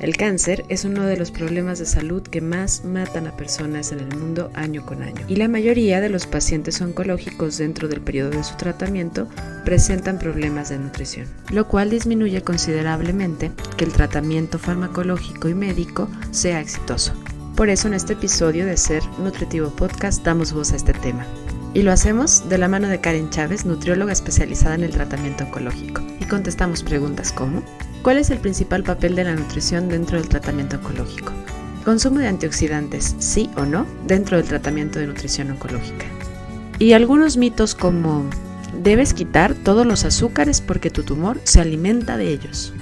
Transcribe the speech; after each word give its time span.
El 0.00 0.16
cáncer 0.16 0.64
es 0.70 0.86
uno 0.86 1.04
de 1.04 1.18
los 1.18 1.30
problemas 1.30 1.78
de 1.78 1.84
salud 1.84 2.22
que 2.22 2.40
más 2.40 2.86
matan 2.86 3.26
a 3.26 3.36
personas 3.36 3.92
en 3.92 4.00
el 4.00 4.16
mundo 4.16 4.50
año 4.54 4.86
con 4.86 5.02
año 5.02 5.26
y 5.28 5.36
la 5.36 5.46
mayoría 5.46 6.00
de 6.00 6.08
los 6.08 6.26
pacientes 6.26 6.80
oncológicos 6.80 7.58
dentro 7.58 7.86
del 7.86 8.00
periodo 8.00 8.30
de 8.30 8.42
su 8.42 8.56
tratamiento 8.56 9.28
presentan 9.66 10.18
problemas 10.18 10.70
de 10.70 10.78
nutrición, 10.78 11.26
lo 11.50 11.68
cual 11.68 11.90
disminuye 11.90 12.40
considerablemente 12.40 13.50
que 13.76 13.84
el 13.84 13.92
tratamiento 13.92 14.58
farmacológico 14.58 15.50
y 15.50 15.54
médico 15.54 16.08
sea 16.30 16.60
exitoso. 16.60 17.12
Por 17.54 17.68
eso 17.68 17.88
en 17.88 17.94
este 17.94 18.14
episodio 18.14 18.64
de 18.64 18.78
Ser 18.78 19.02
Nutritivo 19.18 19.68
Podcast 19.68 20.24
damos 20.24 20.54
voz 20.54 20.72
a 20.72 20.76
este 20.76 20.94
tema. 20.94 21.26
Y 21.72 21.82
lo 21.82 21.92
hacemos 21.92 22.48
de 22.48 22.58
la 22.58 22.68
mano 22.68 22.88
de 22.88 23.00
Karen 23.00 23.30
Chávez, 23.30 23.64
nutrióloga 23.64 24.12
especializada 24.12 24.74
en 24.74 24.84
el 24.84 24.90
tratamiento 24.90 25.44
oncológico. 25.44 26.02
Y 26.20 26.24
contestamos 26.24 26.82
preguntas 26.82 27.32
como 27.32 27.62
¿Cuál 28.02 28.16
es 28.16 28.30
el 28.30 28.38
principal 28.38 28.82
papel 28.82 29.14
de 29.14 29.24
la 29.24 29.34
nutrición 29.34 29.88
dentro 29.88 30.18
del 30.18 30.28
tratamiento 30.28 30.76
oncológico? 30.76 31.32
¿Consumo 31.84 32.18
de 32.18 32.28
antioxidantes, 32.28 33.14
sí 33.18 33.50
o 33.56 33.66
no, 33.66 33.86
dentro 34.06 34.38
del 34.38 34.46
tratamiento 34.46 34.98
de 34.98 35.06
nutrición 35.06 35.50
oncológica? 35.50 36.06
Y 36.78 36.94
algunos 36.94 37.36
mitos 37.36 37.74
como 37.74 38.24
debes 38.82 39.12
quitar 39.12 39.54
todos 39.54 39.86
los 39.86 40.04
azúcares 40.04 40.62
porque 40.62 40.88
tu 40.88 41.02
tumor 41.02 41.38
se 41.44 41.60
alimenta 41.60 42.16
de 42.16 42.32
ellos. 42.32 42.72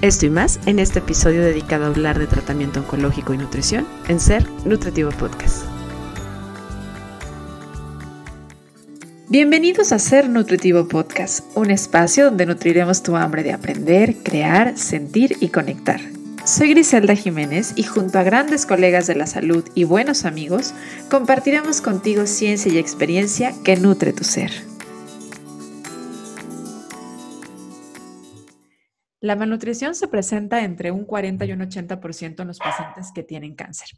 Esto 0.00 0.26
y 0.26 0.30
más 0.30 0.60
en 0.66 0.78
este 0.78 1.00
episodio 1.00 1.42
dedicado 1.42 1.84
a 1.84 1.88
hablar 1.88 2.20
de 2.20 2.28
tratamiento 2.28 2.80
oncológico 2.80 3.34
y 3.34 3.38
nutrición 3.38 3.84
en 4.06 4.20
Ser 4.20 4.48
Nutritivo 4.64 5.10
Podcast. 5.10 5.77
Bienvenidos 9.30 9.92
a 9.92 9.98
Ser 9.98 10.30
Nutritivo 10.30 10.88
Podcast, 10.88 11.54
un 11.54 11.70
espacio 11.70 12.24
donde 12.24 12.46
nutriremos 12.46 13.02
tu 13.02 13.14
hambre 13.14 13.42
de 13.42 13.52
aprender, 13.52 14.16
crear, 14.22 14.78
sentir 14.78 15.36
y 15.38 15.50
conectar. 15.50 16.00
Soy 16.46 16.70
Griselda 16.70 17.14
Jiménez 17.14 17.74
y 17.76 17.82
junto 17.82 18.18
a 18.18 18.22
grandes 18.22 18.64
colegas 18.64 19.06
de 19.06 19.16
la 19.16 19.26
salud 19.26 19.68
y 19.74 19.84
buenos 19.84 20.24
amigos, 20.24 20.72
compartiremos 21.10 21.82
contigo 21.82 22.24
ciencia 22.26 22.72
y 22.72 22.78
experiencia 22.78 23.52
que 23.66 23.76
nutre 23.76 24.14
tu 24.14 24.24
ser. 24.24 24.50
La 29.20 29.36
malnutrición 29.36 29.94
se 29.94 30.08
presenta 30.08 30.64
entre 30.64 30.90
un 30.90 31.04
40 31.04 31.44
y 31.44 31.52
un 31.52 31.60
80% 31.60 32.40
en 32.40 32.46
los 32.46 32.58
pacientes 32.58 33.12
que 33.14 33.24
tienen 33.24 33.56
cáncer. 33.56 33.88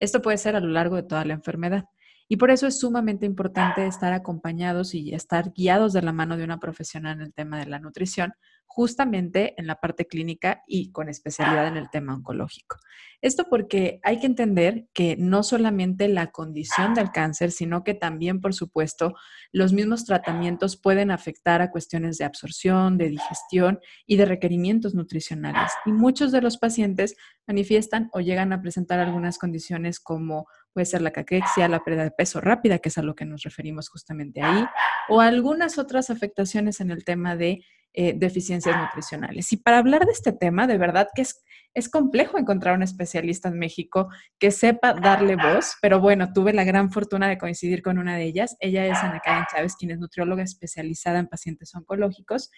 Esto 0.00 0.22
puede 0.22 0.38
ser 0.38 0.56
a 0.56 0.60
lo 0.60 0.68
largo 0.68 0.96
de 0.96 1.02
toda 1.02 1.26
la 1.26 1.34
enfermedad. 1.34 1.84
Y 2.28 2.36
por 2.36 2.50
eso 2.50 2.66
es 2.66 2.78
sumamente 2.78 3.24
importante 3.24 3.86
estar 3.86 4.12
acompañados 4.12 4.94
y 4.94 5.14
estar 5.14 5.52
guiados 5.52 5.94
de 5.94 6.02
la 6.02 6.12
mano 6.12 6.36
de 6.36 6.44
una 6.44 6.60
profesional 6.60 7.16
en 7.16 7.22
el 7.22 7.32
tema 7.32 7.58
de 7.58 7.66
la 7.66 7.78
nutrición, 7.78 8.34
justamente 8.66 9.54
en 9.56 9.66
la 9.66 9.76
parte 9.76 10.06
clínica 10.06 10.62
y 10.66 10.92
con 10.92 11.08
especialidad 11.08 11.66
en 11.66 11.78
el 11.78 11.90
tema 11.90 12.14
oncológico. 12.14 12.76
Esto 13.20 13.46
porque 13.50 13.98
hay 14.04 14.20
que 14.20 14.26
entender 14.26 14.86
que 14.92 15.16
no 15.18 15.42
solamente 15.42 16.06
la 16.06 16.30
condición 16.30 16.94
del 16.94 17.10
cáncer, 17.10 17.50
sino 17.50 17.82
que 17.82 17.94
también, 17.94 18.40
por 18.40 18.54
supuesto, 18.54 19.14
los 19.50 19.72
mismos 19.72 20.04
tratamientos 20.04 20.76
pueden 20.76 21.10
afectar 21.10 21.60
a 21.60 21.72
cuestiones 21.72 22.18
de 22.18 22.26
absorción, 22.26 22.98
de 22.98 23.08
digestión 23.08 23.80
y 24.06 24.16
de 24.16 24.26
requerimientos 24.26 24.94
nutricionales. 24.94 25.72
Y 25.84 25.90
muchos 25.90 26.30
de 26.30 26.42
los 26.42 26.58
pacientes 26.58 27.16
manifiestan 27.48 28.10
o 28.12 28.20
llegan 28.20 28.52
a 28.52 28.60
presentar 28.62 29.00
algunas 29.00 29.38
condiciones 29.38 29.98
como 29.98 30.46
puede 30.78 30.86
ser 30.86 31.02
la 31.02 31.10
caquexia, 31.10 31.66
la 31.66 31.82
pérdida 31.82 32.04
de 32.04 32.12
peso 32.12 32.40
rápida, 32.40 32.78
que 32.78 32.88
es 32.88 32.98
a 32.98 33.02
lo 33.02 33.16
que 33.16 33.24
nos 33.24 33.42
referimos 33.42 33.88
justamente 33.88 34.42
ahí, 34.42 34.64
o 35.08 35.20
algunas 35.20 35.76
otras 35.76 36.08
afectaciones 36.08 36.80
en 36.80 36.92
el 36.92 37.04
tema 37.04 37.34
de 37.34 37.64
eh, 38.00 38.14
deficiencias 38.16 38.80
nutricionales. 38.80 39.52
Y 39.52 39.56
para 39.56 39.78
hablar 39.78 40.06
de 40.06 40.12
este 40.12 40.30
tema, 40.30 40.68
de 40.68 40.78
verdad 40.78 41.08
que 41.14 41.22
es, 41.22 41.42
es 41.74 41.88
complejo 41.88 42.38
encontrar 42.38 42.76
un 42.76 42.84
especialista 42.84 43.48
en 43.48 43.58
México 43.58 44.08
que 44.38 44.52
sepa 44.52 44.94
darle 44.94 45.34
voz, 45.34 45.74
pero 45.82 45.98
bueno, 45.98 46.32
tuve 46.32 46.52
la 46.52 46.62
gran 46.62 46.92
fortuna 46.92 47.28
de 47.28 47.38
coincidir 47.38 47.82
con 47.82 47.98
una 47.98 48.16
de 48.16 48.22
ellas. 48.22 48.56
Ella 48.60 48.86
es 48.86 48.98
Ana 48.98 49.18
Karen 49.18 49.46
Chávez, 49.52 49.74
quien 49.74 49.90
es 49.90 49.98
nutrióloga 49.98 50.44
especializada 50.44 51.18
en 51.18 51.26
pacientes 51.26 51.74
oncológicos 51.74 52.50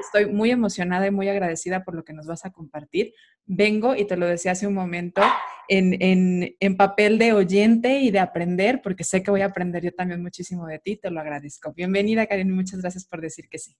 estoy 0.00 0.26
muy 0.26 0.50
emocionada 0.50 1.06
y 1.06 1.10
muy 1.10 1.28
agradecida 1.28 1.84
por 1.84 1.94
lo 1.94 2.04
que 2.04 2.12
nos 2.12 2.26
vas 2.26 2.44
a 2.44 2.50
compartir. 2.50 3.12
Vengo, 3.46 3.94
y 3.94 4.06
te 4.06 4.16
lo 4.16 4.26
decía 4.26 4.52
hace 4.52 4.66
un 4.66 4.74
momento, 4.74 5.22
en, 5.68 6.00
en, 6.02 6.56
en, 6.58 6.76
papel 6.76 7.18
de 7.18 7.32
oyente 7.32 8.00
y 8.00 8.10
de 8.10 8.18
aprender, 8.18 8.80
porque 8.82 9.04
sé 9.04 9.22
que 9.22 9.30
voy 9.30 9.42
a 9.42 9.46
aprender 9.46 9.84
yo 9.84 9.92
también 9.92 10.22
muchísimo 10.22 10.66
de 10.66 10.78
ti, 10.78 10.96
te 10.96 11.10
lo 11.10 11.20
agradezco. 11.20 11.72
Bienvenida, 11.72 12.26
Karen, 12.26 12.48
y 12.48 12.52
muchas 12.52 12.80
gracias 12.80 13.06
por 13.06 13.20
decir 13.20 13.48
que 13.48 13.58
sí. 13.58 13.76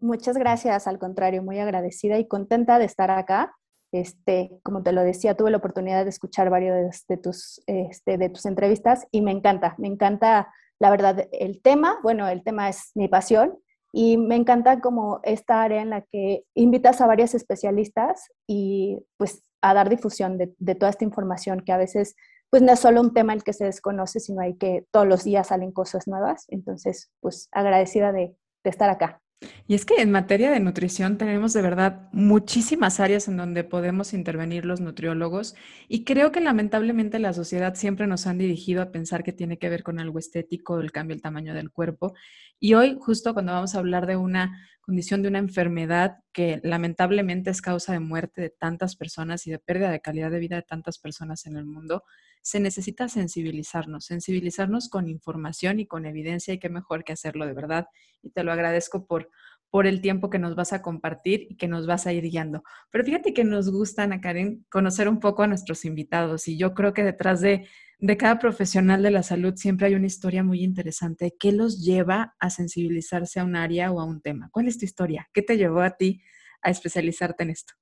Muchas 0.00 0.38
gracias, 0.38 0.86
al 0.86 0.98
contrario, 0.98 1.42
muy 1.42 1.58
agradecida 1.58 2.18
y 2.18 2.26
contenta 2.26 2.78
de 2.78 2.86
estar 2.86 3.10
acá. 3.10 3.54
Este, 3.92 4.58
como 4.62 4.82
te 4.82 4.92
lo 4.92 5.02
decía, 5.02 5.36
tuve 5.36 5.50
la 5.50 5.58
oportunidad 5.58 6.04
de 6.04 6.10
escuchar 6.10 6.48
varios 6.48 7.04
de 7.06 7.16
tus, 7.18 7.62
este, 7.66 8.16
de 8.16 8.30
tus 8.30 8.46
entrevistas 8.46 9.06
y 9.10 9.20
me 9.20 9.32
encanta, 9.32 9.74
me 9.78 9.88
encanta, 9.88 10.52
la 10.78 10.90
verdad, 10.90 11.28
el 11.32 11.60
tema. 11.60 11.98
Bueno, 12.02 12.28
el 12.28 12.42
tema 12.42 12.70
es 12.70 12.92
mi 12.94 13.08
pasión 13.08 13.58
y 13.92 14.16
me 14.16 14.36
encanta 14.36 14.80
como 14.80 15.20
esta 15.22 15.62
área 15.62 15.82
en 15.82 15.90
la 15.90 16.02
que 16.02 16.44
invitas 16.54 17.00
a 17.00 17.06
varios 17.06 17.34
especialistas 17.34 18.30
y 18.46 19.04
pues 19.18 19.42
a 19.60 19.74
dar 19.74 19.90
difusión 19.90 20.38
de, 20.38 20.74
toda 20.76 20.90
esta 20.90 21.04
información 21.04 21.60
que 21.60 21.72
a 21.72 21.76
veces 21.76 22.16
pues 22.48 22.62
no 22.62 22.72
es 22.72 22.80
solo 22.80 23.00
un 23.00 23.12
tema 23.12 23.34
el 23.34 23.44
que 23.44 23.52
se 23.52 23.64
desconoce, 23.64 24.18
sino 24.18 24.40
hay 24.40 24.56
que 24.56 24.86
todos 24.90 25.06
los 25.06 25.24
días 25.24 25.48
salen 25.48 25.72
cosas 25.72 26.08
nuevas. 26.08 26.46
Entonces, 26.48 27.12
pues 27.20 27.48
agradecida 27.52 28.12
de, 28.12 28.34
de 28.64 28.70
estar 28.70 28.88
acá. 28.88 29.20
Y 29.66 29.74
es 29.74 29.86
que 29.86 30.02
en 30.02 30.10
materia 30.10 30.50
de 30.50 30.60
nutrición 30.60 31.16
tenemos 31.16 31.52
de 31.52 31.62
verdad 31.62 32.08
muchísimas 32.12 33.00
áreas 33.00 33.26
en 33.26 33.38
donde 33.38 33.64
podemos 33.64 34.12
intervenir 34.12 34.66
los 34.66 34.80
nutriólogos 34.80 35.54
y 35.88 36.04
creo 36.04 36.30
que 36.30 36.40
lamentablemente 36.40 37.18
la 37.18 37.32
sociedad 37.32 37.74
siempre 37.74 38.06
nos 38.06 38.26
han 38.26 38.36
dirigido 38.36 38.82
a 38.82 38.90
pensar 38.90 39.22
que 39.22 39.32
tiene 39.32 39.58
que 39.58 39.70
ver 39.70 39.82
con 39.82 39.98
algo 39.98 40.18
estético, 40.18 40.80
el 40.80 40.92
cambio 40.92 41.14
del 41.14 41.22
tamaño 41.22 41.54
del 41.54 41.70
cuerpo. 41.70 42.14
Y 42.58 42.74
hoy, 42.74 42.98
justo 43.00 43.32
cuando 43.32 43.52
vamos 43.52 43.74
a 43.74 43.78
hablar 43.78 44.06
de 44.06 44.16
una 44.16 44.69
condición 44.80 45.22
de 45.22 45.28
una 45.28 45.38
enfermedad 45.38 46.18
que 46.32 46.60
lamentablemente 46.62 47.50
es 47.50 47.62
causa 47.62 47.92
de 47.92 48.00
muerte 48.00 48.40
de 48.40 48.50
tantas 48.50 48.96
personas 48.96 49.46
y 49.46 49.50
de 49.50 49.58
pérdida 49.58 49.90
de 49.90 50.00
calidad 50.00 50.30
de 50.30 50.38
vida 50.38 50.56
de 50.56 50.62
tantas 50.62 50.98
personas 50.98 51.46
en 51.46 51.56
el 51.56 51.64
mundo, 51.64 52.04
se 52.42 52.60
necesita 52.60 53.08
sensibilizarnos, 53.08 54.06
sensibilizarnos 54.06 54.88
con 54.88 55.08
información 55.08 55.80
y 55.80 55.86
con 55.86 56.06
evidencia 56.06 56.54
y 56.54 56.58
qué 56.58 56.68
mejor 56.68 57.04
que 57.04 57.12
hacerlo 57.12 57.46
de 57.46 57.52
verdad. 57.52 57.88
Y 58.22 58.30
te 58.30 58.42
lo 58.42 58.52
agradezco 58.52 59.06
por, 59.06 59.30
por 59.68 59.86
el 59.86 60.00
tiempo 60.00 60.30
que 60.30 60.38
nos 60.38 60.56
vas 60.56 60.72
a 60.72 60.82
compartir 60.82 61.46
y 61.50 61.56
que 61.56 61.68
nos 61.68 61.86
vas 61.86 62.06
a 62.06 62.12
ir 62.12 62.24
guiando. 62.24 62.62
Pero 62.90 63.04
fíjate 63.04 63.34
que 63.34 63.44
nos 63.44 63.70
gusta, 63.70 64.04
Ana 64.04 64.20
Karen, 64.20 64.64
conocer 64.70 65.08
un 65.08 65.20
poco 65.20 65.42
a 65.42 65.46
nuestros 65.46 65.84
invitados 65.84 66.48
y 66.48 66.56
yo 66.56 66.74
creo 66.74 66.94
que 66.94 67.04
detrás 67.04 67.40
de, 67.40 67.68
de 68.00 68.16
cada 68.16 68.38
profesional 68.38 69.02
de 69.02 69.10
la 69.10 69.22
salud 69.22 69.54
siempre 69.56 69.86
hay 69.86 69.94
una 69.94 70.06
historia 70.06 70.42
muy 70.42 70.62
interesante. 70.62 71.36
¿Qué 71.38 71.52
los 71.52 71.84
lleva 71.84 72.34
a 72.38 72.50
sensibilizarse 72.50 73.40
a 73.40 73.44
un 73.44 73.56
área 73.56 73.92
o 73.92 74.00
a 74.00 74.04
un 74.04 74.22
tema? 74.22 74.48
¿Cuál 74.52 74.68
es 74.68 74.78
tu 74.78 74.84
historia? 74.84 75.28
¿Qué 75.34 75.42
te 75.42 75.56
llevó 75.56 75.80
a 75.80 75.90
ti 75.90 76.22
a 76.62 76.70
especializarte 76.70 77.44
en 77.44 77.50
esto? 77.50 77.74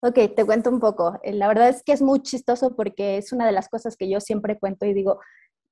Ok, 0.00 0.34
te 0.36 0.44
cuento 0.44 0.70
un 0.70 0.80
poco. 0.80 1.18
Eh, 1.22 1.32
la 1.32 1.48
verdad 1.48 1.68
es 1.68 1.82
que 1.82 1.92
es 1.92 2.02
muy 2.02 2.20
chistoso 2.20 2.76
porque 2.76 3.16
es 3.16 3.32
una 3.32 3.46
de 3.46 3.52
las 3.52 3.68
cosas 3.68 3.96
que 3.96 4.08
yo 4.08 4.20
siempre 4.20 4.58
cuento 4.58 4.86
y 4.86 4.94
digo, 4.94 5.18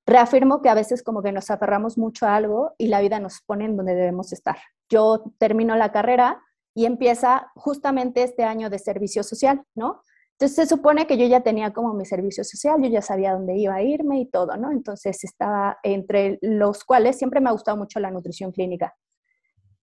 reafirmo 0.05 0.63
que 0.63 0.69
a 0.69 0.75
veces 0.75 1.03
como 1.03 1.23
que 1.23 1.33
nos 1.33 1.51
aferramos 1.51 1.97
mucho 1.97 2.27
a 2.27 2.35
algo 2.35 2.75
y 2.79 2.89
la 2.89 3.01
vida 3.01 3.21
nos 3.21 3.41
pone 3.43 3.67
en 3.67 3.77
donde 3.77 3.95
debemos 3.95 4.33
estar. 4.33 4.57
Yo 4.89 5.33
termino 5.39 5.77
la 5.77 5.93
carrera 5.93 6.43
y 6.75 6.87
empieza 6.87 7.53
justamente 7.55 8.23
este 8.23 8.43
año 8.43 8.69
de 8.71 8.79
servicio 8.79 9.23
social, 9.23 9.63
¿no? 9.75 10.03
Entonces 10.43 10.69
se 10.69 10.75
supone 10.75 11.07
que 11.07 11.17
yo 11.17 11.25
ya 11.27 11.43
tenía 11.43 11.73
como 11.73 11.95
mi 11.95 12.05
servicio 12.05 12.43
social, 12.43 12.83
yo 12.83 12.89
ya 12.89 13.01
sabía 13.01 13.33
dónde 13.33 13.57
iba 13.57 13.77
a 13.77 13.83
irme 13.85 14.19
y 14.19 14.27
todo, 14.27 14.57
¿no? 14.57 14.73
Entonces 14.73 15.23
estaba 15.23 15.79
entre 15.85 16.41
los 16.43 16.83
cuales 16.83 17.17
siempre 17.17 17.41
me 17.41 17.49
ha 17.49 17.53
gustado 17.53 17.77
mucho 17.77 18.01
la 18.01 18.11
nutrición 18.11 18.51
clínica. 18.51 18.93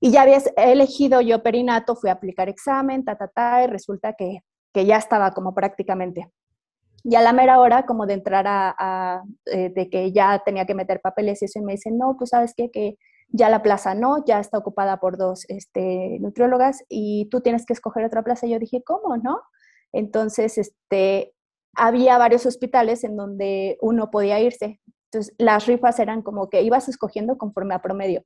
Y 0.02 0.12
ya 0.12 0.24
había 0.24 0.40
elegido 0.58 1.22
yo 1.22 1.42
perinato, 1.44 1.96
fui 1.96 2.10
a 2.10 2.14
aplicar 2.14 2.50
examen, 2.50 3.06
ta, 3.06 3.16
ta, 3.16 3.30
ta, 3.30 3.64
y 3.64 3.68
resulta 3.68 4.16
que, 4.18 4.40
que 4.74 4.86
ya 4.86 4.98
estaba 4.98 5.32
como 5.32 5.56
prácticamente. 5.56 6.30
Y 7.06 7.16
a 7.16 7.22
la 7.22 7.32
mera 7.32 7.62
hora, 7.62 7.86
como 7.86 8.06
de 8.06 8.16
entrar 8.16 8.44
a, 8.46 9.24
eh, 9.46 9.72
de 9.74 9.90
que 9.90 10.12
ya 10.12 10.42
tenía 10.44 10.66
que 10.66 10.76
meter 10.76 11.00
papeles 11.00 11.42
y 11.42 11.46
eso, 11.46 11.60
y 11.60 11.62
me 11.62 11.72
dicen, 11.72 11.98
no, 11.98 12.18
pues 12.18 12.32
sabes 12.32 12.54
qué, 12.54 12.70
que 12.70 12.98
ya 13.30 13.50
la 13.50 13.64
plaza 13.64 13.96
no, 13.96 14.26
ya 14.26 14.42
está 14.42 14.58
ocupada 14.58 15.00
por 15.00 15.18
dos 15.18 15.46
este, 15.48 16.18
nutriólogas 16.20 16.84
y 16.90 17.30
tú 17.32 17.40
tienes 17.40 17.66
que 17.66 17.72
escoger 17.72 18.04
otra 18.04 18.24
plaza. 18.24 18.46
Yo 18.46 18.60
dije, 18.60 18.84
¿cómo, 18.86 19.16
no? 19.16 19.40
Entonces, 19.94 20.58
este, 20.58 21.34
había 21.76 22.18
varios 22.18 22.46
hospitales 22.46 23.04
en 23.04 23.16
donde 23.16 23.78
uno 23.82 24.12
podía 24.12 24.40
irse. 24.40 24.80
Entonces, 25.12 25.34
las 25.38 25.66
rifas 25.66 26.00
eran 26.00 26.22
como 26.22 26.50
que 26.50 26.62
ibas 26.62 26.88
escogiendo 26.90 27.38
conforme 27.38 27.74
a 27.74 27.82
promedio. 27.82 28.24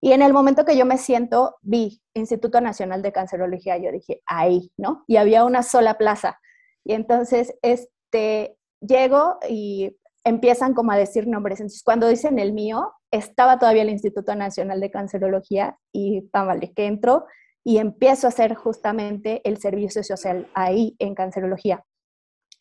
Y 0.00 0.12
en 0.12 0.22
el 0.22 0.32
momento 0.32 0.64
que 0.64 0.76
yo 0.76 0.84
me 0.84 0.98
siento, 0.98 1.56
vi 1.62 2.00
Instituto 2.14 2.60
Nacional 2.60 3.02
de 3.02 3.12
Cancerología, 3.12 3.78
yo 3.78 3.90
dije, 3.90 4.22
ahí, 4.26 4.70
¿no? 4.76 5.04
Y 5.06 5.16
había 5.16 5.44
una 5.44 5.62
sola 5.62 5.98
plaza. 5.98 6.38
Y 6.84 6.92
entonces, 6.92 7.54
este, 7.62 8.56
llego 8.80 9.38
y 9.48 9.96
empiezan 10.24 10.74
como 10.74 10.92
a 10.92 10.96
decir 10.96 11.26
nombres. 11.26 11.60
Entonces, 11.60 11.82
cuando 11.82 12.06
dicen 12.06 12.38
el 12.38 12.52
mío, 12.52 12.92
estaba 13.10 13.58
todavía 13.58 13.82
el 13.82 13.90
Instituto 13.90 14.34
Nacional 14.34 14.80
de 14.80 14.90
Cancerología 14.90 15.78
y 15.92 16.28
vale, 16.32 16.72
que 16.74 16.86
entro 16.86 17.26
y 17.68 17.76
empiezo 17.76 18.26
a 18.26 18.30
hacer 18.30 18.54
justamente 18.54 19.42
el 19.44 19.58
servicio 19.58 20.02
social 20.02 20.48
ahí 20.54 20.96
en 20.98 21.14
cancerología. 21.14 21.84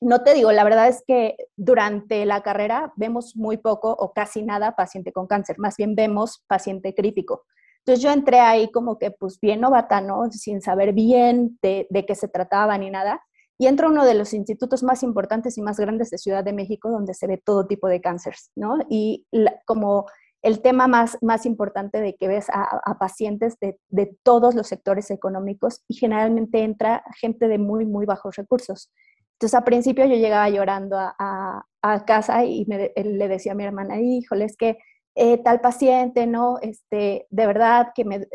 no 0.02 0.22
te 0.22 0.34
digo, 0.34 0.52
la 0.52 0.66
verdad 0.66 0.90
es 0.90 1.02
que 1.08 1.38
durante 1.56 2.26
la 2.26 2.44
carrera 2.44 2.92
vemos 2.98 3.38
muy 3.38 3.56
poco 3.56 3.90
o 3.90 4.12
casi 4.12 4.44
nada 4.44 4.76
paciente 4.76 5.14
con 5.14 5.26
cáncer, 5.26 5.60
más 5.60 5.78
bien 5.78 5.96
vemos 5.96 6.44
paciente 6.46 6.94
crítico. 6.94 7.46
Entonces 7.80 8.04
yo 8.04 8.12
entré 8.12 8.42
ahí 8.42 8.70
como 8.70 9.00
que 9.00 9.12
pues 9.12 9.40
bien 9.40 9.62
novata, 9.62 10.02
¿no? 10.02 10.30
Sin 10.30 10.62
saber 10.62 10.92
bien 10.92 11.58
de, 11.62 11.88
qué 12.06 12.14
se 12.14 12.28
trataba 12.28 12.78
ni 12.78 12.90
nada. 12.90 13.22
Y 13.58 13.68
entro 13.68 13.88
a 13.88 13.92
uno 13.92 14.04
de 14.04 14.14
los 14.14 14.34
institutos 14.34 14.84
más 14.84 15.04
importantes 15.04 15.58
y 15.58 15.62
más 15.62 15.80
grandes 15.80 16.10
de 16.10 16.18
Ciudad 16.18 16.44
de 16.44 16.52
México, 16.52 16.92
donde 16.92 17.14
se 17.14 17.28
ve 17.28 17.42
todo 17.44 17.66
tipo 17.66 17.88
de 17.88 18.02
cánceres, 18.02 18.52
¿no? 18.58 18.76
Y 18.90 19.26
como 19.66 20.06
el 20.42 20.62
tema 20.62 20.88
más, 20.88 21.18
más 21.22 21.46
importante 21.46 22.00
de 22.00 22.16
que 22.16 22.28
ves 22.28 22.48
a, 22.50 22.98
pacientes 23.00 23.60
de, 23.60 23.80
de, 23.90 24.18
todos 24.24 24.56
los 24.56 24.68
sectores 24.68 25.10
económicos 25.12 25.84
y 25.88 25.96
generalmente 25.96 26.64
entra 26.64 27.04
gente 27.20 27.48
de 27.48 27.58
muy, 27.58 27.86
muy 27.86 28.06
bajos 28.06 28.36
recursos. 28.36 28.92
Entonces, 29.38 29.54
a 29.54 29.66
principio 29.66 30.06
yo 30.06 30.16
llegaba 30.16 30.50
llorando 30.50 30.98
a, 30.98 31.64
casa 32.06 32.44
y 32.44 32.66
me, 32.66 32.92
le 32.96 33.28
decía 33.30 33.54
a 33.54 33.56
mi 33.56 33.64
hermana, 33.64 34.02
híjole, 34.02 34.44
es 34.44 34.58
que 34.58 34.78
eh, 35.16 35.38
tal 35.38 35.62
paciente, 35.62 36.28
¿no? 36.28 36.58
Este, 36.62 37.28
de 37.30 37.48
verdad 37.48 37.92
que 37.96 38.04
me, 38.04 38.28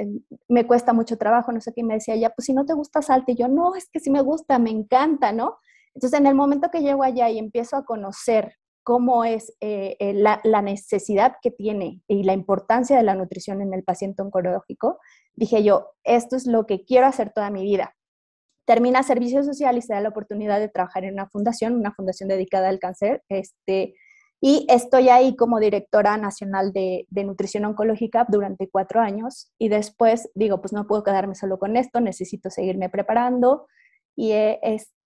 me, 0.49 0.67
cuesta 0.67 0.95
mucho 0.95 1.19
trabajo, 1.19 1.53
no 1.53 1.61
sé 1.61 1.75
qué, 1.75 1.83
y 1.83 1.85
me 1.85 1.95
decía, 1.95 2.17
ya, 2.17 2.31
pues 2.31 2.47
si 2.47 2.55
no 2.55 2.65
te 2.65 2.73
gusta, 2.73 3.03
salte. 3.03 3.33
Y 3.33 3.37
yo, 3.37 3.49
no, 3.49 3.75
es 3.75 3.91
que 3.91 4.01
sí 4.01 4.11
me 4.11 4.23
gusta, 4.23 4.59
me 4.59 4.71
encanta, 4.71 5.33
¿no? 5.33 5.59
Entonces, 5.95 6.19
en 6.19 6.27
el 6.27 6.35
momento 6.35 6.71
que 6.71 6.81
llego 6.81 7.03
allá 7.03 7.29
y 7.29 7.39
empiezo 7.39 7.77
a 7.77 7.85
conocer 7.85 8.57
cómo 8.83 9.25
es 9.25 9.53
eh, 9.61 9.97
eh, 10.01 10.13
la, 10.15 10.41
la, 10.45 10.63
necesidad 10.63 11.37
que 11.43 11.51
tiene 11.51 12.03
y 12.09 12.25
la 12.25 12.33
importancia 12.33 12.97
de 12.97 13.03
la 13.03 13.15
nutrición 13.15 13.63
en 13.63 13.75
el 13.75 13.85
paciente 13.85 14.23
oncológico, 14.23 14.99
dije 15.35 15.63
yo, 15.63 15.91
esto 16.05 16.37
es 16.37 16.47
lo 16.47 16.67
que 16.67 16.85
quiero 16.85 17.07
hacer 17.07 17.33
toda 17.33 17.51
mi 17.51 17.63
vida 17.63 17.95
termina 18.65 19.03
servicio 19.03 19.43
social 19.43 19.77
y 19.77 19.83
se 19.83 19.95
da 19.95 20.01
la 20.01 20.11
oportunidad 20.11 20.61
de 20.61 20.69
trabajar 20.69 21.05
en 21.05 21.15
una 21.15 21.29
fundación, 21.29 21.75
una 21.75 21.93
fundación 21.93 22.29
dedicada 22.29 22.69
al 22.69 22.79
cáncer. 22.79 23.23
Este, 23.29 23.95
y 24.41 24.67
estoy 24.69 25.09
ahí 25.09 25.37
como 25.37 25.61
directora 25.61 26.17
nacional 26.17 26.73
de, 26.73 27.07
de, 27.11 27.25
nutrición 27.25 27.65
oncológica 27.65 28.27
durante 28.29 28.69
cuatro 28.69 29.01
años. 29.01 29.53
Y 29.59 29.69
después 29.69 30.31
digo, 30.35 30.61
pues 30.61 30.73
no 30.73 30.87
puedo 30.87 31.03
quedarme 31.05 31.35
solo 31.35 31.59
con 31.59 31.77
esto, 31.77 32.01
necesito 32.01 32.51
seguirme 32.51 32.89
preparando. 32.89 33.67
Y 34.17 34.33
eh, 34.33 34.59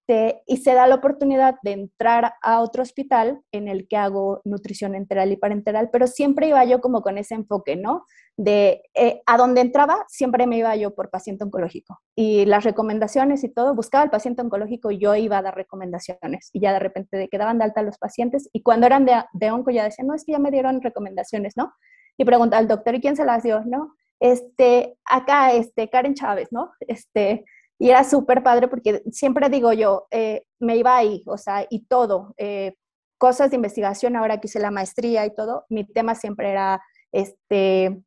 y 0.08 0.58
se 0.58 0.74
da 0.74 0.86
la 0.86 0.94
oportunidad 0.94 1.56
de 1.62 1.72
entrar 1.72 2.34
a 2.40 2.60
otro 2.60 2.82
hospital 2.82 3.40
en 3.50 3.66
el 3.66 3.88
que 3.88 3.96
hago 3.96 4.40
nutrición 4.44 4.94
enteral 4.94 5.32
y 5.32 5.36
parenteral, 5.36 5.90
pero 5.90 6.06
siempre 6.06 6.48
iba 6.48 6.64
yo 6.64 6.80
como 6.80 7.02
con 7.02 7.18
ese 7.18 7.34
enfoque, 7.34 7.74
¿no? 7.74 8.06
De 8.36 8.82
eh, 8.94 9.22
a 9.26 9.36
donde 9.36 9.62
entraba, 9.62 10.04
siempre 10.08 10.46
me 10.46 10.58
iba 10.58 10.76
yo 10.76 10.94
por 10.94 11.10
paciente 11.10 11.44
oncológico. 11.44 11.98
Y 12.14 12.44
las 12.44 12.62
recomendaciones 12.64 13.42
y 13.42 13.48
todo, 13.48 13.74
buscaba 13.74 14.04
al 14.04 14.10
paciente 14.10 14.42
oncológico 14.42 14.92
y 14.92 14.98
yo 14.98 15.14
iba 15.16 15.38
a 15.38 15.42
dar 15.42 15.56
recomendaciones. 15.56 16.50
Y 16.52 16.60
ya 16.60 16.72
de 16.72 16.78
repente 16.78 17.28
quedaban 17.28 17.58
de 17.58 17.64
alta 17.64 17.82
los 17.82 17.98
pacientes. 17.98 18.48
Y 18.52 18.62
cuando 18.62 18.86
eran 18.86 19.06
de, 19.06 19.24
de 19.32 19.50
onco 19.50 19.70
ya 19.70 19.84
decían, 19.84 20.06
no, 20.06 20.14
es 20.14 20.24
que 20.24 20.32
ya 20.32 20.38
me 20.38 20.50
dieron 20.52 20.80
recomendaciones, 20.82 21.56
¿no? 21.56 21.72
Y 22.16 22.24
preguntaba 22.24 22.60
al 22.60 22.68
doctor, 22.68 22.94
¿y 22.94 23.00
quién 23.00 23.16
se 23.16 23.24
las 23.24 23.42
dio? 23.42 23.62
¿No? 23.64 23.94
Este, 24.20 24.96
acá, 25.04 25.52
este, 25.52 25.90
Karen 25.90 26.14
Chávez, 26.14 26.48
¿no? 26.50 26.72
Este, 26.80 27.44
y 27.78 27.90
era 27.90 28.04
súper 28.04 28.42
padre 28.42 28.68
porque 28.68 29.02
siempre 29.10 29.48
digo 29.48 29.72
yo, 29.72 30.06
eh, 30.10 30.44
me 30.58 30.76
iba 30.76 30.96
ahí, 30.96 31.22
o 31.26 31.36
sea, 31.36 31.66
y 31.68 31.84
todo, 31.86 32.34
eh, 32.38 32.74
cosas 33.18 33.50
de 33.50 33.56
investigación, 33.56 34.16
ahora 34.16 34.40
que 34.40 34.48
hice 34.48 34.60
la 34.60 34.70
maestría 34.70 35.26
y 35.26 35.34
todo, 35.34 35.64
mi 35.68 35.84
tema 35.84 36.14
siempre 36.14 36.50
era, 36.50 36.82
este, 37.12 38.02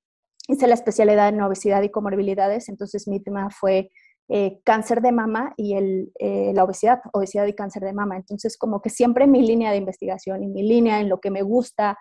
hice 0.47 0.67
la 0.67 0.73
especialidad 0.73 1.29
en 1.29 1.41
obesidad 1.41 1.81
y 1.83 1.89
comorbilidades, 1.89 2.69
entonces 2.69 3.07
mi 3.07 3.19
tema 3.19 3.49
fue 3.51 3.91
eh, 4.31 4.59
cáncer 4.63 5.01
de 5.01 5.11
mama 5.11 5.53
y 5.57 5.75
el, 5.75 6.11
la 6.19 6.63
obesidad, 6.63 7.01
obesidad 7.13 7.47
y 7.47 7.53
cáncer 7.53 7.81
de 7.81 7.93
mama. 7.93 8.15
Entonces, 8.15 8.57
como 8.59 8.79
que 8.79 8.91
siempre 8.91 9.25
mi 9.25 9.41
línea 9.41 9.71
de 9.71 9.77
investigación 9.77 10.43
y 10.43 10.47
mi 10.47 10.61
línea 10.61 10.99
en 10.99 11.09
lo 11.09 11.19
que 11.19 11.31
me 11.31 11.41
gusta 11.41 11.97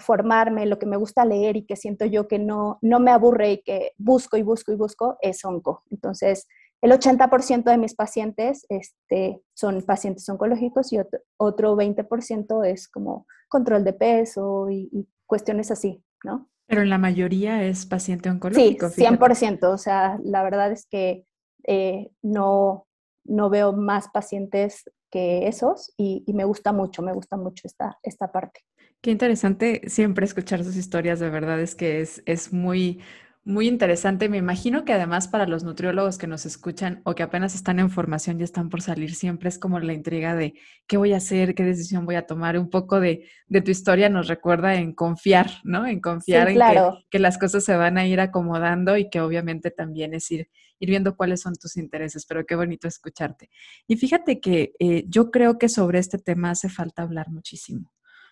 formarme, 0.00 0.66
lo 0.66 0.78
que 0.78 0.86
me 0.86 0.96
gusta 0.96 1.24
leer 1.24 1.56
y 1.56 1.66
que 1.66 1.76
siento 1.76 2.04
yo 2.04 2.28
que 2.28 2.38
no, 2.38 2.78
no 2.82 3.00
me 3.00 3.10
aburre 3.10 3.52
y 3.52 3.62
que 3.62 3.92
busco 3.98 4.36
y 4.36 4.42
busco 4.42 4.72
y 4.72 4.76
busco 4.76 5.18
es 5.20 5.44
onco. 5.44 5.84
Entonces, 5.90 6.46
el 6.82 6.92
80% 6.92 7.64
de 7.64 7.78
mis 7.78 7.94
pacientes 7.94 8.64
este, 8.68 9.42
son 9.54 9.82
pacientes 9.82 10.28
oncológicos 10.28 10.92
y 10.92 10.98
otro, 11.36 11.76
20% 11.76 12.64
es 12.66 12.88
como 12.88 13.26
control 13.48 13.84
de 13.84 13.92
peso 13.92 14.68
y, 14.70 15.08
cuestiones 15.26 15.70
así, 15.70 16.02
¿no? 16.24 16.50
Pero 16.66 16.84
la 16.84 16.98
mayoría 16.98 17.62
es 17.62 17.86
paciente 17.86 18.28
oncológico. 18.28 18.88
Sí, 18.88 19.02
100%. 19.02 19.72
O 19.72 19.78
sea, 19.78 20.18
la 20.24 20.42
verdad 20.42 20.72
es 20.72 20.86
que 20.86 21.24
eh, 21.68 22.10
no, 22.22 22.88
no 23.24 23.48
veo 23.48 23.72
más 23.72 24.08
pacientes 24.08 24.90
que 25.08 25.46
esos 25.46 25.92
y, 25.96 26.24
y, 26.26 26.32
me 26.32 26.44
gusta 26.44 26.72
mucho, 26.72 27.00
me 27.02 27.12
gusta 27.12 27.36
mucho 27.36 27.68
esta, 27.68 27.98
esta 28.02 28.32
parte. 28.32 28.60
Qué 29.00 29.10
interesante 29.10 29.80
siempre 29.86 30.26
escuchar 30.26 30.62
sus 30.62 30.76
historias, 30.76 31.20
de 31.20 31.30
verdad 31.30 31.58
es 31.58 31.74
que 31.74 32.02
es, 32.02 32.22
es 32.26 32.52
muy, 32.52 33.00
muy 33.44 33.66
interesante. 33.66 34.28
Me 34.28 34.36
imagino 34.36 34.84
que 34.84 34.92
además 34.92 35.26
para 35.26 35.46
los 35.46 35.64
nutriólogos 35.64 36.18
que 36.18 36.26
nos 36.26 36.44
escuchan 36.44 37.00
o 37.04 37.14
que 37.14 37.22
apenas 37.22 37.54
están 37.54 37.78
en 37.78 37.88
formación 37.88 38.38
y 38.38 38.44
están 38.44 38.68
por 38.68 38.82
salir, 38.82 39.14
siempre 39.14 39.48
es 39.48 39.58
como 39.58 39.80
la 39.80 39.94
intriga 39.94 40.34
de 40.34 40.52
qué 40.86 40.98
voy 40.98 41.14
a 41.14 41.16
hacer, 41.16 41.54
qué 41.54 41.64
decisión 41.64 42.04
voy 42.04 42.16
a 42.16 42.26
tomar. 42.26 42.58
Un 42.58 42.68
poco 42.68 43.00
de, 43.00 43.26
de 43.48 43.62
tu 43.62 43.70
historia 43.70 44.10
nos 44.10 44.28
recuerda 44.28 44.74
en 44.74 44.92
confiar, 44.92 45.50
¿no? 45.64 45.86
En 45.86 46.00
confiar 46.00 46.50
en 46.50 46.58
que, 46.58 46.90
que, 47.10 47.18
las 47.18 47.38
cosas 47.38 47.64
se 47.64 47.74
van 47.76 47.96
a 47.96 48.06
ir 48.06 48.20
acomodando 48.20 48.98
y 48.98 49.08
que 49.08 49.22
obviamente 49.22 49.70
también 49.70 50.12
es 50.12 50.30
ir, 50.30 50.50
ir 50.78 50.90
viendo 50.90 51.16
cuáles 51.16 51.40
son 51.40 51.54
tus 51.54 51.78
intereses. 51.78 52.26
Pero 52.26 52.44
qué 52.44 52.54
bonito 52.54 52.86
escucharte. 52.86 53.48
Y 53.86 53.96
fíjate 53.96 54.40
que 54.40 54.74
eh, 54.78 55.04
yo 55.08 55.30
creo 55.30 55.58
que 55.58 55.70
sobre 55.70 56.00
este 56.00 56.18
tema 56.18 56.50
hace 56.50 56.68
falta 56.68 57.00
hablar 57.00 57.30
muchísimo. 57.30 57.90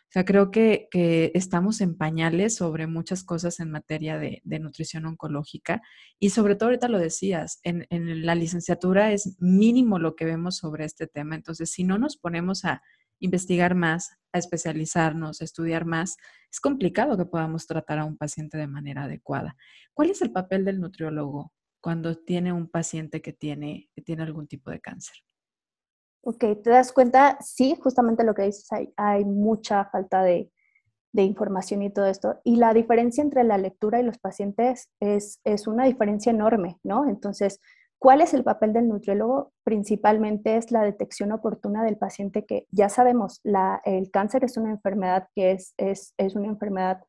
O 0.09 0.11
sea, 0.11 0.25
creo 0.25 0.51
que, 0.51 0.89
estamos 1.35 1.83
en 1.83 1.95
pañales 1.95 2.57
sobre 2.57 2.87
muchas 2.87 3.25
cosas 3.25 3.61
en 3.61 3.71
materia 3.71 4.19
de, 4.19 4.41
nutrición 4.59 5.05
oncológica 5.05 5.83
y 6.19 6.31
sobre 6.31 6.57
todo 6.57 6.71
ahorita 6.71 6.89
lo 6.89 6.99
decías, 6.99 7.61
en, 7.63 7.87
la 8.25 8.35
licenciatura 8.35 9.13
es 9.13 9.37
mínimo 9.39 9.99
lo 9.99 10.17
que 10.17 10.25
vemos 10.25 10.57
sobre 10.57 10.87
este 10.87 11.07
tema. 11.07 11.35
Entonces, 11.35 11.71
si 11.71 11.85
no 11.85 11.99
nos 11.99 12.17
ponemos 12.17 12.65
a 12.65 12.83
investigar 13.21 13.75
más, 13.75 14.17
a 14.33 14.39
especializarnos, 14.39 15.43
a 15.43 15.45
estudiar 15.45 15.85
más, 15.85 16.17
es 16.51 16.61
complicado 16.61 17.19
que 17.19 17.27
podamos 17.27 17.67
tratar 17.67 17.99
a 17.99 18.07
un 18.07 18.17
paciente 18.17 18.57
de 18.57 18.67
manera 18.67 19.05
adecuada. 19.05 19.57
¿Cuál 19.93 20.11
es 20.11 20.23
el 20.23 20.33
papel 20.33 20.65
del 20.65 20.81
nutriólogo 20.81 21.53
cuando 21.83 22.17
tiene 22.17 22.53
un 22.53 22.71
paciente 22.71 23.21
que 23.21 23.35
tiene, 23.35 23.91
que 23.95 24.01
tiene 24.01 24.23
algún 24.23 24.49
tipo 24.49 24.71
de 24.71 24.81
cáncer? 24.81 25.17
Ok, 26.23 26.41
te 26.63 26.71
das 26.71 26.93
cuenta, 26.93 27.39
sí, 27.41 27.77
justamente 27.81 28.25
lo 28.25 28.35
que 28.35 28.43
dices, 28.43 28.71
hay, 28.73 28.93
hay 28.97 29.25
mucha 29.25 29.87
falta 29.87 30.23
de, 30.23 30.51
de, 31.13 31.23
información 31.23 31.83
y 31.83 31.91
todo 31.91 32.07
esto. 32.07 32.41
Y 32.45 32.57
la 32.57 32.75
diferencia 32.75 33.23
entre 33.23 33.45
la 33.45 33.57
lectura 33.57 34.01
y 34.01 34.03
los 34.03 34.19
pacientes 34.19 34.91
es, 35.01 35.41
es 35.45 35.67
una 35.67 35.85
diferencia 35.85 36.31
enorme, 36.31 36.79
¿no? 36.83 37.09
Entonces, 37.09 37.61
¿cuál 37.99 38.21
es 38.21 38.35
el 38.35 38.45
papel 38.45 38.73
del 38.73 38.89
nutriólogo? 38.89 39.53
Principalmente 39.65 40.57
es 40.57 40.71
la 40.71 40.83
detección 40.83 41.33
oportuna 41.33 41.85
del 41.85 41.97
paciente 41.97 42.45
que 42.45 42.67
ya 42.71 42.89
sabemos, 42.89 43.41
la, 43.43 43.81
el 43.85 44.11
cáncer 44.11 44.45
es 44.45 44.57
una 44.57 44.71
enfermedad 44.71 45.29
que 45.35 45.53
es, 45.53 45.75
es, 45.77 46.15
es 46.19 46.35
una 46.35 46.49
enfermedad 46.49 47.01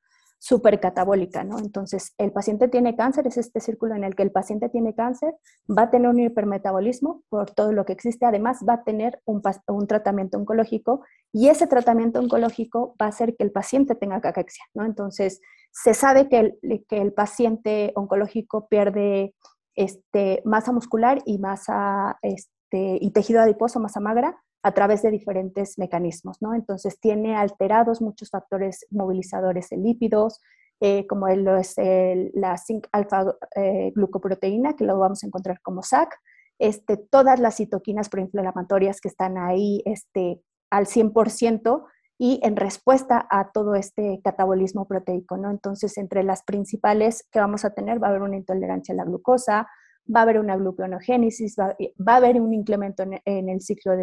catabólica, 0.79 1.43
¿no? 1.43 1.59
Entonces, 1.59 2.13
el 2.17 2.31
paciente 2.31 2.67
tiene 2.67 2.95
cáncer, 2.95 3.27
es 3.27 3.37
este 3.37 3.59
círculo 3.59 3.95
en 3.95 4.03
el 4.03 4.15
que 4.15 4.23
el 4.23 4.31
paciente 4.31 4.69
tiene 4.69 4.95
cáncer, 4.95 5.35
va 5.69 5.83
a 5.83 5.89
tener 5.91 6.09
un 6.09 6.19
hipermetabolismo 6.19 7.23
por 7.29 7.51
todo 7.51 7.71
lo 7.71 7.85
que 7.85 7.93
existe, 7.93 8.25
además 8.25 8.59
va 8.67 8.73
a 8.75 8.83
tener 8.83 9.21
un, 9.25 9.41
un 9.67 9.87
tratamiento 9.87 10.37
oncológico 10.37 11.01
y 11.31 11.49
ese 11.49 11.67
tratamiento 11.67 12.19
oncológico 12.19 12.95
va 13.01 13.07
a 13.07 13.09
hacer 13.09 13.35
que 13.35 13.43
el 13.43 13.51
paciente 13.51 13.95
tenga 13.95 14.21
caquexia, 14.21 14.65
¿no? 14.73 14.85
Entonces, 14.85 15.41
se 15.71 15.93
sabe 15.93 16.29
que 16.29 16.39
el, 16.39 16.85
que 16.87 17.01
el 17.01 17.13
paciente 17.13 17.91
oncológico 17.95 18.67
pierde 18.67 19.35
este, 19.75 20.41
masa 20.45 20.71
muscular 20.71 21.21
y 21.25 21.37
masa 21.37 22.17
este, 22.21 22.97
y 22.99 23.11
tejido 23.11 23.41
adiposo, 23.41 23.79
masa 23.79 23.99
magra, 23.99 24.37
a 24.61 24.71
través 24.73 25.01
de 25.01 25.11
diferentes 25.11 25.77
mecanismos, 25.77 26.41
¿no? 26.41 26.53
Entonces 26.53 26.99
tiene 26.99 27.35
alterados 27.35 28.01
muchos 28.01 28.29
factores 28.29 28.85
movilizadores 28.91 29.69
de 29.69 29.77
lípidos, 29.77 30.41
eh, 30.81 31.07
como 31.07 31.27
es 31.27 31.75
la 32.33 32.57
zinc 32.57 32.87
alfa 32.91 33.35
eh, 33.55 33.91
glucoproteína, 33.95 34.75
que 34.75 34.85
lo 34.85 34.97
vamos 34.97 35.23
a 35.23 35.27
encontrar 35.27 35.61
como 35.61 35.83
SAC, 35.83 36.17
este, 36.57 36.97
todas 36.97 37.39
las 37.39 37.55
citoquinas 37.55 38.09
proinflamatorias 38.09 38.99
que 38.99 39.07
están 39.07 39.37
ahí 39.37 39.81
este, 39.85 40.41
al 40.69 40.85
100% 40.85 41.85
y 42.17 42.41
en 42.43 42.57
respuesta 42.57 43.25
a 43.29 43.51
todo 43.51 43.75
este 43.75 44.19
catabolismo 44.21 44.85
proteico, 44.87 45.37
¿no? 45.37 45.49
Entonces, 45.49 45.97
entre 45.97 46.23
las 46.23 46.43
principales 46.43 47.25
que 47.31 47.39
vamos 47.39 47.63
a 47.63 47.73
tener 47.73 48.03
va 48.03 48.07
a 48.07 48.09
haber 48.09 48.23
una 48.23 48.35
intolerancia 48.35 48.93
a 48.93 48.97
la 48.97 49.05
glucosa, 49.05 49.69
va 50.13 50.21
a 50.21 50.23
haber 50.23 50.39
una 50.39 50.57
gluconeogénesis, 50.57 51.55
va, 51.57 51.75
a 52.13 52.15
haber 52.15 52.41
un 52.41 52.53
incremento 52.53 53.03
en, 53.03 53.49
el 53.49 53.61
ciclo 53.61 53.93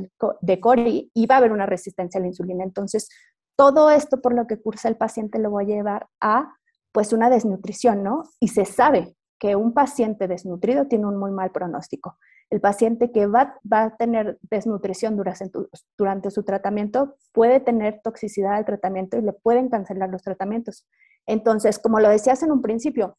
de 0.41 0.61
Cori 0.61 1.11
y 1.13 1.27
va 1.27 1.37
a 1.37 1.39
haber 1.39 1.53
una 1.53 1.67
resistencia 1.67 2.19
a 2.19 2.23
la 2.23 2.29
insulina. 2.29 2.65
Entonces, 2.65 3.09
todo 3.57 3.91
esto 3.91 4.21
por 4.21 4.35
lo 4.35 4.47
que 4.47 4.61
cursa 4.61 4.89
el 4.89 4.97
paciente 4.97 5.39
lo 5.39 5.53
va 5.53 5.63
a 5.63 5.65
llevar 5.65 6.09
a 6.21 6.55
pues 6.93 7.13
una 7.13 7.29
desnutrición, 7.29 8.03
¿no? 8.03 8.25
Y 8.41 8.49
se 8.49 8.65
sabe 8.65 9.17
que 9.39 9.57
un 9.57 9.75
paciente 9.75 10.29
desnutrido 10.29 10.87
tiene 10.87 11.07
un 11.07 11.19
muy 11.19 11.31
mal 11.31 11.51
pronóstico. 11.51 12.17
el 12.49 12.61
paciente 12.61 13.11
que 13.11 13.27
va, 13.27 13.59
va 13.71 13.83
a 13.83 13.97
tener 13.97 14.39
desnutrición 14.43 15.17
durante, 15.17 15.51
durante 15.99 16.31
su 16.31 16.45
tratamiento 16.45 17.17
puede 17.33 17.59
tener 17.59 18.01
toxicidad 18.03 18.55
al 18.55 18.65
tratamiento 18.65 19.19
y 19.19 19.23
le 19.23 19.33
pueden 19.33 19.69
cancelar 19.69 20.11
los 20.11 20.23
tratamientos. 20.23 20.87
Entonces, 21.27 21.81
como 21.81 21.99
lo 21.99 22.09
decías 22.09 22.45
en 22.45 22.53
un 22.53 22.63
principio, 22.63 23.19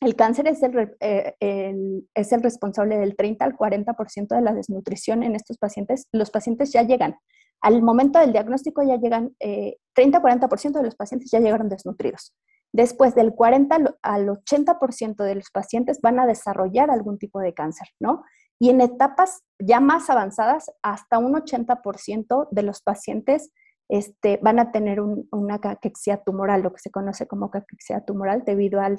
el 0.00 0.16
cáncer 0.16 0.48
es 0.48 0.62
el, 0.62 0.96
eh, 1.00 1.34
el, 1.40 2.08
es 2.14 2.32
el 2.32 2.42
responsable 2.42 2.98
del 2.98 3.16
30 3.16 3.44
al 3.44 3.56
40% 3.56 4.28
de 4.34 4.40
la 4.40 4.54
desnutrición 4.54 5.22
en 5.22 5.36
estos 5.36 5.58
pacientes. 5.58 6.08
Los 6.12 6.30
pacientes 6.30 6.72
ya 6.72 6.82
llegan, 6.82 7.16
al 7.60 7.82
momento 7.82 8.18
del 8.18 8.32
diagnóstico 8.32 8.82
ya 8.82 8.96
llegan, 8.96 9.36
eh, 9.40 9.76
30-40% 9.94 10.72
de 10.72 10.84
los 10.84 10.96
pacientes 10.96 11.30
ya 11.30 11.40
llegaron 11.40 11.68
desnutridos. 11.68 12.34
Después 12.72 13.14
del 13.14 13.34
40 13.34 13.96
al 14.02 14.28
80% 14.28 15.24
de 15.24 15.34
los 15.34 15.50
pacientes 15.50 16.00
van 16.00 16.20
a 16.20 16.26
desarrollar 16.26 16.90
algún 16.90 17.18
tipo 17.18 17.40
de 17.40 17.52
cáncer, 17.52 17.88
¿no? 17.98 18.22
Y 18.58 18.70
en 18.70 18.80
etapas 18.80 19.42
ya 19.58 19.80
más 19.80 20.08
avanzadas, 20.08 20.70
hasta 20.82 21.18
un 21.18 21.34
80% 21.34 22.48
de 22.50 22.62
los 22.62 22.80
pacientes 22.82 23.50
este, 23.90 24.38
van 24.40 24.60
a 24.60 24.70
tener 24.70 25.00
una 25.00 25.60
caquexia 25.60 26.18
tumoral, 26.18 26.62
lo 26.62 26.72
que 26.72 26.78
se 26.78 26.90
conoce 26.90 27.26
como 27.26 27.50
caquexia 27.50 28.00
tumoral 28.00 28.44
debido 28.44 28.80
a 28.80 28.90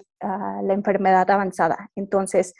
la 0.61 0.73
enfermedad 0.73 1.31
avanzada. 1.31 1.89
Entonces, 1.95 2.53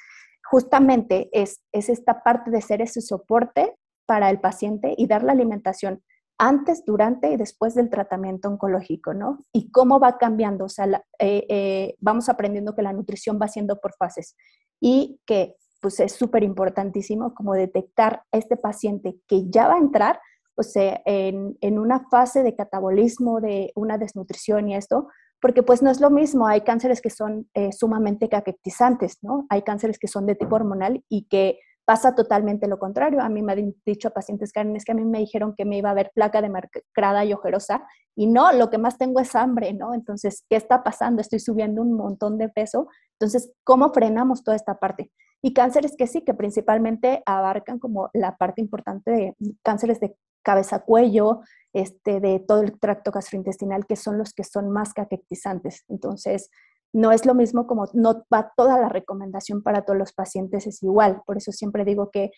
justamente 0.49 1.29
es, 1.33 1.61
es 1.73 1.89
esta 1.89 2.23
parte 2.23 2.49
de 2.49 2.61
ser 2.61 2.81
ese 2.81 3.01
soporte 3.01 3.75
para 4.05 4.29
el 4.29 4.39
paciente 4.39 4.95
y 4.97 5.07
dar 5.07 5.23
la 5.23 5.33
alimentación 5.33 6.01
antes, 6.37 6.85
durante 6.85 7.31
y 7.31 7.37
después 7.37 7.75
del 7.75 7.89
tratamiento 7.89 8.47
oncológico, 8.47 9.13
¿no? 9.13 9.37
Y 9.51 9.69
cómo 9.69 9.99
va 9.99 10.17
cambiando, 10.17 10.65
o 10.65 10.69
sea, 10.69 10.87
eh, 11.19 11.45
eh, 11.49 11.95
vamos 11.99 12.29
aprendiendo 12.29 12.73
que 12.73 12.81
la 12.81 12.93
nutrición 12.93 13.39
va 13.39 13.47
siendo 13.47 13.79
por 13.79 13.93
fases 13.93 14.35
y 14.79 15.19
que 15.25 15.55
pues 15.81 15.99
es 15.99 16.13
súper 16.13 16.43
importantísimo 16.43 17.33
como 17.35 17.53
detectar 17.53 18.23
este 18.31 18.55
paciente 18.55 19.17
que 19.27 19.49
ya 19.49 19.67
va 19.67 19.75
a 19.75 19.79
entrar, 19.79 20.19
o 20.55 20.63
sea, 20.63 21.01
en, 21.05 21.57
en, 21.61 21.79
una 21.79 22.07
fase 22.09 22.43
de 22.43 22.55
catabolismo, 22.55 23.41
de 23.41 23.71
una 23.75 23.97
desnutrición 23.97 24.69
y 24.69 24.75
esto, 24.75 25.07
porque 25.41 25.63
pues 25.63 25.81
no 25.81 25.89
es 25.89 25.99
lo 25.99 26.09
mismo, 26.09 26.47
hay 26.47 26.61
cánceres 26.61 27.01
que 27.01 27.09
son 27.09 27.49
eh, 27.55 27.71
sumamente 27.71 28.29
caquetizantes, 28.29 29.17
¿no? 29.21 29.47
Hay 29.49 29.63
cánceres 29.63 29.97
que 29.97 30.07
son 30.07 30.27
de 30.27 30.35
tipo 30.35 30.55
hormonal 30.55 31.03
y 31.09 31.27
que 31.27 31.59
pasa 31.83 32.13
totalmente 32.13 32.67
lo 32.67 32.77
contrario. 32.77 33.21
A 33.21 33.29
mí 33.29 33.41
me 33.41 33.53
han 33.53 33.75
dicho 33.85 34.11
pacientes, 34.11 34.53
Karen, 34.53 34.75
es 34.75 34.85
que 34.85 34.91
a 34.91 34.95
mí 34.95 35.03
me 35.03 35.19
dijeron 35.19 35.55
que 35.57 35.65
me 35.65 35.77
iba 35.77 35.89
a 35.89 35.95
ver 35.95 36.11
placa 36.13 36.41
demacrada 36.41 37.25
y 37.25 37.33
ojerosa, 37.33 37.83
y 38.15 38.27
no, 38.27 38.53
lo 38.53 38.69
que 38.69 38.77
más 38.77 38.97
tengo 38.97 39.19
es 39.19 39.35
hambre, 39.35 39.73
¿no? 39.73 39.93
Entonces, 39.93 40.45
¿qué 40.49 40.57
está 40.57 40.83
pasando? 40.83 41.21
Estoy 41.21 41.39
subiendo 41.39 41.81
un 41.81 41.93
montón 41.93 42.37
de 42.37 42.49
peso. 42.49 42.87
Entonces, 43.19 43.51
¿cómo 43.63 43.91
frenamos 43.93 44.43
toda 44.43 44.55
esta 44.55 44.77
parte? 44.77 45.11
Y 45.41 45.53
cánceres 45.53 45.95
que 45.97 46.07
sí, 46.07 46.21
que 46.21 46.33
principalmente 46.33 47.23
abarcan 47.25 47.79
como 47.79 48.09
la 48.13 48.37
parte 48.37 48.61
importante 48.61 49.11
de 49.11 49.35
cánceres 49.63 49.99
de 49.99 50.15
cabeza-cuello, 50.43 51.41
este, 51.73 52.19
de 52.19 52.39
todo 52.39 52.61
el 52.61 52.79
tracto 52.79 53.11
gastrointestinal, 53.11 53.85
que 53.85 53.95
son 53.95 54.17
los 54.17 54.33
que 54.33 54.43
son 54.43 54.69
más 54.71 54.93
caquetizantes. 54.93 55.83
Entonces, 55.87 56.49
no 56.93 57.11
es 57.11 57.25
lo 57.25 57.33
mismo 57.33 57.67
como 57.67 57.85
no 57.93 58.25
va 58.33 58.51
toda 58.55 58.79
la 58.79 58.89
recomendación 58.89 59.63
para 59.63 59.83
todos 59.83 59.97
los 59.97 60.13
pacientes 60.13 60.67
es 60.67 60.83
igual. 60.83 61.21
Por 61.25 61.37
eso 61.37 61.51
siempre 61.51 61.85
digo 61.85 62.11
que 62.11 62.31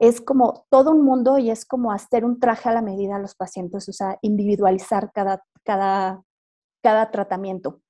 es 0.00 0.20
como 0.20 0.66
todo 0.70 0.90
un 0.92 1.04
mundo 1.04 1.38
y 1.38 1.50
es 1.50 1.64
como 1.64 1.92
hacer 1.92 2.24
un 2.24 2.40
traje 2.40 2.68
a 2.70 2.72
la 2.72 2.82
medida 2.82 3.16
a 3.16 3.20
los 3.20 3.34
pacientes, 3.34 3.88
o 3.88 3.92
sea, 3.92 4.18
individualizar 4.22 5.12
cada, 5.12 5.44
cada, 5.62 6.22
cada 6.82 7.10
tratamiento. 7.10 7.80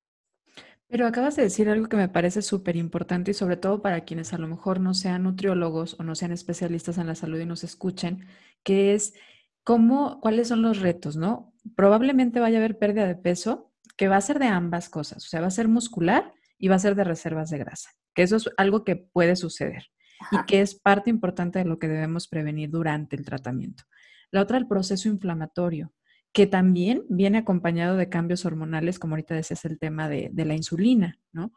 Pero 0.91 1.07
acabas 1.07 1.37
de 1.37 1.45
decir 1.45 1.69
algo 1.69 1.89
que 1.89 1.97
me 1.97 2.09
parece 2.09 2.43
súper 2.43 2.75
importante 2.75 3.31
y 3.31 3.35
sobre 3.35 3.57
todo 3.57 3.81
para 3.81 4.01
quienes 4.01 4.33
a 4.33 4.39
lo 4.39 4.49
mejor 4.49 4.81
no 4.81 4.93
sean 4.93 5.23
nutriólogos 5.23 5.95
o 6.01 6.03
no 6.03 6.17
sean 6.17 6.33
especialistas 6.33 6.99
en 6.99 7.07
la 7.07 7.15
salud 7.15 7.39
y 7.39 7.47
nos 7.47 7.63
escuchen, 7.63 8.27
que 8.65 8.93
es 8.93 9.15
cómo, 9.63 10.21
cuáles 10.21 10.49
son 10.49 10.63
los 10.63 10.81
retos, 10.81 11.17
¿no? 11.17 11.55
Probablemente 11.77 12.41
vaya 12.41 12.59
a 12.59 12.61
haber 12.61 12.77
pérdida 12.77 13.07
de 13.07 13.15
peso, 13.15 13.71
que 13.97 14.09
va 14.09 14.17
a 14.17 14.21
ser 14.21 14.41
de 14.41 14.47
ambas 14.47 14.89
cosas, 14.89 15.25
o 15.25 15.29
sea, 15.29 15.41
va 15.41 15.47
a 15.47 15.53
ser 15.53 15.69
muscular 15.69 16.33
y 16.59 16.67
va 16.67 16.75
a 16.75 16.81
ser 16.81 16.97
de 16.97 17.05
reservas 17.05 17.51
de 17.51 17.59
grasa, 17.59 17.91
que 18.13 18.23
eso 18.23 18.35
es 18.35 18.51
algo 18.57 18.83
que 18.83 18.97
puede 18.97 19.37
suceder 19.37 19.85
y 20.33 20.45
que 20.47 20.61
es 20.61 20.75
parte 20.75 21.09
importante 21.09 21.61
de 21.61 21.67
lo 21.67 21.79
que 21.79 21.87
debemos 21.87 22.27
prevenir 22.27 22.69
durante 22.69 23.15
el 23.15 23.25
tratamiento. 23.25 23.85
La 24.33 24.43
otra, 24.43 24.59
el 24.59 24.67
proceso 24.67 25.09
inflamatorio, 25.09 25.93
que 26.33 26.47
también 26.47 27.05
viene 27.09 27.39
acompañado 27.39 27.97
de 27.97 28.09
cambios 28.09 28.45
hormonales, 28.45 28.99
como 28.99 29.15
ahorita 29.15 29.35
decías 29.35 29.65
el 29.65 29.79
tema 29.79 30.09
de, 30.09 30.31
la 30.35 30.55
insulina, 30.55 31.19
¿no? 31.33 31.53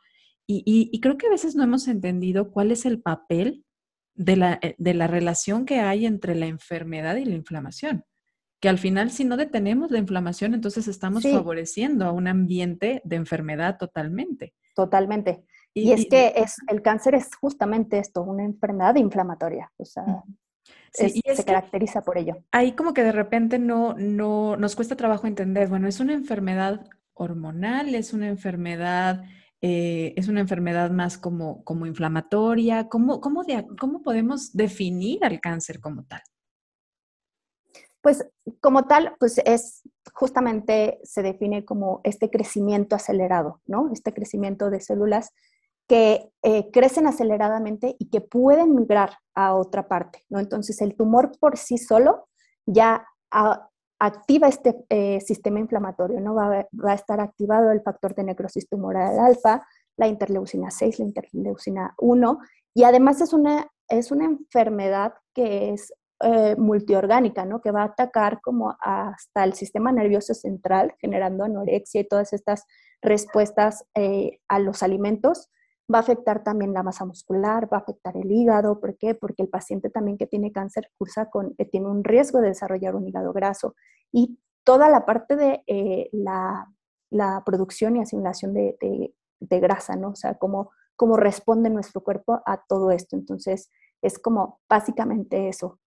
Y, 0.46 1.00
creo 1.00 1.18
que 1.18 1.28
a 1.28 1.32
veces 1.32 1.56
no 1.56 1.64
hemos 1.64 1.88
entendido 1.88 2.52
cuál 2.52 2.72
es 2.72 2.86
el 2.86 3.02
papel 3.02 3.64
de 4.14 4.36
la, 4.36 4.60
eh, 4.62 4.76
de 4.78 4.94
la 4.94 5.08
relación 5.08 5.66
que 5.66 5.80
hay 5.80 6.06
entre 6.06 6.36
la 6.36 6.48
enfermedad 6.48 7.16
y 7.16 7.26
la 7.26 7.36
inflamación 7.36 8.04
que 8.64 8.70
al 8.70 8.78
final 8.78 9.12
si 9.12 9.26
no 9.26 9.36
detenemos 9.36 9.92
la 9.92 9.98
inflamación, 9.98 10.54
entonces 10.54 10.88
estamos 10.88 11.24
favoreciendo 11.24 12.06
a 12.06 12.14
un 12.14 12.30
ambiente 12.30 13.02
de 13.04 13.18
enfermedad 13.18 13.78
totalmente. 13.78 14.54
Totalmente. 14.74 15.44
Y, 15.74 15.92
es 15.92 16.06
que 16.06 16.32
es, 16.38 16.56
el 16.70 16.82
cáncer 16.82 17.14
es 17.16 17.36
justamente 17.36 18.00
esto, 18.00 18.24
una 18.24 18.46
enfermedad 18.46 18.96
inflamatoria. 18.96 19.70
O 19.76 19.84
sea, 19.84 20.24
se 20.94 21.46
caracteriza 21.46 22.02
por 22.02 22.18
ello. 22.18 22.38
Ahí 22.52 22.74
como 22.74 22.94
que 22.94 23.04
de 23.04 23.12
repente 23.12 23.60
no, 23.60 23.96
no 23.96 24.56
nos 24.58 24.76
cuesta 24.76 24.96
trabajo 24.96 25.28
entender, 25.28 25.68
bueno, 25.68 25.88
es 25.88 26.00
una 26.00 26.14
enfermedad 26.14 26.86
hormonal, 27.14 27.96
es 27.96 28.14
una 28.14 28.28
enfermedad, 28.28 29.24
eh, 29.62 30.14
es 30.18 30.28
una 30.28 30.42
enfermedad 30.42 30.92
más 30.92 31.18
como, 31.18 31.64
como 31.64 31.86
inflamatoria. 31.86 32.90
¿Cómo, 32.90 33.22
cómo, 33.22 33.44
¿Cómo 33.80 34.02
podemos 34.02 34.54
definir 34.54 35.24
al 35.24 35.40
cáncer 35.40 35.80
como 35.80 36.04
tal? 36.04 36.22
Pues 38.02 38.28
como 38.60 38.86
tal, 38.86 39.16
pues 39.18 39.40
es 39.46 39.82
justamente 40.14 41.00
se 41.04 41.22
define 41.22 41.64
como 41.64 42.02
este 42.04 42.30
crecimiento 42.30 42.96
acelerado, 42.98 43.62
¿no? 43.66 43.90
Este 43.94 44.14
crecimiento 44.14 44.70
de 44.70 44.82
células 44.82 45.32
que 45.88 46.32
eh, 46.44 46.72
crecen 46.72 47.08
aceleradamente 47.08 47.96
y 48.00 48.10
que 48.10 48.22
pueden 48.22 48.76
migrar 48.76 49.18
a 49.36 49.54
otra 49.56 49.88
parte, 49.88 50.24
¿no? 50.30 50.40
Entonces 50.40 50.82
el 50.82 50.96
tumor 50.96 51.32
por 51.40 51.58
sí 51.58 51.78
solo 51.78 52.28
ya 52.66 53.06
activa 54.00 54.48
este 54.48 54.76
eh, 54.90 55.20
sistema 55.22 55.60
inflamatorio, 55.60 56.20
¿no? 56.20 56.36
Va, 56.36 56.68
a 56.84 56.94
estar 56.94 57.20
activado 57.20 57.72
el 57.72 57.82
factor 57.82 58.16
de 58.16 58.24
necrosis 58.24 58.70
tumoral 58.70 59.20
alfa, 59.20 59.66
la 59.98 60.08
interleucina 60.08 60.72
6, 60.72 61.00
la 61.00 61.06
interleucina 61.06 61.96
1, 61.98 62.40
y 62.76 62.84
además 62.84 63.22
es 63.22 63.34
una, 63.34 63.68
es 63.90 64.12
una 64.12 64.26
enfermedad 64.26 65.14
que 65.34 65.74
es 65.74 65.94
eh, 66.22 66.56
multiorgánica, 66.58 67.46
¿no? 67.46 67.60
Que 67.62 67.72
va 67.72 67.82
a 67.82 67.86
atacar 67.86 68.40
como 68.42 68.76
hasta 68.80 69.44
el 69.44 69.54
sistema 69.54 69.92
nervioso 69.92 70.34
central, 70.34 70.94
generando 71.00 71.44
anorexia 71.44 72.02
y 72.02 72.08
todas 72.08 72.32
estas 72.34 72.66
respuestas 73.02 73.86
a 74.48 74.60
los 74.60 74.82
alimentos. 74.82 75.50
Va 75.92 75.98
a 75.98 76.02
afectar 76.02 76.44
también 76.44 76.74
la 76.74 76.84
masa 76.84 77.06
muscular, 77.06 77.72
va 77.72 77.78
a 77.78 77.82
afectar 77.82 78.16
el 78.16 78.32
hígado. 78.32 78.80
¿Por 78.80 78.98
qué? 78.98 79.16
Porque 79.16 79.44
el 79.44 79.50
paciente 79.50 79.90
también 79.90 80.18
que 80.18 80.28
tiene 80.28 80.52
cáncer 80.52 80.90
cursa 80.98 81.30
con, 81.30 81.56
eh, 81.58 81.66
tiene 81.66 81.88
un 81.88 82.04
riesgo 82.04 82.40
de 82.40 82.50
desarrollar 82.50 82.96
un 82.96 83.08
hígado 83.08 83.34
graso. 83.34 83.76
Y 84.12 84.40
toda 84.64 84.90
la 84.90 85.06
parte 85.06 85.36
de 85.36 86.10
la, 86.14 86.72
la, 87.10 87.44
producción 87.46 87.98
y 87.98 88.02
asimilación 88.02 88.54
de, 88.54 88.78
de, 89.40 89.60
grasa, 89.60 89.96
¿no? 89.96 90.10
O 90.10 90.16
sea, 90.16 90.36
cómo, 90.36 90.72
cómo 90.96 91.18
responde 91.18 91.70
nuestro 91.70 92.02
cuerpo 92.02 92.42
a 92.46 92.64
todo 92.66 92.92
esto. 92.92 93.18
Entonces, 93.18 93.70
es 94.02 94.20
como 94.20 94.62
básicamente 94.70 95.50
eso. 95.50 95.80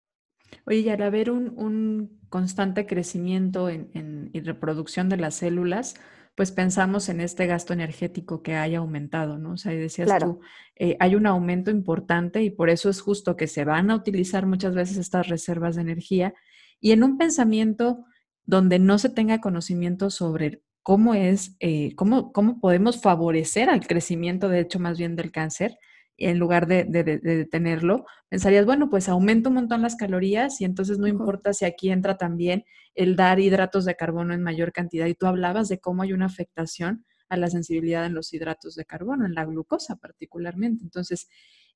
Oye, 0.67 0.79
y 0.79 0.89
al 0.89 1.03
haber 1.03 1.31
un, 1.31 2.21
constante 2.29 2.87
crecimiento 2.87 3.69
en, 3.69 4.31
y 4.33 4.41
reproducción 4.41 5.09
de 5.09 5.17
las 5.17 5.37
células, 5.37 5.95
pues 6.37 6.53
pensamos 6.53 7.09
en 7.09 7.21
este 7.21 7.47
gasto 7.47 7.73
energético 7.73 8.43
que 8.43 8.55
haya 8.55 8.79
aumentado, 8.79 9.39
¿no? 9.39 9.53
O 9.53 9.57
sea, 9.57 9.73
y 9.73 9.79
decías 9.79 10.11
tú, 10.21 10.41
eh, 10.77 10.95
hay 11.01 11.15
un 11.15 11.27
aumento 11.27 11.71
importante 11.71 12.43
y 12.43 12.51
por 12.51 12.69
eso 12.69 12.91
es 12.91 13.01
justo 13.01 13.37
que 13.37 13.47
se 13.47 13.65
van 13.65 13.91
a 13.91 13.97
utilizar 13.97 14.45
muchas 14.45 14.75
veces 14.75 14.99
estas 14.99 15.29
reservas 15.29 15.77
de 15.77 15.83
energía. 15.83 16.35
Y 16.79 16.93
en 16.93 17.03
un 17.03 17.17
pensamiento 17.17 18.05
donde 18.45 18.79
no 18.79 18.99
se 18.99 19.09
tenga 19.09 19.41
conocimiento 19.41 20.11
sobre 20.11 20.63
cómo 20.83 21.15
es, 21.15 21.57
eh, 21.59 21.95
cómo, 21.97 22.33
cómo 22.33 22.61
podemos 22.61 23.01
favorecer 23.01 23.71
al 23.71 23.87
crecimiento, 23.87 24.51
de 24.51 24.61
hecho, 24.61 24.79
más 24.79 24.99
bien 24.99 25.17
del 25.17 25.33
cáncer, 25.33 25.79
en 26.19 26.39
lugar 26.39 26.67
de, 26.67 26.85
detenerlo, 26.85 28.07
pensarías, 28.29 28.65
bueno, 28.65 28.89
pues 28.89 29.09
aumento 29.09 29.51
un 29.51 29.57
montón 29.57 29.83
las 29.83 29.97
calorías 29.97 30.61
y 30.61 30.65
entonces 30.65 30.99
no 30.99 31.07
importa 31.07 31.53
si 31.53 31.65
aquí 31.65 31.91
entra 31.91 32.17
también 32.17 32.65
el 32.95 33.17
dar 33.17 33.39
hidratos 33.41 33.85
de 33.85 33.97
carbono 33.97 34.33
en 34.35 34.43
mayor 34.43 34.73
cantidad. 34.73 35.07
Y 35.07 35.15
tú 35.15 35.27
hablabas 35.27 35.69
de 35.69 35.79
cómo 35.79 36.03
hay 36.03 36.13
una 36.13 36.27
afectación 36.27 37.05
a 37.29 37.37
la 37.37 37.49
sensibilidad 37.49 38.07
en 38.07 38.15
los 38.15 38.33
hidratos 38.33 38.75
de 38.77 38.85
carbono, 38.85 39.27
en 39.27 39.35
la 39.35 39.45
glucosa 39.45 39.97
particularmente. 39.97 40.85
Entonces, 40.85 41.29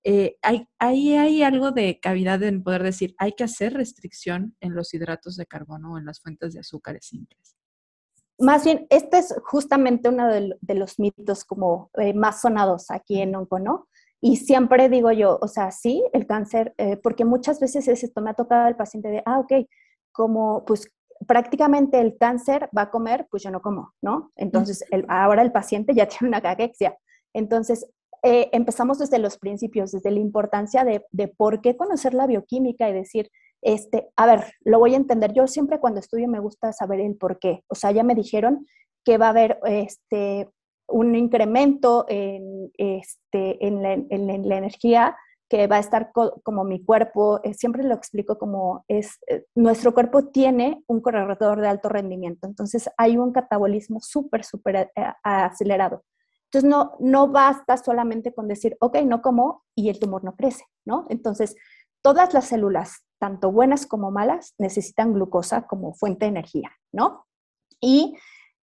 eh, 0.02 0.36
hay, 0.42 0.66
ahí 0.78 1.14
hay 1.14 1.42
algo 1.42 1.72
de 1.72 2.00
cavidad 2.00 2.42
en 2.42 2.62
poder 2.62 2.82
decir, 2.82 3.14
hay 3.18 3.32
que 3.32 3.44
hacer 3.44 3.74
restricción 3.74 4.56
en 4.60 4.74
los 4.74 4.94
hidratos 4.94 5.36
de 5.36 5.46
carbono 5.46 5.92
o 5.92 5.98
en 5.98 6.06
las 6.06 6.20
fuentes 6.20 6.54
de 6.54 6.60
azúcares 6.60 7.06
simples. 7.06 7.56
Más 8.38 8.64
bien, 8.64 8.86
este 8.88 9.18
es 9.18 9.34
justamente 9.44 10.08
uno 10.08 10.26
de, 10.26 10.74
los 10.74 10.98
mitos 10.98 11.44
como 11.44 11.90
eh, 11.98 12.14
más 12.14 12.40
sonados 12.40 12.90
aquí 12.90 13.20
en 13.20 13.36
Onco, 13.36 13.58
¿no? 13.58 13.88
Y 14.20 14.36
siempre 14.36 14.88
digo 14.88 15.12
yo, 15.12 15.38
o 15.40 15.48
sea, 15.48 15.70
sí, 15.70 16.04
el 16.12 16.26
cáncer, 16.26 16.74
eh, 16.76 16.96
porque 16.98 17.24
muchas 17.24 17.58
veces 17.58 17.88
es 17.88 18.04
esto, 18.04 18.20
me 18.20 18.30
ha 18.30 18.34
tocado 18.34 18.66
al 18.66 18.76
paciente 18.76 19.08
de, 19.08 19.22
ah, 19.24 19.38
ok, 19.38 19.66
como 20.12 20.64
pues 20.66 20.90
prácticamente 21.26 22.00
el 22.00 22.16
cáncer 22.18 22.68
va 22.76 22.82
a 22.82 22.90
comer, 22.90 23.26
pues 23.30 23.42
yo 23.42 23.50
no 23.50 23.60
como, 23.60 23.94
¿no? 24.02 24.32
Entonces, 24.36 24.84
ahora 25.08 25.42
el 25.42 25.52
paciente 25.52 25.94
ya 25.94 26.06
tiene 26.08 26.28
una 26.28 26.40
caquexia. 26.40 26.96
Entonces, 27.32 27.88
eh, 28.22 28.50
empezamos 28.52 28.98
desde 28.98 29.18
los 29.18 29.38
principios, 29.38 29.92
desde 29.92 30.10
la 30.10 30.20
importancia 30.20 30.84
de, 30.84 31.06
de, 31.10 31.28
por 31.28 31.62
qué 31.62 31.76
conocer 31.76 32.12
la 32.12 32.26
bioquímica 32.26 32.88
y 32.88 32.92
decir, 32.92 33.30
este, 33.62 34.10
a 34.16 34.26
ver, 34.26 34.52
lo 34.60 34.78
voy 34.78 34.94
a 34.94 34.98
entender. 34.98 35.32
Yo 35.32 35.46
siempre 35.46 35.78
cuando 35.80 36.00
estudio 36.00 36.28
me 36.28 36.40
gusta 36.40 36.72
saber 36.72 37.00
el 37.00 37.16
por 37.16 37.38
qué. 37.38 37.64
O 37.68 37.74
sea, 37.74 37.92
ya 37.92 38.02
me 38.02 38.14
dijeron 38.14 38.66
que 39.04 39.16
va 39.16 39.26
a 39.26 39.30
haber 39.30 39.58
este, 39.64 40.50
un 40.90 41.14
incremento 41.14 42.04
en, 42.08 42.70
este, 42.76 43.66
en, 43.66 43.82
la, 43.82 44.56
energía 44.56 45.16
que 45.48 45.66
va 45.66 45.76
a 45.76 45.80
estar 45.80 46.12
como 46.12 46.64
mi 46.64 46.84
cuerpo, 46.84 47.40
eh, 47.42 47.54
siempre 47.54 47.82
lo 47.82 47.94
explico 47.94 48.38
como 48.38 48.84
es, 48.86 49.18
eh, 49.26 49.44
nuestro 49.56 49.92
cuerpo 49.92 50.28
tiene 50.28 50.84
un 50.86 51.00
corredor 51.00 51.60
de 51.60 51.68
alto 51.68 51.88
rendimiento, 51.88 52.46
entonces 52.46 52.88
hay 52.96 53.16
un 53.16 53.32
catabolismo 53.32 54.00
súper, 54.00 54.44
súper 54.44 54.76
eh, 54.76 55.12
acelerado. 55.24 56.04
Entonces 56.44 56.68
no, 56.68 56.92
no 56.98 57.28
basta 57.28 57.76
solamente 57.76 58.32
con 58.34 58.48
decir, 58.48 58.76
ok, 58.80 58.98
no 59.02 59.22
como 59.22 59.64
y 59.76 59.88
el 59.88 59.98
tumor 59.98 60.24
no 60.24 60.34
crece, 60.34 60.64
¿no? 60.84 61.06
Entonces, 61.08 61.54
todas 62.02 62.34
las 62.34 62.46
células, 62.46 63.04
tanto 63.18 63.52
buenas 63.52 63.86
como 63.86 64.10
malas, 64.10 64.54
necesitan 64.58 65.12
glucosa 65.12 65.66
como 65.66 65.94
fuente 65.94 66.24
de 66.24 66.30
energía, 66.30 66.70
¿no? 66.92 67.26
Y 67.80 68.16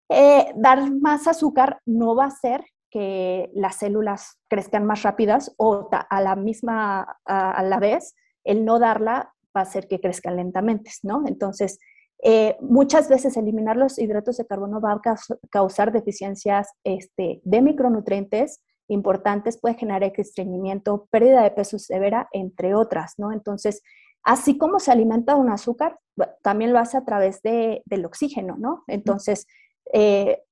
eh, 0.10 0.52
dar 0.56 0.92
más 0.94 1.28
azúcar 1.28 1.82
no 1.86 2.16
va 2.16 2.26
a 2.26 2.28
hacer 2.28 2.64
que 2.90 3.52
las 3.54 3.78
células 3.78 4.40
crezcan 4.48 4.86
más 4.86 5.04
rápidas 5.04 5.54
o 5.58 5.90
a 5.92 6.22
la 6.22 6.36
misma, 6.36 7.18
a, 7.26 7.64
la 7.64 7.80
vez, 7.80 8.16
el 8.44 8.64
no 8.64 8.80
darla 8.80 9.34
va 9.56 9.62
a 9.62 9.64
hacer 9.64 9.88
que 9.88 10.00
crezcan 10.00 10.38
lentamente, 10.38 10.92
¿no? 11.04 11.24
Entonces, 11.28 11.80
eh, 12.24 12.56
muchas 12.62 13.10
veces 13.10 13.38
eliminar 13.38 13.76
los 13.78 14.00
hidratos 14.00 14.38
de 14.38 14.48
carbono 14.48 14.82
va 14.82 14.94
a 14.94 15.02
causar 15.50 15.92
deficiencias 15.92 16.70
este, 16.84 17.42
de 17.44 17.62
micronutrientes 17.62 18.64
importantes, 18.88 19.60
puede 19.60 19.76
generar 19.76 20.04
estreñimiento, 20.16 21.08
pérdida 21.12 21.44
de 21.44 21.52
peso 21.52 21.78
severa, 21.78 22.30
entre 22.32 22.74
otras, 22.74 23.16
¿no? 23.18 23.34
Entonces, 23.34 23.82
así 24.24 24.58
como 24.58 24.80
se 24.80 24.92
alimenta 24.92 25.36
un 25.36 25.50
azúcar, 25.50 26.00
también 26.42 26.74
lo 26.74 26.80
hace 26.80 26.98
a 26.98 27.06
través 27.06 27.42
de, 27.42 27.84
del 27.86 28.06
oxígeno, 28.06 28.56
¿no? 28.58 28.84
Entonces, 28.88 29.46
eh, 29.94 30.44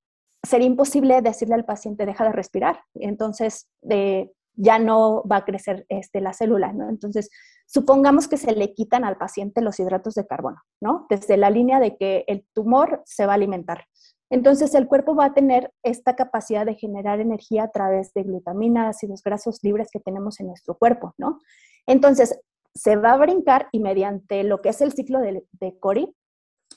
sería 0.43 0.67
imposible 0.67 1.21
decirle 1.21 1.55
al 1.55 1.65
paciente 1.65 2.05
deja 2.05 2.25
de 2.25 2.31
respirar, 2.31 2.79
entonces 2.93 3.67
eh, 3.89 4.31
ya 4.55 4.79
no 4.79 5.23
va 5.23 5.37
a 5.37 5.45
crecer 5.45 5.85
este, 5.89 6.21
la 6.21 6.33
célula. 6.33 6.73
Entonces, 6.89 7.29
supongamos 7.65 8.27
que 8.27 8.37
se 8.37 8.53
le 8.53 8.73
quitan 8.73 9.03
al 9.03 9.17
paciente 9.17 9.61
los 9.61 9.79
hidratos 9.79 10.15
de 10.15 10.25
carbono, 10.25 10.61
¿no? 10.81 11.07
Desde 11.09 11.37
la 11.37 11.49
línea 11.49 11.79
de 11.79 11.97
que 11.97 12.23
el 12.27 12.45
tumor 12.53 13.01
se 13.05 13.25
va 13.25 13.33
a 13.33 13.35
alimentar. 13.35 13.85
Entonces, 14.29 14.73
el 14.73 14.87
cuerpo 14.87 15.15
va 15.15 15.25
a 15.25 15.33
tener 15.33 15.71
esta 15.83 16.15
capacidad 16.15 16.65
de 16.65 16.75
generar 16.75 17.19
energía 17.19 17.63
a 17.63 17.71
través 17.71 18.13
de 18.13 18.23
glutamina, 18.23 18.89
ácidos 18.89 19.21
grasos 19.23 19.59
libres 19.61 19.89
que 19.91 19.99
tenemos 19.99 20.39
en 20.39 20.47
nuestro 20.47 20.75
cuerpo, 20.77 21.13
¿no? 21.17 21.39
Entonces, 21.85 22.39
se 22.73 22.95
va 22.95 23.13
a 23.13 23.17
brincar 23.17 23.69
y 23.71 23.79
mediante 23.79 24.43
lo 24.43 24.61
que 24.61 24.69
es 24.69 24.81
el 24.81 24.93
ciclo 24.93 25.19
de, 25.19 25.45
de 25.51 25.79
Cori, 25.79 26.13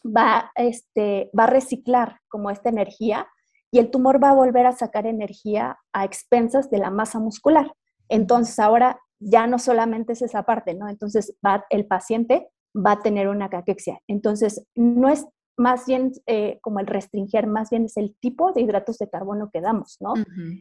va, 0.05 0.51
este, 0.55 1.31
va 1.39 1.45
a 1.45 1.49
reciclar 1.49 2.21
como 2.29 2.51
esta 2.51 2.69
energía 2.69 3.27
y 3.71 3.79
el 3.79 3.91
tumor 3.91 4.23
va 4.23 4.31
a 4.31 4.35
volver 4.35 4.67
a 4.67 4.73
sacar 4.73 5.07
energía 5.07 5.79
a 5.93 6.05
expensas 6.05 6.71
de 6.71 6.79
la 6.79 6.91
masa 6.91 7.19
muscular. 7.19 7.73
Entonces 8.09 8.59
ahora 8.59 9.01
ya 9.21 9.47
no 9.47 9.59
solamente 9.59 10.13
es 10.13 10.23
esa 10.23 10.45
parte, 10.45 10.75
¿no? 10.75 10.89
Entonces 10.89 11.37
va, 11.45 11.65
el 11.71 11.87
paciente 11.87 12.49
va 12.75 12.93
a 12.93 13.03
tener 13.03 13.29
una 13.29 13.51
caquexia. 13.51 14.01
Entonces 14.07 14.65
no 14.75 15.09
es 15.09 15.27
más 15.59 15.87
bien 15.87 16.13
eh, 16.27 16.59
como 16.63 16.79
el 16.79 16.87
restringir, 16.87 17.49
más 17.49 17.69
bien 17.69 17.87
es 17.87 17.97
el 17.97 18.17
tipo 18.21 18.53
de 18.53 18.61
hidratos 18.61 18.97
de 18.99 19.11
carbono 19.11 19.51
que 19.53 19.61
damos, 19.61 19.97
¿no? 20.01 20.15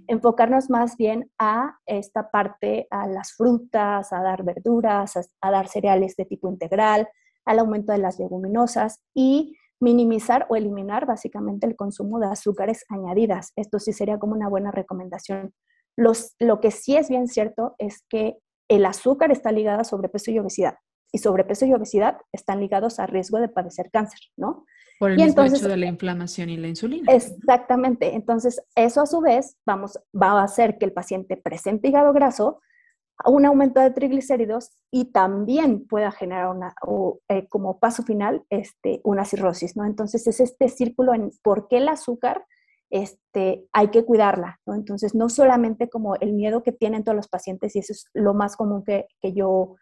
Enfocarnos 0.07 0.71
más 0.71 0.97
bien 0.97 1.31
a 1.37 1.77
esta 1.85 2.31
parte, 2.31 2.87
a 2.89 3.07
las 3.07 3.33
frutas, 3.33 4.11
a 4.11 4.21
dar 4.23 4.43
verduras, 4.43 5.13
a 5.39 5.51
dar 5.51 5.67
cereales 5.67 6.15
de 6.15 6.25
tipo 6.25 6.49
integral, 6.49 7.07
al 7.47 7.59
aumento 7.59 7.91
de 7.91 7.97
las 7.97 8.19
leguminosas 8.19 9.01
y 9.15 9.57
minimizar 9.79 10.45
o 10.49 10.55
eliminar 10.55 11.05
básicamente 11.05 11.65
el 11.65 11.75
consumo 11.75 12.19
de 12.19 12.27
azúcares 12.27 12.85
añadidas. 12.89 13.53
Esto 13.55 13.79
sí 13.79 13.93
sería 13.93 14.19
como 14.19 14.33
una 14.33 14.49
buena 14.49 14.71
recomendación. 14.71 15.53
Los, 15.95 16.35
lo 16.39 16.59
que 16.59 16.71
sí 16.71 16.95
es 16.95 17.09
bien 17.09 17.27
cierto 17.27 17.75
es 17.77 18.03
que 18.09 18.37
el 18.69 18.85
azúcar 18.85 19.31
está 19.31 19.51
ligado 19.51 19.81
a 19.81 19.83
sobrepeso 19.83 20.31
y 20.31 20.39
obesidad. 20.39 20.75
Y 21.11 21.19
sobrepeso 21.19 21.65
y 21.65 21.73
obesidad 21.73 22.17
están 22.33 22.59
ligados 22.59 22.99
a 22.99 23.07
riesgo 23.07 23.39
de 23.39 23.47
padecer 23.47 23.89
cáncer, 23.91 24.19
¿no? 24.35 24.65
Por 24.99 25.11
el 25.11 25.17
mismo 25.17 25.43
hecho 25.43 25.69
de 25.69 25.77
la 25.77 25.85
inflamación 25.85 26.49
y 26.49 26.57
la 26.57 26.67
insulina. 26.67 27.11
Exactamente. 27.13 28.15
Entonces, 28.15 28.61
eso 28.75 29.01
a 29.01 29.05
su 29.05 29.21
vez 29.21 29.55
vamos, 29.65 29.99
va 30.13 30.41
a 30.41 30.43
hacer 30.43 30.77
que 30.77 30.85
el 30.85 30.91
paciente 30.91 31.37
presente 31.37 31.87
hígado 31.87 32.13
graso, 32.13 32.61
un 33.25 33.45
aumento 33.45 33.79
de 33.79 33.91
triglicéridos 33.91 34.71
y 34.91 35.11
también 35.11 35.87
pueda 35.87 36.11
generar 36.11 36.49
una, 36.49 36.73
eh, 37.29 37.47
como 37.47 37.79
paso 37.79 38.03
final 38.03 38.43
este, 38.49 39.01
una 39.03 39.25
cirrosis, 39.25 39.75
¿no? 39.75 39.85
Entonces 39.85 40.27
es 40.27 40.39
este 40.39 40.69
círculo 40.69 41.13
en 41.13 41.31
por 41.41 41.67
qué 41.67 41.77
el 41.77 41.89
azúcar 41.89 42.45
este, 42.89 43.67
hay 43.73 43.89
que 43.89 44.05
cuidarla, 44.05 44.59
¿no? 44.65 44.75
Entonces 44.75 45.15
no 45.15 45.29
solamente 45.29 45.89
como 45.89 46.15
el 46.15 46.33
miedo 46.33 46.63
que 46.63 46.71
tienen 46.71 47.03
todos 47.03 47.15
los 47.15 47.27
pacientes 47.27 47.75
y 47.75 47.79
eso 47.79 47.93
es 47.93 48.05
lo 48.13 48.33
más 48.33 48.55
común 48.55 48.83
que, 48.83 49.07
que 49.21 49.33
yo 49.33 49.75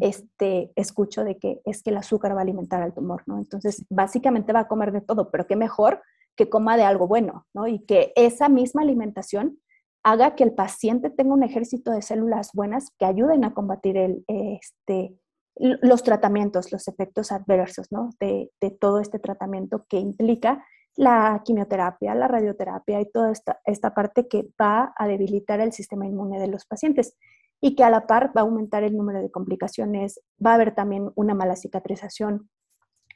este, 0.00 0.70
escucho 0.76 1.24
de 1.24 1.38
que 1.38 1.62
es 1.64 1.82
que 1.82 1.90
el 1.90 1.96
azúcar 1.96 2.34
va 2.34 2.40
a 2.40 2.42
alimentar 2.42 2.82
al 2.82 2.92
tumor, 2.92 3.22
¿no? 3.26 3.38
Entonces 3.38 3.86
básicamente 3.88 4.52
va 4.52 4.60
a 4.60 4.68
comer 4.68 4.92
de 4.92 5.00
todo, 5.00 5.30
pero 5.30 5.46
qué 5.46 5.56
mejor 5.56 6.02
que 6.36 6.48
coma 6.48 6.76
de 6.76 6.82
algo 6.82 7.06
bueno, 7.06 7.46
¿no? 7.54 7.66
Y 7.68 7.80
que 7.86 8.12
esa 8.16 8.48
misma 8.48 8.82
alimentación 8.82 9.58
haga 10.02 10.34
que 10.34 10.44
el 10.44 10.52
paciente 10.52 11.10
tenga 11.10 11.34
un 11.34 11.42
ejército 11.42 11.90
de 11.92 12.02
células 12.02 12.50
buenas 12.52 12.90
que 12.98 13.04
ayuden 13.04 13.44
a 13.44 13.54
combatir 13.54 13.96
el, 13.96 14.24
este, 14.26 15.16
los 15.56 16.02
tratamientos, 16.02 16.72
los 16.72 16.88
efectos 16.88 17.30
adversos 17.30 17.86
¿no? 17.90 18.10
de, 18.18 18.50
todo 18.80 19.00
este 19.00 19.18
tratamiento 19.18 19.84
que 19.88 19.98
implica 19.98 20.64
la 20.96 21.40
quimioterapia, 21.44 22.14
la 22.14 22.28
radioterapia 22.28 23.00
y 23.00 23.10
toda 23.10 23.30
esta, 23.30 23.60
esta 23.64 23.94
parte 23.94 24.28
que 24.28 24.48
va 24.60 24.92
a 24.96 25.06
debilitar 25.06 25.60
el 25.60 25.72
sistema 25.72 26.06
inmune 26.06 26.38
de 26.38 26.48
los 26.48 26.66
pacientes 26.66 27.16
y 27.60 27.74
que 27.76 27.84
a 27.84 27.90
la 27.90 28.06
par 28.06 28.32
va 28.36 28.42
a 28.42 28.44
aumentar 28.44 28.82
el 28.82 28.96
número 28.96 29.22
de 29.22 29.30
complicaciones, 29.30 30.20
va 30.44 30.50
a 30.52 30.54
haber 30.54 30.74
también 30.74 31.10
una 31.14 31.34
mala 31.34 31.56
cicatrización, 31.56 32.50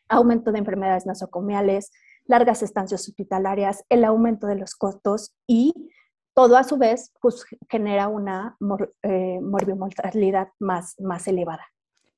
aumento 0.09 0.53
de 0.53 0.61
enfermedades 0.61 1.05
nosocomiales, 1.05 1.91
largas 2.27 2.63
estancias 2.63 3.09
hospitalarias, 3.09 3.85
el 3.89 4.05
aumento 4.05 4.47
de 4.47 4.55
los 4.55 4.75
costos 4.75 5.35
y 5.47 5.75
todo 6.37 6.59
a 6.59 6.65
su 6.65 6.77
vez 6.77 7.13
pues, 7.21 7.47
genera 7.69 8.09
una 8.09 8.57
mor, 8.61 8.95
eh, 9.03 9.41
morbimortalidad 9.41 10.49
más, 10.61 10.95
más 11.01 11.27
elevada. 11.27 11.65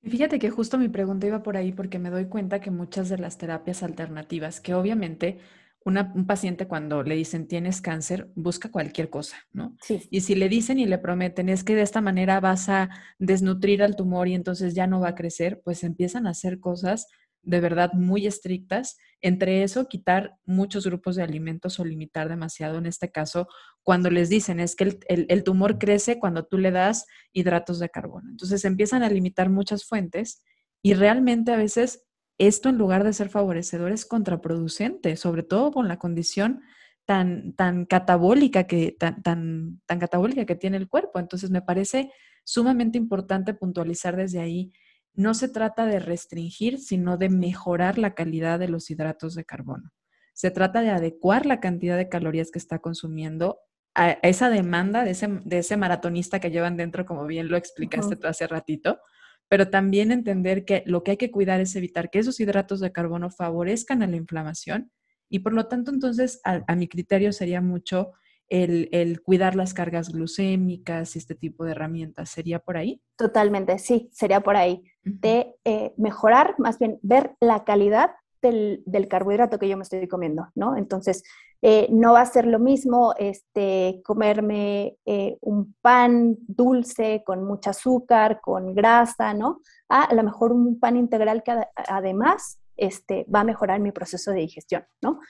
Fíjate 0.03 0.41
que 0.41 0.51
justo 0.51 0.77
mi 0.77 0.89
pregunta 0.89 1.27
iba 1.27 1.43
por 1.43 1.57
ahí 1.57 1.73
porque 1.73 2.01
me 2.01 2.11
doy 2.11 2.27
cuenta 2.27 2.61
que 2.61 2.73
muchas 2.73 3.09
de 3.09 3.19
las 3.19 3.39
terapias 3.39 3.83
alternativas, 3.83 4.61
que 4.61 4.75
obviamente 4.75 5.39
un 5.85 6.27
paciente 6.27 6.67
cuando 6.67 7.03
le 7.03 7.15
dicen 7.15 7.47
tienes 7.47 7.81
cáncer, 7.81 8.31
busca 8.35 8.71
cualquier 8.71 9.09
cosa, 9.09 9.37
¿no? 9.53 9.75
Sí. 9.81 10.07
Y 10.11 10.21
si 10.21 10.35
le 10.35 10.51
dicen 10.51 10.79
y 10.79 10.85
le 10.85 10.99
prometen 10.99 11.49
es 11.49 11.65
que 11.65 11.75
de 11.75 11.83
esta 11.83 12.03
manera 12.03 12.41
vas 12.41 12.69
a 12.69 12.91
desnutrir 13.19 13.83
al 13.83 13.97
tumor 13.97 14.29
y 14.29 14.35
entonces 14.35 14.75
ya 14.75 14.87
no 14.87 15.01
va 15.01 15.11
a 15.11 15.15
crecer, 15.15 15.63
pues 15.65 15.85
empiezan 15.85 16.27
a 16.27 16.31
hacer 16.31 16.61
cosas 16.61 17.07
de 17.49 17.61
verdad 17.61 17.95
muy 17.95 18.27
estrictas. 18.27 18.99
Entre 19.23 19.63
eso, 19.63 19.89
quitar 19.89 20.37
muchos 20.45 20.87
grupos 20.87 21.17
de 21.17 21.23
alimentos 21.23 21.81
o 21.81 21.85
limitar 21.85 22.29
demasiado, 22.29 22.77
en 22.77 22.85
este 22.85 23.11
caso, 23.11 23.49
cuando 23.83 24.11
les 24.11 24.29
dicen 24.29 24.61
es 24.61 24.77
que 24.77 24.99
el, 25.09 25.45
tumor 25.45 25.79
crece 25.79 26.19
cuando 26.19 26.45
tú 26.45 26.59
le 26.59 26.71
das 26.71 27.07
hidratos 27.33 27.79
de 27.79 27.89
carbono. 27.89 28.29
Entonces 28.31 28.65
empiezan 28.67 29.03
a 29.03 29.09
limitar 29.09 29.49
muchas 29.49 29.85
fuentes 29.85 30.45
y 30.83 30.93
realmente 30.93 31.51
a 31.51 31.57
veces 31.57 32.05
esto 32.37 32.69
en 32.69 32.77
lugar 32.77 33.03
de 33.03 33.15
ser 33.15 33.31
favorecedor 33.31 33.93
es 33.93 34.05
contraproducente, 34.05 35.17
sobre 35.17 35.43
todo 35.43 35.73
con 35.73 35.89
la 35.89 35.99
condición 35.99 36.61
tan, 37.07 37.55
tan 37.55 37.87
catabólica 37.87 38.65
que, 38.65 38.93
tan, 38.93 39.23
tan, 39.23 39.81
tan 39.87 39.99
catabólica 39.99 40.45
que 40.45 40.55
tiene 40.55 40.77
el 40.77 40.89
cuerpo. 40.89 41.19
Entonces 41.19 41.51
me 41.51 41.63
parece 41.63 42.13
sumamente 42.45 42.99
importante 42.99 43.55
puntualizar 43.55 44.17
desde 44.17 44.41
ahí 44.41 44.71
no 45.19 45.35
se 45.35 45.49
trata 45.49 45.85
de 45.85 45.99
restringir, 45.99 46.79
sino 46.79 47.17
de 47.17 47.29
mejorar 47.29 47.99
la 47.99 48.15
calidad 48.15 48.61
de 48.61 48.69
los 48.69 48.89
hidratos 48.89 49.35
de 49.35 49.45
carbono. 49.45 49.91
Se 50.33 50.53
trata 50.53 50.81
de 50.81 50.91
adecuar 50.91 51.45
la 51.45 51.59
cantidad 51.59 51.97
de 51.97 52.09
calorías 52.09 52.53
que 52.53 52.61
está 52.61 52.79
consumiendo 52.79 53.59
a 53.97 54.13
esa 54.23 54.49
demanda 54.49 55.03
de 55.03 55.11
ese, 55.11 55.77
maratonista 55.77 56.39
que 56.39 56.53
llevan 56.53 56.77
dentro, 56.77 57.05
como 57.05 57.27
bien 57.27 57.49
lo 57.49 57.57
explicaste 57.57 58.15
tú 58.15 58.29
hace 58.29 58.47
ratito, 58.47 59.01
pero 59.49 59.71
también 59.71 60.13
entender 60.13 60.65
que 60.65 60.85
lo 60.87 61.03
que 61.03 61.11
hay 61.11 61.17
que 61.17 61.33
cuidar 61.33 61.61
es 61.61 61.75
evitar 61.75 62.11
que 62.11 62.21
esos 62.21 62.39
hidratos 62.39 62.79
de 62.79 62.93
carbono 62.93 63.29
favorezcan 63.29 64.05
a 64.05 64.07
la 64.07 64.15
inflamación 64.15 64.93
y 65.29 65.41
por 65.41 65.53
lo 65.53 65.67
tanto 65.67 65.91
entonces 65.91 66.41
a, 66.45 66.77
mi 66.77 66.87
criterio 66.87 67.33
sería 67.33 67.61
mucho 67.61 68.13
el, 68.49 69.21
cuidar 69.23 69.55
las 69.55 69.75
cargas 69.75 70.11
glucémicas 70.11 71.15
y 71.15 71.19
este 71.19 71.35
tipo 71.35 71.65
de 71.65 71.73
herramientas. 71.73 72.31
¿Sería 72.31 72.59
por 72.59 72.77
ahí? 72.77 73.03
Totalmente, 73.17 73.79
sí, 73.79 74.09
sería 74.13 74.41
por 74.41 74.57
ahí. 74.57 74.85
De 75.03 75.55
eh, 75.65 75.95
mejorar, 75.97 76.55
más 76.59 76.79
bien 76.79 76.99
ver 77.03 77.35
la 77.41 77.65
calidad 77.65 78.11
del, 78.43 78.83
carbohidrato 79.09 79.59
que 79.59 79.69
yo 79.69 79.77
me 79.77 79.83
estoy 79.83 80.07
comiendo, 80.07 80.49
¿no? 80.55 80.77
Entonces, 80.77 81.23
eh, 81.61 81.89
no 81.91 82.13
va 82.13 82.21
a 82.21 82.27
ser 82.27 82.47
lo 82.47 82.61
mismo 82.61 83.15
este, 83.19 84.01
comerme 84.05 84.97
eh, 85.05 85.37
un 85.41 85.75
pan 85.81 86.37
dulce 86.47 87.23
con 87.27 87.45
mucho 87.45 87.71
azúcar, 87.71 88.41
con 88.41 88.75
grasa, 88.75 89.35
¿no? 89.35 89.61
a 89.89 90.15
lo 90.15 90.23
mejor 90.23 90.53
un 90.53 90.79
pan 90.79 90.99
integral 90.99 91.43
que 91.43 91.53
además 91.75 92.61
este, 92.77 93.27
va 93.35 93.41
a 93.41 93.45
mejorar 93.45 93.81
mi 93.81 93.91
proceso 93.91 94.31
de 94.31 94.41
digestión, 94.41 94.85
¿no? 95.01 95.21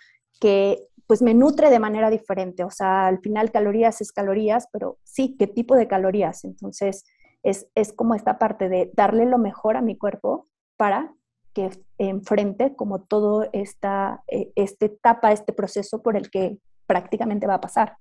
Que 0.41 0.89
pues 1.09 1.23
me 1.23 1.35
nutre 1.35 1.71
de 1.71 1.81
manera 1.81 2.11
diferente, 2.11 2.63
o 2.63 2.71
sea, 2.71 3.09
al 3.09 3.19
final 3.19 3.51
calorías 3.51 4.01
es 4.01 4.13
calorías, 4.13 4.69
pero 4.73 4.99
sí, 5.03 5.35
¿qué 5.39 5.49
tipo 5.49 5.75
de 5.75 5.89
calorías? 5.89 6.45
Entonces, 6.45 7.05
es, 7.43 7.67
es 7.75 7.93
como 7.93 8.15
esta 8.15 8.39
parte 8.39 8.69
de 8.69 8.93
darle 8.95 9.25
lo 9.27 9.39
mejor 9.39 9.77
a 9.77 9.83
mi 9.83 9.97
cuerpo 9.97 10.49
para 10.77 11.15
que 11.55 11.71
enfrente 11.97 12.77
como 12.77 13.01
todo 13.01 13.49
esta, 13.53 14.23
eh, 14.29 14.53
esta 14.55 14.87
etapa, 14.87 15.33
este 15.33 15.53
proceso 15.53 16.03
por 16.03 16.17
el 16.17 16.31
que 16.31 16.59
prácticamente 16.87 17.47
va 17.47 17.55
a 17.55 17.61
pasar. 17.61 17.97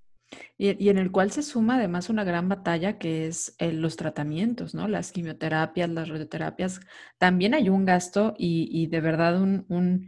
Y, 0.57 0.89
en 0.89 0.97
el 0.97 1.11
cual 1.11 1.31
se 1.31 1.41
suma 1.41 1.75
además 1.75 2.09
una 2.09 2.25
gran 2.25 2.49
batalla 2.49 2.97
que 2.97 3.27
es 3.27 3.55
eh, 3.59 3.71
los 3.71 3.95
tratamientos, 3.95 4.75
¿no? 4.75 4.89
Las 4.89 5.13
quimioterapias, 5.13 5.89
las 5.89 6.09
radioterapias. 6.09 6.81
También 7.17 7.53
hay 7.53 7.69
un 7.69 7.85
gasto 7.85 8.33
y, 8.37 8.87
de 8.87 8.99
verdad 8.99 9.41
un, 9.41 10.07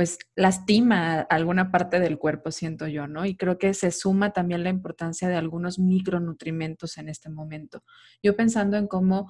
pues 0.00 0.18
lastima 0.34 1.20
alguna 1.20 1.70
parte 1.70 2.00
del 2.00 2.16
cuerpo, 2.16 2.50
siento 2.50 2.88
yo, 2.88 3.06
¿no? 3.06 3.26
Y 3.26 3.36
creo 3.36 3.58
que 3.58 3.74
se 3.74 3.90
suma 3.90 4.32
también 4.32 4.64
la 4.64 4.70
importancia 4.70 5.28
de 5.28 5.36
algunos 5.36 5.78
micronutrimentos 5.78 6.96
en 6.96 7.10
este 7.10 7.28
momento. 7.28 7.84
Yo 8.22 8.34
pensando 8.34 8.78
en 8.78 8.86
cómo 8.86 9.28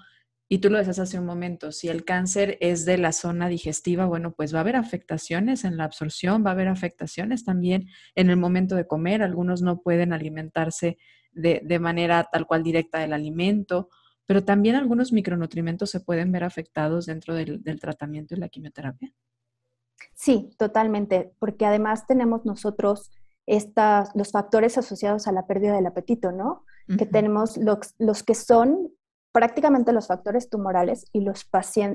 y 0.48 0.58
tú 0.58 0.70
lo 0.70 0.78
decías 0.78 1.00
hace 1.00 1.18
un 1.18 1.26
momento, 1.26 1.72
si 1.72 1.88
el 1.88 2.04
cáncer 2.04 2.56
es 2.60 2.84
de 2.84 2.98
la 2.98 3.10
zona 3.10 3.48
digestiva, 3.48 4.06
bueno, 4.06 4.32
pues 4.32 4.54
va 4.54 4.58
a 4.58 4.60
haber 4.60 4.76
afectaciones 4.76 5.64
en 5.64 5.76
la 5.76 5.82
absorción, 5.82 6.46
va 6.46 6.50
a 6.50 6.52
haber 6.52 6.68
afectaciones 6.68 7.44
también 7.44 7.88
en 8.14 8.30
el 8.30 8.36
momento 8.36 8.76
de 8.76 8.86
comer. 8.86 9.24
Algunos 9.24 9.62
no 9.62 9.80
pueden 9.82 10.12
alimentarse 10.12 10.98
de, 11.32 11.78
manera 11.80 12.28
tal 12.30 12.46
cual 12.46 12.62
directa 12.62 13.00
del 13.00 13.12
alimento, 13.12 13.88
pero 14.24 14.44
también 14.44 14.76
algunos 14.76 15.12
micronutrientes 15.12 15.90
se 15.90 15.98
pueden 15.98 16.30
ver 16.30 16.44
afectados 16.44 17.06
dentro 17.06 17.34
del, 17.34 17.60
tratamiento 17.80 18.36
y 18.36 18.38
la 18.38 18.48
quimioterapia. 18.48 19.12
Sí, 20.14 20.54
totalmente, 20.58 21.32
porque 21.38 21.66
además 21.66 22.06
tenemos 22.06 22.44
nosotros 22.44 23.10
estas, 23.46 24.10
los 24.14 24.30
factores 24.30 24.78
asociados 24.78 25.26
a 25.26 25.32
la 25.32 25.46
pérdida 25.46 25.74
del 25.74 25.86
apetito, 25.86 26.32
¿no? 26.32 26.64
Que 26.98 27.06
tenemos 27.06 27.56
los, 27.56 27.94
los 27.98 28.24
que 28.24 28.34
son 28.34 28.90
prácticamente 29.32 29.92
los 29.92 30.08
factores 30.08 30.50
tumorales 30.50 31.06
y 31.12 31.20
los, 31.20 31.48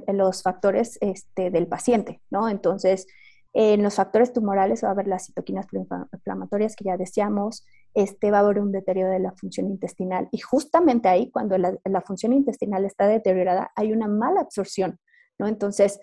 los 0.08 0.42
factores 0.42 0.98
este, 1.02 1.52
del 1.52 1.68
paciente, 1.68 2.22
¿no? 2.30 2.48
Entonces, 2.48 3.08
en 3.54 3.84
los 3.84 3.96
factores 3.96 4.34
tumorales 4.34 4.84
va 4.84 4.90
a 4.90 4.92
haber 4.92 5.08
las 5.08 5.28
citoquinas 5.28 5.66
inflamatorias 6.14 6.76
que 6.76 6.84
ya 6.84 6.98
decíamos, 6.98 7.66
este, 7.94 8.30
va 8.30 8.40
a 8.40 8.42
haber 8.42 8.60
un 8.60 8.74
deterioro 8.74 9.12
de 9.12 9.20
la 9.20 9.32
función 9.32 9.70
intestinal 9.70 10.28
y 10.32 10.40
justamente 10.40 11.08
ahí, 11.08 11.32
cuando 11.32 11.58
la, 11.58 12.02
función 12.02 12.34
intestinal 12.34 12.84
está 12.84 13.08
deteriorada, 13.08 13.72
hay 13.76 13.94
una 13.94 14.10
mala 14.10 14.42
absorción, 14.42 15.00
¿no? 15.40 15.48
Entonces, 15.48 16.02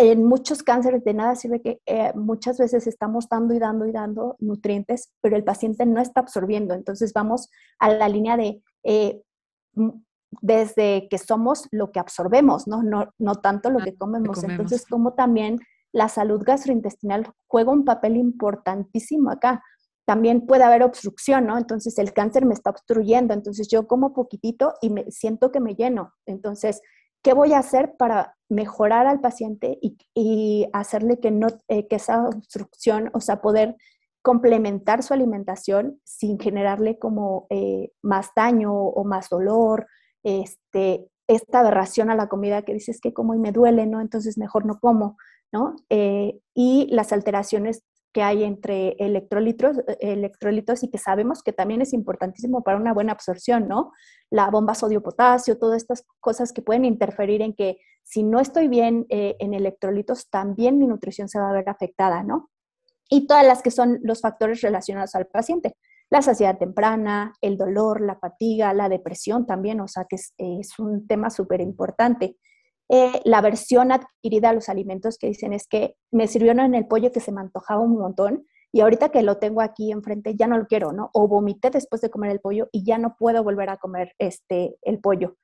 en 0.00 0.24
muchos 0.24 0.62
cánceres 0.62 1.04
de 1.04 1.12
nada 1.12 1.34
sirve 1.34 1.60
que 1.60 1.82
eh, 1.84 2.12
muchas 2.14 2.56
veces 2.56 2.86
estamos 2.86 3.28
dando 3.28 3.52
y 3.52 3.58
dando 3.58 3.86
y 3.86 3.92
dando 3.92 4.36
nutrientes, 4.38 5.12
pero 5.20 5.36
el 5.36 5.44
paciente 5.44 5.84
no 5.84 6.00
está 6.00 6.20
absorbiendo. 6.20 6.72
Entonces 6.72 7.12
vamos 7.12 7.50
a 7.78 7.90
la 7.90 8.08
línea 8.08 8.38
de 8.38 8.62
eh, 8.82 9.20
desde 10.40 11.06
que 11.10 11.18
somos 11.18 11.68
lo 11.70 11.92
que 11.92 12.00
absorbemos, 12.00 12.66
¿no? 12.66 12.82
No, 12.82 13.12
no 13.18 13.34
tanto 13.36 13.68
lo 13.68 13.80
que 13.80 13.94
comemos. 13.94 14.42
Entonces, 14.42 14.86
como 14.86 15.12
también 15.12 15.58
la 15.92 16.08
salud 16.08 16.42
gastrointestinal 16.44 17.34
juega 17.46 17.70
un 17.70 17.84
papel 17.84 18.16
importantísimo 18.16 19.30
acá. 19.30 19.62
También 20.06 20.46
puede 20.46 20.64
haber 20.64 20.82
obstrucción, 20.82 21.46
¿no? 21.46 21.58
Entonces, 21.58 21.98
el 21.98 22.14
cáncer 22.14 22.46
me 22.46 22.54
está 22.54 22.70
obstruyendo. 22.70 23.34
Entonces, 23.34 23.68
yo 23.68 23.86
como 23.86 24.14
poquitito 24.14 24.74
y 24.80 24.88
me 24.88 25.10
siento 25.10 25.52
que 25.52 25.60
me 25.60 25.74
lleno. 25.74 26.14
Entonces, 26.24 26.80
¿qué 27.22 27.34
voy 27.34 27.52
a 27.52 27.58
hacer 27.58 27.96
para 27.96 28.36
mejorar 28.48 29.06
al 29.06 29.20
paciente 29.20 29.78
y, 30.14 30.66
hacerle 30.72 31.20
que, 31.20 31.30
no, 31.30 31.48
eh, 31.68 31.86
que 31.86 31.96
esa 31.96 32.26
obstrucción, 32.26 33.10
o 33.14 33.20
sea, 33.20 33.40
poder 33.40 33.76
complementar 34.22 35.02
su 35.02 35.14
alimentación 35.14 36.00
sin 36.04 36.38
generarle 36.38 36.98
como 36.98 37.46
eh, 37.50 37.92
más 38.02 38.30
daño 38.36 38.72
o 38.74 39.04
más 39.04 39.28
dolor 39.30 39.86
este, 40.22 41.08
esta 41.26 41.60
aberración 41.60 42.10
a 42.10 42.16
la 42.16 42.28
comida 42.28 42.62
que 42.62 42.74
dices 42.74 43.00
que 43.00 43.14
como 43.14 43.34
y 43.34 43.38
me 43.38 43.52
duele, 43.52 43.86
¿no? 43.86 44.00
Entonces 44.00 44.36
mejor 44.36 44.66
no 44.66 44.78
como, 44.78 45.16
¿no? 45.52 45.76
Eh, 45.88 46.40
y 46.54 46.88
las 46.90 47.12
alteraciones 47.12 47.82
que 48.12 48.22
hay 48.22 48.44
entre 48.44 48.96
electrolitos, 48.98 49.78
electrolitos 50.00 50.82
y 50.82 50.88
que 50.90 50.98
sabemos 50.98 51.42
que 51.42 51.52
también 51.52 51.80
es 51.82 51.92
importantísimo 51.92 52.62
para 52.62 52.78
una 52.78 52.92
buena 52.92 53.12
absorción, 53.12 53.68
¿no? 53.68 53.92
La 54.30 54.50
bomba 54.50 54.74
sodio-potasio, 54.74 55.58
todas 55.58 55.82
estas 55.82 56.04
cosas 56.18 56.52
que 56.52 56.62
pueden 56.62 56.84
interferir 56.84 57.42
en 57.42 57.54
que 57.54 57.78
si 58.02 58.22
no 58.22 58.40
estoy 58.40 58.68
bien 58.68 59.06
eh, 59.10 59.36
en 59.38 59.54
electrolitos, 59.54 60.28
también 60.28 60.78
mi 60.78 60.86
nutrición 60.86 61.28
se 61.28 61.38
va 61.38 61.50
a 61.50 61.54
ver 61.54 61.68
afectada, 61.68 62.22
¿no? 62.22 62.50
Y 63.08 63.26
todas 63.26 63.46
las 63.46 63.62
que 63.62 63.70
son 63.70 63.98
los 64.02 64.20
factores 64.20 64.60
relacionados 64.60 65.14
al 65.14 65.26
paciente 65.26 65.76
la 66.10 66.22
saciedad 66.22 66.58
temprana, 66.58 67.32
el 67.40 67.56
dolor, 67.56 68.00
la 68.00 68.16
fatiga, 68.16 68.74
la 68.74 68.88
depresión 68.88 69.46
también, 69.46 69.80
o 69.80 69.86
sea 69.86 70.06
que 70.06 70.16
es, 70.16 70.78
un 70.78 71.06
tema 71.06 71.30
súper 71.30 71.60
importante. 71.60 72.36
Eh, 72.92 73.20
la 73.24 73.40
versión 73.40 73.92
adquirida 73.92 74.50
a 74.50 74.52
los 74.52 74.68
alimentos 74.68 75.16
que 75.16 75.28
dicen 75.28 75.52
es 75.52 75.68
que 75.68 75.94
me 76.10 76.26
sirvió 76.26 76.50
en 76.50 76.74
el 76.74 76.88
pollo 76.88 77.12
que 77.12 77.20
se 77.20 77.30
me 77.30 77.40
antojaba 77.40 77.80
un 77.80 77.96
montón 77.96 78.46
y 78.72 78.80
ahorita 78.80 79.10
que 79.10 79.22
lo 79.22 79.38
tengo 79.38 79.60
aquí 79.60 79.92
enfrente 79.92 80.34
ya 80.34 80.48
no 80.48 80.58
lo 80.58 80.66
quiero, 80.66 80.92
¿no? 80.92 81.10
O 81.12 81.28
vomité 81.28 81.70
después 81.70 82.00
de 82.02 82.10
comer 82.10 82.32
el 82.32 82.40
pollo 82.40 82.68
y 82.72 82.84
ya 82.84 82.98
no 82.98 83.14
puedo 83.16 83.44
volver 83.44 83.70
a 83.70 83.76
comer 83.76 84.14
este, 84.18 84.76
el 84.82 84.98
pollo. 84.98 85.36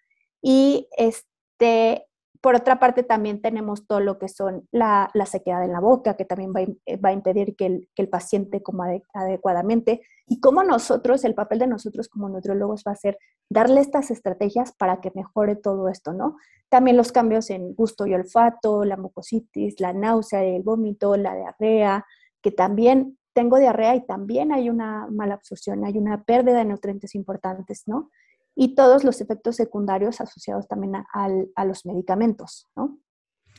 Y 0.43 0.89
este, 0.97 2.06
por 2.41 2.55
otra 2.55 2.79
parte, 2.79 3.03
también 3.03 3.41
tenemos 3.41 3.87
todo 3.87 4.01
lo 4.01 4.19
que 4.19 4.29
son 4.29 4.67
la, 4.71 5.11
sequedad 5.27 5.65
en 5.65 5.73
la 5.73 5.81
boca, 5.81 6.17
que 6.17 6.25
también 6.25 6.53
va, 6.55 6.63
eh, 6.63 7.01
a 7.03 7.13
impedir 7.13 7.57
que 7.57 7.87
el, 7.95 8.09
paciente 8.09 8.63
coma 8.63 8.89
adecuadamente. 9.15 10.03
Y 10.27 10.41
cómo 10.41 10.65
nosotros, 10.65 11.25
el 11.25 11.35
papel 11.35 11.61
de 11.61 11.67
nosotros 11.67 12.09
como 12.09 12.29
nutriólogos 12.29 12.85
va 12.87 12.93
a 12.93 12.97
ser 12.97 13.19
darle 13.49 13.81
estas 13.81 14.11
estrategias 14.11 14.73
para 14.73 15.01
que 15.01 15.13
mejore 15.15 15.57
todo 15.57 15.89
esto, 15.89 16.13
¿no? 16.13 16.37
También 16.69 16.97
los 16.97 17.13
cambios 17.13 17.51
en 17.51 17.75
gusto 17.75 18.07
y 18.07 18.15
olfato, 18.15 18.85
la 18.85 18.97
mucositis, 18.97 19.81
la 19.81 19.93
náusea, 19.93 20.43
el 20.43 20.63
vómito, 20.63 21.17
la 21.17 21.35
diarrea, 21.35 22.05
que 22.43 22.51
también 22.51 23.19
tengo 23.33 23.59
diarrea 23.59 23.95
y 23.95 24.07
también 24.07 24.53
hay 24.53 24.71
una 24.71 25.07
mala 25.09 25.35
absorción, 25.35 25.85
hay 25.85 25.99
una 25.99 26.25
pérdida 26.25 26.59
de 26.59 26.65
nutrientes 26.65 27.15
importantes, 27.15 27.83
¿no? 27.87 28.11
Y 28.57 28.75
todos 28.75 29.05
los 29.05 29.21
efectos 29.21 29.57
secundarios 29.57 30.21
asociados 30.21 30.67
también 30.67 30.95
a, 30.97 31.65
los 31.65 31.85
medicamentos, 31.85 32.67
¿no? 32.75 32.99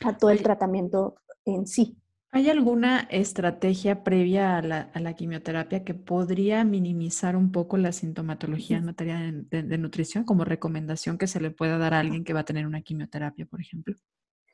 A 0.04 0.18
todo 0.18 0.30
el 0.30 0.42
tratamiento 0.42 1.14
en 1.44 1.66
sí. 1.66 1.96
¿Hay 2.30 2.50
alguna 2.50 3.00
estrategia 3.10 4.02
previa 4.04 4.58
a 4.58 4.62
la, 4.62 5.14
quimioterapia 5.14 5.84
que 5.84 5.94
podría 5.94 6.64
minimizar 6.64 7.36
un 7.36 7.52
poco 7.52 7.78
la 7.78 7.92
sintomatología 7.92 8.76
en 8.76 8.84
materia 8.84 9.32
de, 9.32 9.78
nutrición 9.78 10.24
como 10.24 10.44
recomendación 10.44 11.16
que 11.16 11.28
se 11.28 11.40
le 11.40 11.52
pueda 11.52 11.78
dar 11.78 11.94
a 11.94 12.00
alguien 12.00 12.24
que 12.24 12.34
va 12.34 12.40
a 12.40 12.44
tener 12.44 12.66
una 12.66 12.82
quimioterapia, 12.82 13.46
por 13.46 13.60
ejemplo? 13.60 13.94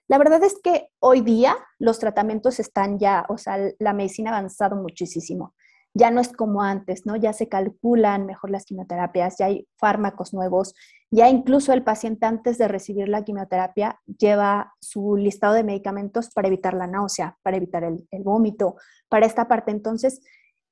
La 0.07 0.19
verdad 0.19 0.45
es 0.45 0.61
que 0.63 0.89
hoy 0.99 1.23
día 1.23 1.57
los 1.79 1.99
tratamientos 1.99 2.61
están 2.61 2.99
ya, 2.99 3.25
o 3.31 3.39
sea, 3.39 3.59
la 3.79 3.95
medicina 3.95 4.31
ha 4.31 4.37
avanzado 4.37 4.77
muchísimo 4.77 5.55
ya 5.95 6.11
no 6.11 6.21
es 6.21 6.33
como 6.33 6.63
antes, 6.63 7.07
¿no? 7.07 7.15
Ya 7.15 7.33
se 7.33 7.49
calculan 7.49 8.27
mejor 8.27 8.51
las 8.51 8.65
quimioterapias, 8.65 9.39
ya 9.39 9.47
hay 9.47 9.69
fármacos 9.79 10.35
nuevos, 10.35 10.75
ya 11.11 11.29
incluso 11.29 11.73
el 11.73 11.85
paciente 11.85 12.27
antes 12.27 12.59
de 12.59 12.67
recibir 12.67 13.09
la 13.09 13.23
quimioterapia 13.23 14.01
lleva 14.19 14.75
su 14.81 15.17
listado 15.17 15.55
de 15.55 15.63
medicamentos 15.63 16.31
para 16.31 16.49
evitar 16.49 16.75
la 16.75 16.89
náusea, 16.89 17.39
para 17.43 17.57
evitar 17.57 17.85
el, 17.85 18.23
vómito, 18.25 18.75
para 19.09 19.27
esta 19.27 19.47
parte. 19.47 19.71
Entonces, 19.71 20.21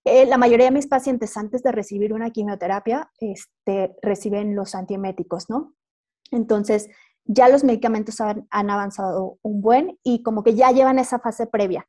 eh, 0.04 0.26
la 0.26 0.38
mayoría 0.38 0.66
de 0.66 0.72
mis 0.72 0.88
pacientes 0.88 1.36
antes 1.36 1.62
de 1.62 1.70
recibir 1.70 2.12
una 2.12 2.30
quimioterapia 2.30 3.08
este, 3.20 3.94
reciben 4.02 4.56
los 4.56 4.74
antieméticos, 4.74 5.48
¿no? 5.48 5.74
Entonces, 6.32 6.88
ya 7.24 7.48
los 7.48 7.62
medicamentos 7.62 8.20
han, 8.20 8.48
han 8.50 8.70
avanzado 8.70 9.38
un 9.42 9.62
buen 9.62 9.98
y 10.02 10.24
como 10.24 10.42
que 10.42 10.56
ya 10.56 10.72
llevan 10.72 10.98
esa 10.98 11.20
fase 11.20 11.46
previa 11.46 11.86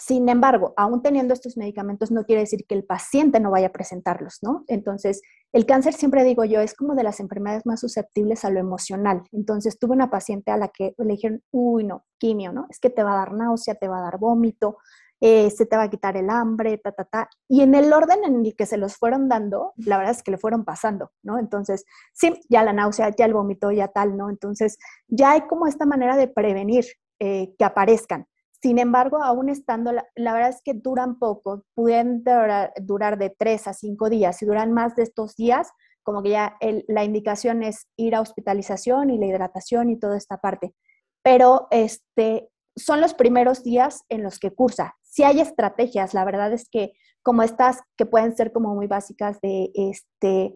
sin 0.00 0.28
embargo, 0.28 0.74
aún 0.76 1.02
teniendo 1.02 1.34
estos 1.34 1.56
medicamentos 1.56 2.10
no 2.12 2.24
quiere 2.24 2.42
decir 2.42 2.64
que 2.66 2.74
el 2.76 2.84
paciente 2.84 3.40
no 3.40 3.50
vaya 3.50 3.66
a 3.68 3.72
presentarlos, 3.72 4.38
¿no? 4.42 4.64
Entonces, 4.68 5.22
el 5.52 5.66
cáncer, 5.66 5.92
siempre 5.94 6.22
digo 6.24 6.44
yo, 6.44 6.60
es 6.60 6.74
como 6.74 6.94
de 6.94 7.02
las 7.02 7.18
enfermedades 7.20 7.66
más 7.66 7.80
susceptibles 7.80 8.44
a 8.44 8.50
lo 8.50 8.60
emocional. 8.60 9.22
Entonces, 9.32 9.78
tuve 9.78 9.94
una 9.94 10.10
paciente 10.10 10.52
a 10.52 10.56
la 10.56 10.68
que 10.68 10.94
le 10.98 11.12
dijeron, 11.14 11.42
uy, 11.50 11.84
no, 11.84 12.04
quimio, 12.18 12.52
¿no? 12.52 12.66
Es 12.70 12.78
que 12.78 12.90
te 12.90 13.02
va 13.02 13.12
a 13.14 13.16
dar 13.16 13.32
náusea, 13.32 13.74
te 13.74 13.88
va 13.88 13.98
a 13.98 14.02
dar 14.02 14.18
vómito. 14.18 14.76
eh, 15.20 15.50
se 15.50 15.66
te 15.66 15.76
va 15.76 15.84
a 15.84 15.90
quitar 15.90 16.16
el 16.16 16.30
hambre, 16.30 16.78
ta, 16.78 16.92
ta, 16.92 17.04
ta. 17.04 17.28
Y 17.48 17.62
en 17.62 17.74
el 17.74 17.92
orden 17.92 18.22
en 18.24 18.46
el 18.46 18.54
que 18.54 18.66
se 18.66 18.76
los 18.76 18.96
fueron 18.96 19.28
dando, 19.28 19.72
la 19.76 19.98
verdad 19.98 20.12
es 20.14 20.22
que 20.22 20.30
le 20.30 20.38
fueron 20.38 20.64
pasando, 20.64 21.10
¿no? 21.24 21.38
Entonces, 21.38 21.84
sí, 22.12 22.40
ya 22.48 22.62
la 22.62 22.72
náusea, 22.72 23.10
ya 23.16 23.24
el 23.24 23.34
vómito, 23.34 23.72
ya 23.72 23.88
tal, 23.88 24.16
¿no? 24.16 24.30
Entonces, 24.30 24.78
ya 25.08 25.32
hay 25.32 25.42
como 25.48 25.66
esta 25.66 25.86
manera 25.86 26.16
de 26.16 26.28
prevenir 26.28 26.84
eh, 27.18 27.52
que 27.58 27.64
aparezcan. 27.64 28.26
Sin 28.60 28.78
embargo, 28.78 29.22
aún 29.22 29.48
estando, 29.48 29.92
la, 29.92 30.32
verdad 30.32 30.50
es 30.50 30.62
que 30.64 30.74
duran 30.74 31.18
poco, 31.18 31.64
pueden 31.74 32.24
durar, 32.24 33.18
de 33.18 33.30
tres 33.30 33.68
a 33.68 33.72
cinco 33.72 34.10
días. 34.10 34.36
Si 34.36 34.46
duran 34.46 34.72
más 34.72 34.96
de 34.96 35.04
estos 35.04 35.36
días, 35.36 35.70
como 36.02 36.22
que 36.22 36.30
ya 36.30 36.56
la 36.88 37.04
indicación 37.04 37.62
es 37.62 37.86
ir 37.96 38.16
a 38.16 38.20
hospitalización 38.20 39.10
y 39.10 39.18
la 39.18 39.26
hidratación 39.26 39.90
y 39.90 39.98
toda 39.98 40.16
esta 40.16 40.38
parte. 40.38 40.74
Pero 41.22 41.68
este, 41.70 42.48
son 42.76 43.00
los 43.00 43.14
primeros 43.14 43.62
días 43.62 44.02
en 44.08 44.22
los 44.22 44.38
que 44.38 44.50
cursa. 44.50 44.96
Si 45.02 45.22
hay 45.22 45.40
estrategias, 45.40 46.14
la 46.14 46.24
verdad 46.24 46.52
es 46.52 46.68
que 46.68 46.92
como 47.22 47.42
estas 47.42 47.82
que 47.96 48.06
pueden 48.06 48.36
ser 48.36 48.52
como 48.52 48.74
muy 48.74 48.86
básicas 48.86 49.40
de 49.40 49.70
este, 49.74 50.54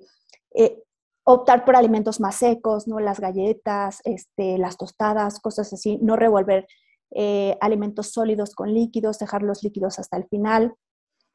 eh, 0.54 0.82
optar 1.24 1.64
por 1.64 1.76
alimentos 1.76 2.18
más 2.18 2.36
secos, 2.36 2.88
¿no? 2.88 2.98
Las 2.98 3.20
galletas, 3.20 4.00
este, 4.04 4.58
las 4.58 4.76
tostadas, 4.76 5.38
cosas 5.38 5.72
así, 5.72 5.98
no 6.02 6.16
revolver 6.16 6.66
eh, 7.14 7.56
alimentos 7.60 8.08
sólidos 8.08 8.54
con 8.54 8.72
líquidos, 8.72 9.18
dejar 9.18 9.42
los 9.42 9.62
líquidos 9.62 9.98
hasta 9.98 10.16
el 10.16 10.26
final, 10.28 10.74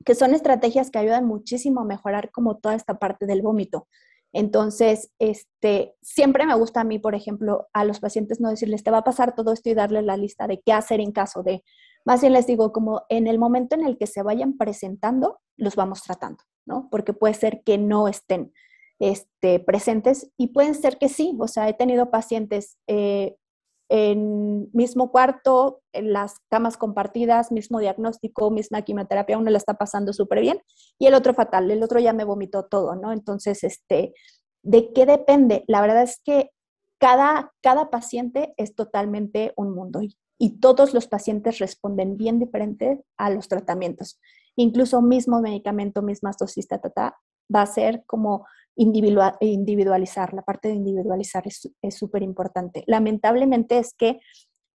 que 0.05 0.15
son 0.15 0.33
estrategias 0.33 0.91
que 0.91 0.99
ayudan 0.99 1.25
muchísimo 1.25 1.81
a 1.81 1.85
mejorar 1.85 2.31
como 2.31 2.57
toda 2.57 2.75
esta 2.75 2.99
parte 2.99 3.25
del 3.25 3.41
vómito. 3.41 3.87
Entonces, 4.33 5.11
este, 5.19 5.95
siempre 6.01 6.45
me 6.45 6.55
gusta 6.55 6.81
a 6.81 6.83
mí, 6.83 6.99
por 6.99 7.15
ejemplo, 7.15 7.67
a 7.73 7.85
los 7.85 7.99
pacientes 7.99 8.39
no 8.39 8.49
decirles, 8.49 8.83
te 8.83 8.91
va 8.91 8.99
a 8.99 9.03
pasar 9.03 9.35
todo 9.35 9.53
esto 9.53 9.69
y 9.69 9.73
darles 9.73 10.03
la 10.03 10.17
lista 10.17 10.47
de 10.47 10.61
qué 10.63 10.73
hacer 10.73 10.99
en 10.99 11.11
caso 11.11 11.43
de, 11.43 11.63
más 12.05 12.21
bien 12.21 12.33
les 12.33 12.45
digo, 12.45 12.71
como 12.71 13.03
en 13.09 13.27
el 13.27 13.39
momento 13.39 13.75
en 13.75 13.85
el 13.85 13.97
que 13.97 14.07
se 14.07 14.23
vayan 14.23 14.57
presentando, 14.57 15.39
los 15.55 15.75
vamos 15.75 16.01
tratando, 16.03 16.43
¿no? 16.65 16.87
Porque 16.91 17.13
puede 17.13 17.33
ser 17.33 17.63
que 17.63 17.77
no 17.77 18.07
estén 18.07 18.53
este, 18.99 19.59
presentes 19.59 20.31
y 20.37 20.47
pueden 20.47 20.75
ser 20.75 20.97
que 20.97 21.09
sí, 21.09 21.35
o 21.39 21.47
sea, 21.47 21.69
he 21.69 21.73
tenido 21.73 22.11
pacientes 22.11 22.77
eh, 22.87 23.37
en 23.89 24.69
mismo 24.73 25.11
cuarto, 25.11 25.81
en 25.93 26.11
las 26.11 26.39
camas 26.49 26.77
compartidas, 26.77 27.51
mismo 27.51 27.79
diagnóstico, 27.79 28.51
misma 28.51 28.81
quimioterapia, 28.81 29.37
uno 29.37 29.49
la 29.49 29.57
está 29.57 29.75
pasando 29.75 30.13
súper 30.13 30.41
bien 30.41 30.61
y 30.99 31.07
el 31.07 31.13
otro 31.13 31.33
fatal, 31.33 31.71
el 31.71 31.83
otro 31.83 31.99
ya 31.99 32.13
me 32.13 32.25
vomitó 32.25 32.65
todo, 32.65 32.95
¿no? 32.95 33.13
Entonces, 33.13 33.63
este, 33.63 34.13
¿de 34.63 34.91
qué 34.93 35.05
depende? 35.05 35.63
La 35.67 35.81
verdad 35.81 36.03
es 36.03 36.19
que 36.23 36.51
cada, 36.97 37.53
cada 37.61 37.89
paciente 37.89 38.53
es 38.57 38.75
totalmente 38.75 39.53
un 39.55 39.73
mundo 39.73 40.01
y, 40.01 40.17
todos 40.59 40.93
los 40.93 41.07
pacientes 41.07 41.57
responden 41.57 42.15
bien 42.15 42.37
diferente 42.37 43.03
a 43.17 43.31
los 43.31 43.47
tratamientos. 43.47 44.19
Incluso 44.55 45.01
mismo 45.01 45.41
medicamento, 45.41 46.03
misma 46.03 46.29
dosis, 46.39 46.67
ta, 46.67 47.17
va 47.53 47.61
a 47.63 47.65
ser 47.65 48.03
como 48.05 48.45
individualizar, 48.77 50.33
la 50.33 50.43
parte 50.43 50.69
de 50.69 50.75
individualizar 50.75 51.43
es 51.45 51.95
súper 51.95 52.23
importante. 52.23 52.83
Lamentablemente 52.87 53.77
es 53.79 53.93
que 53.93 54.19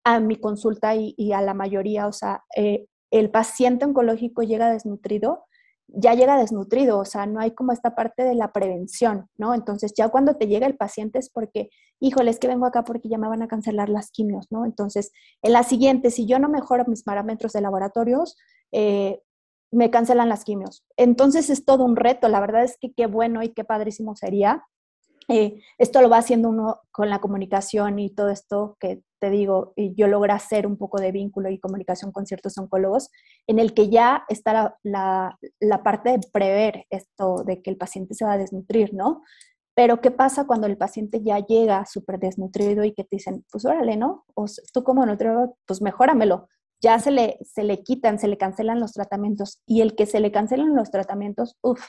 a 0.05 0.21
mi 0.21 0.37
consulta 0.37 0.95
y, 0.97 1.33
a 1.33 1.43
la 1.43 1.53
mayoría, 1.53 2.07
o 2.07 2.13
sea, 2.13 2.43
eh, 2.57 2.87
el 3.11 3.31
paciente 3.31 3.85
oncológico 3.85 4.43
llega 4.43 4.71
desnutrido, 4.71 5.45
ya 5.87 6.15
llega 6.15 6.39
desnutrido, 6.39 6.99
o 6.99 7.05
sea, 7.05 7.27
no 7.27 7.41
hay 7.41 7.53
como 7.53 7.73
esta 7.73 7.95
parte 7.95 8.23
de 8.23 8.35
la 8.35 8.53
prevención, 8.53 9.29
¿no? 9.37 9.55
Entonces 9.55 9.93
ya 9.97 10.09
cuando 10.09 10.37
te 10.37 10.47
llega 10.47 10.67
el 10.67 10.77
paciente 10.77 11.19
es 11.19 11.31
porque, 11.31 11.69
híjole, 12.01 12.31
es 12.31 12.39
que 12.39 12.49
vengo 12.49 12.67
acá 12.67 12.85
porque 12.85 13.09
ya 13.09 13.19
me 13.19 13.29
van 13.29 13.43
a 13.43 13.49
cancelar 13.49 13.89
las 13.89 14.11
quimios, 14.11 14.47
¿no? 14.51 14.65
Entonces, 14.65 15.13
en 15.43 15.53
la 15.53 15.63
siguiente, 15.63 16.11
si 16.11 16.27
yo 16.27 16.39
no 16.39 16.49
mejoro 16.49 16.85
mis 16.87 17.03
parámetros 17.03 17.53
de 17.53 17.63
laboratorios, 17.63 18.37
eh, 18.73 19.21
me 19.71 19.91
cancelan 19.91 20.29
las 20.29 20.45
quimios. 20.45 20.85
Entonces 20.97 21.51
es 21.51 21.65
todo 21.65 21.85
un 21.85 21.97
reto, 21.97 22.29
la 22.29 22.41
verdad 22.41 22.65
es 22.65 22.77
que 22.81 22.93
qué 22.93 23.07
bueno 23.07 23.43
y 23.43 23.51
qué 23.51 23.65
padrísimo 23.65 24.17
sería. 24.17 24.65
Eh, 25.29 25.61
esto 25.77 26.01
lo 26.01 26.09
va 26.09 26.19
haciendo 26.19 26.49
uno 26.49 26.81
con 26.91 27.11
la 27.11 27.21
comunicación 27.21 27.99
y 27.99 28.09
todo 28.09 28.31
esto 28.31 28.77
que 28.81 29.03
te 29.21 29.31
digo, 29.31 29.73
y 29.77 29.95
yo 29.95 30.07
logro 30.07 30.33
hacer 30.33 30.67
un 30.67 30.77
poco 30.79 31.01
de 31.01 31.13
vínculo 31.13 31.51
y 31.51 31.59
comunicación 31.59 32.13
con 32.13 32.25
ciertos 32.25 32.57
oncólogos, 32.57 33.11
en 33.47 33.59
el 33.59 33.75
que 33.75 33.91
ya 33.91 34.25
está 34.29 34.79
la, 34.83 35.39
la, 35.61 35.83
parte 35.83 36.13
de 36.13 36.21
prever 36.33 36.87
esto 36.89 37.43
de 37.45 37.61
que 37.61 37.71
el 37.71 37.77
paciente 37.77 38.15
se 38.15 38.25
va 38.25 38.35
a 38.35 38.39
desnutrir, 38.39 38.95
¿no? 38.95 39.23
Pero 39.75 40.01
¿qué 40.01 40.11
pasa 40.11 40.47
cuando 40.47 40.67
el 40.67 40.77
paciente 40.77 41.23
ya 41.23 41.39
llega 41.41 41.85
súper 41.85 42.19
desnutrido 42.19 42.85
y 42.85 42.95
que 42.95 43.05
te 43.05 43.17
dicen, 43.17 43.45
pues 43.51 43.65
órale, 43.65 43.97
¿no? 43.97 44.25
O 44.35 44.47
tú 44.73 44.83
como 44.83 45.05
nutriólogo, 45.05 45.57
pues 45.67 45.83
mejóramelo 45.83 46.49
ya 46.81 46.99
se 46.99 47.11
le, 47.11 47.39
se 47.43 47.65
le 47.65 47.83
quitan, 47.83 48.19
se 48.19 48.29
le 48.29 48.39
cancelan 48.39 48.81
los 48.81 48.93
tratamientos 48.93 49.63
y 49.67 49.81
el 49.81 49.95
que 49.95 50.07
se 50.07 50.21
le 50.21 50.33
cancelen 50.33 50.75
los 50.75 50.91
tratamientos, 50.91 51.57
uff, 51.63 51.85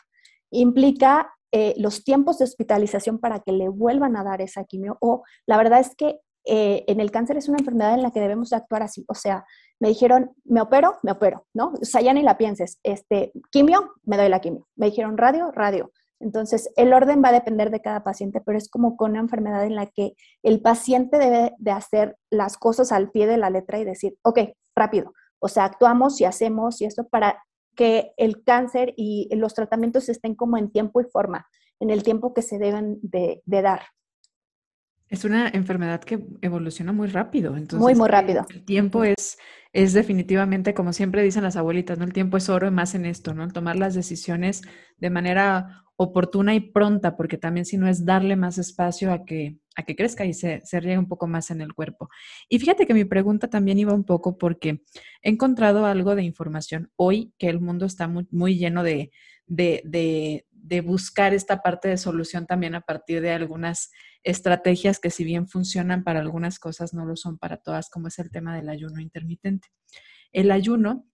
implica 0.52 1.32
eh, 1.52 1.74
los 1.78 2.04
tiempos 2.04 2.38
de 2.38 2.46
hospitalización 2.46 3.20
para 3.20 3.40
que 3.40 3.52
le 3.52 3.70
vuelvan 3.70 4.16
a 4.16 4.24
dar 4.24 4.42
esa 4.42 4.66
quimio 4.66 4.98
o 5.02 5.24
la 5.48 5.58
verdad 5.58 5.80
es 5.80 5.96
que 5.96 6.20
eh, 6.46 6.84
en 6.88 7.00
el 7.00 7.12
cáncer 7.12 7.38
es 7.38 7.50
una 7.50 7.58
enfermedad 7.58 7.94
en 7.94 8.04
la 8.04 8.12
que 8.12 8.20
debemos 8.20 8.50
de 8.50 8.58
actuar 8.58 8.84
así, 8.84 9.06
o 9.08 9.14
sea, 9.14 9.46
me 9.80 9.90
dijeron, 9.90 10.32
me 10.46 10.62
opero, 10.62 10.98
me 11.04 11.12
opero, 11.12 11.46
¿no? 11.54 11.74
O 11.80 11.86
sea, 11.86 12.02
ya 12.02 12.14
ni 12.14 12.24
la 12.24 12.38
pienses, 12.38 12.80
este, 12.84 13.32
quimio, 13.52 13.92
me 14.04 14.18
doy 14.18 14.30
la 14.30 14.42
quimio, 14.42 14.68
me 14.76 14.88
dijeron 14.88 15.18
radio, 15.18 15.52
radio, 15.52 15.92
entonces, 16.20 16.70
el 16.76 16.94
orden 16.94 17.22
va 17.24 17.30
a 17.30 17.34
depender 17.34 17.72
de 17.72 17.82
cada 17.82 18.04
paciente, 18.04 18.42
pero 18.42 18.58
es 18.58 18.70
como 18.70 18.98
con 18.98 19.12
una 19.12 19.22
enfermedad 19.22 19.66
en 19.66 19.76
la 19.76 19.86
que 19.88 20.14
el 20.44 20.62
paciente 20.62 21.18
debe 21.18 21.54
de 21.58 21.72
hacer 21.72 22.18
las 22.30 22.58
cosas 22.58 22.92
al 22.92 23.10
pie 23.12 23.26
de 23.26 23.38
la 23.38 23.50
letra 23.50 23.80
y 23.80 23.86
decir, 23.86 24.18
ok, 24.24 24.40
rápido. 24.76 25.14
O 25.40 25.48
sea, 25.48 25.64
actuamos 25.64 26.20
y 26.20 26.26
hacemos 26.26 26.82
y 26.82 26.86
esto 26.86 27.08
para 27.08 27.42
que 27.76 28.12
el 28.18 28.44
cáncer 28.44 28.94
y 28.98 29.30
los 29.36 29.54
tratamientos 29.54 30.10
estén 30.10 30.36
como 30.36 30.58
en 30.58 30.70
tiempo 30.70 31.00
y 31.00 31.06
forma, 31.06 31.48
en 31.80 31.90
el 31.90 32.04
tiempo 32.04 32.34
que 32.34 32.42
se 32.42 32.58
deben 32.58 33.00
de, 33.02 33.42
dar. 33.46 33.84
Es 35.08 35.24
una 35.24 35.48
enfermedad 35.48 36.02
que 36.02 36.20
evoluciona 36.42 36.92
muy 36.92 37.08
rápido. 37.08 37.56
Entonces, 37.56 37.80
muy, 37.80 37.96
muy 37.96 38.10
rápido. 38.10 38.46
El 38.50 38.66
tiempo 38.66 39.06
es, 39.06 39.38
es 39.74 39.94
definitivamente, 39.94 40.74
como 40.74 40.94
siempre 40.94 41.24
dicen 41.24 41.44
las 41.44 41.56
abuelitas, 41.56 41.98
¿no? 41.98 42.06
El 42.06 42.14
tiempo 42.14 42.38
es 42.38 42.50
oro 42.50 42.68
y 42.68 42.72
más 42.72 42.96
en 42.96 43.06
esto, 43.06 43.34
¿no? 43.34 43.48
Tomar 43.50 43.76
las 43.76 43.94
decisiones 43.94 44.62
de 44.98 45.10
manera 45.10 45.84
oportuna 45.96 46.56
y 46.56 46.62
pronta, 46.62 47.18
porque 47.18 47.38
también 47.38 47.66
si 47.66 47.78
no 47.78 47.88
es 47.88 48.06
darle 48.06 48.36
más 48.36 48.58
espacio 48.58 49.12
a 49.12 49.26
que, 49.26 49.58
a 49.76 49.84
que 49.84 49.96
crezca 49.96 50.26
y 50.26 50.34
se, 50.34 50.62
se 50.64 50.80
riegue 50.80 50.98
un 50.98 51.08
poco 51.08 51.28
más 51.28 51.52
en 51.52 51.62
el 51.62 51.74
cuerpo. 51.74 52.10
Y 52.48 52.60
fíjate 52.60 52.88
que 52.88 52.94
mi 52.94 53.04
pregunta 53.04 53.50
también 53.50 53.78
iba 53.80 53.94
un 53.94 54.06
poco 54.06 54.38
porque 54.38 54.82
he 55.22 55.30
encontrado 55.30 55.86
algo 55.86 56.16
de 56.16 56.24
información 56.24 56.90
hoy 56.96 57.34
que 57.38 57.50
el 57.50 57.60
mundo 57.60 57.86
está 57.86 58.08
muy, 58.08 58.28
muy 58.32 58.58
lleno 58.58 58.82
de, 58.82 59.12
de, 59.50 60.46
de 60.62 60.82
buscar 60.82 61.34
esta 61.34 61.62
parte 61.62 61.88
de 61.88 61.98
solución 61.98 62.46
también 62.46 62.76
a 62.76 62.82
partir 62.82 63.22
de 63.22 63.32
algunas 63.32 63.92
estrategias 64.24 65.00
que 65.00 65.10
si 65.10 65.24
bien 65.24 65.48
funcionan 65.48 66.04
para 66.04 66.20
algunas 66.20 66.60
cosas, 66.60 66.94
no 66.94 67.06
lo 67.06 67.16
son 67.16 67.38
para 67.38 67.58
todas, 67.58 67.90
como 67.90 68.08
es 68.08 68.20
el 68.20 68.32
tema 68.32 68.56
del 68.56 68.70
ayuno 68.70 69.00
intermitente. 69.00 69.70
El 70.32 70.52
ayuno 70.52 71.08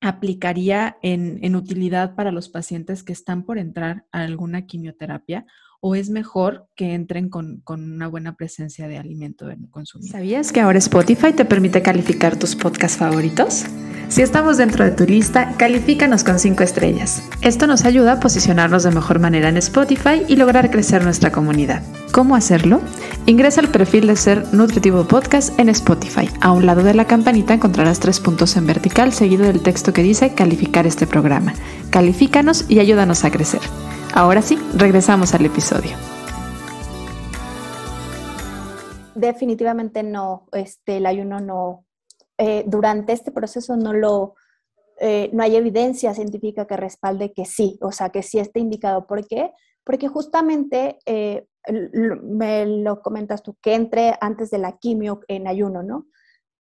aplicaría 0.00 0.98
en, 1.02 1.54
utilidad 1.54 2.14
para 2.14 2.32
los 2.32 2.48
pacientes 2.48 3.02
que 3.02 3.12
están 3.12 3.44
por 3.44 3.58
entrar 3.58 4.06
a 4.12 4.22
alguna 4.22 4.66
quimioterapia 4.66 5.46
o 5.80 5.94
es 5.94 6.10
mejor 6.10 6.66
que 6.76 6.94
entren 6.94 7.28
con, 7.28 7.60
con, 7.64 7.92
una 7.92 8.06
buena 8.06 8.36
presencia 8.36 8.86
de 8.86 8.98
alimento 8.98 9.46
consumido. 9.70 10.12
¿Sabías 10.12 10.52
que 10.52 10.60
ahora 10.60 10.78
Spotify 10.78 11.32
te 11.32 11.44
permite 11.44 11.82
calificar 11.82 12.38
tus 12.38 12.54
podcasts 12.54 12.98
favoritos? 12.98 13.64
Si 14.10 14.22
estamos 14.22 14.58
dentro 14.58 14.84
de 14.84 14.90
tu 14.90 15.04
lista, 15.04 15.54
califícanos 15.56 16.24
con 16.24 16.40
5 16.40 16.64
estrellas. 16.64 17.22
Esto 17.42 17.68
nos 17.68 17.84
ayuda 17.84 18.14
a 18.14 18.20
posicionarnos 18.20 18.82
de 18.82 18.90
mejor 18.90 19.20
manera 19.20 19.48
en 19.48 19.56
Spotify 19.56 20.22
y 20.26 20.34
lograr 20.34 20.72
crecer 20.72 21.04
nuestra 21.04 21.30
comunidad. 21.30 21.82
¿Cómo 22.10 22.34
hacerlo? 22.34 22.80
Ingresa 23.26 23.60
al 23.60 23.68
perfil 23.68 24.08
de 24.08 24.16
Ser 24.16 24.52
Nutritivo 24.52 25.06
Podcast 25.06 25.56
en 25.60 25.68
Spotify. 25.68 26.28
A 26.40 26.50
un 26.50 26.66
lado 26.66 26.82
de 26.82 26.92
la 26.92 27.06
campanita 27.06 27.54
encontrarás 27.54 28.00
tres 28.00 28.18
puntos 28.18 28.56
en 28.56 28.66
vertical 28.66 29.12
seguido 29.12 29.44
del 29.44 29.62
texto 29.62 29.92
que 29.92 30.02
dice 30.02 30.34
calificar 30.34 30.88
este 30.88 31.06
programa. 31.06 31.54
Califícanos 31.90 32.70
y 32.70 32.78
ayúdanos 32.78 33.24
a 33.24 33.32
crecer. 33.32 33.60
Ahora 34.14 34.42
sí, 34.42 34.56
regresamos 34.76 35.34
al 35.34 35.44
episodio. 35.46 35.90
Definitivamente 39.16 40.04
no, 40.04 40.46
este, 40.52 40.98
el 40.98 41.06
ayuno 41.06 41.40
no, 41.40 41.84
eh, 42.38 42.62
durante 42.66 43.12
este 43.12 43.32
proceso 43.32 43.76
no 43.76 43.92
lo, 43.92 44.36
eh, 45.00 45.30
no 45.32 45.42
hay 45.42 45.56
evidencia 45.56 46.14
científica 46.14 46.64
que 46.64 46.76
respalde 46.76 47.32
que 47.32 47.44
sí, 47.44 47.76
o 47.82 47.90
sea, 47.90 48.10
que 48.10 48.22
sí 48.22 48.38
esté 48.38 48.60
indicado. 48.60 49.08
¿Por 49.08 49.26
qué? 49.26 49.50
Porque 49.82 50.06
justamente, 50.06 50.98
eh, 51.06 51.48
me 52.22 52.66
lo 52.66 53.02
comentas 53.02 53.42
tú, 53.42 53.56
que 53.60 53.74
entre 53.74 54.14
antes 54.20 54.50
de 54.50 54.58
la 54.58 54.78
quimio 54.78 55.20
en 55.26 55.48
ayuno, 55.48 55.82
¿no? 55.82 56.06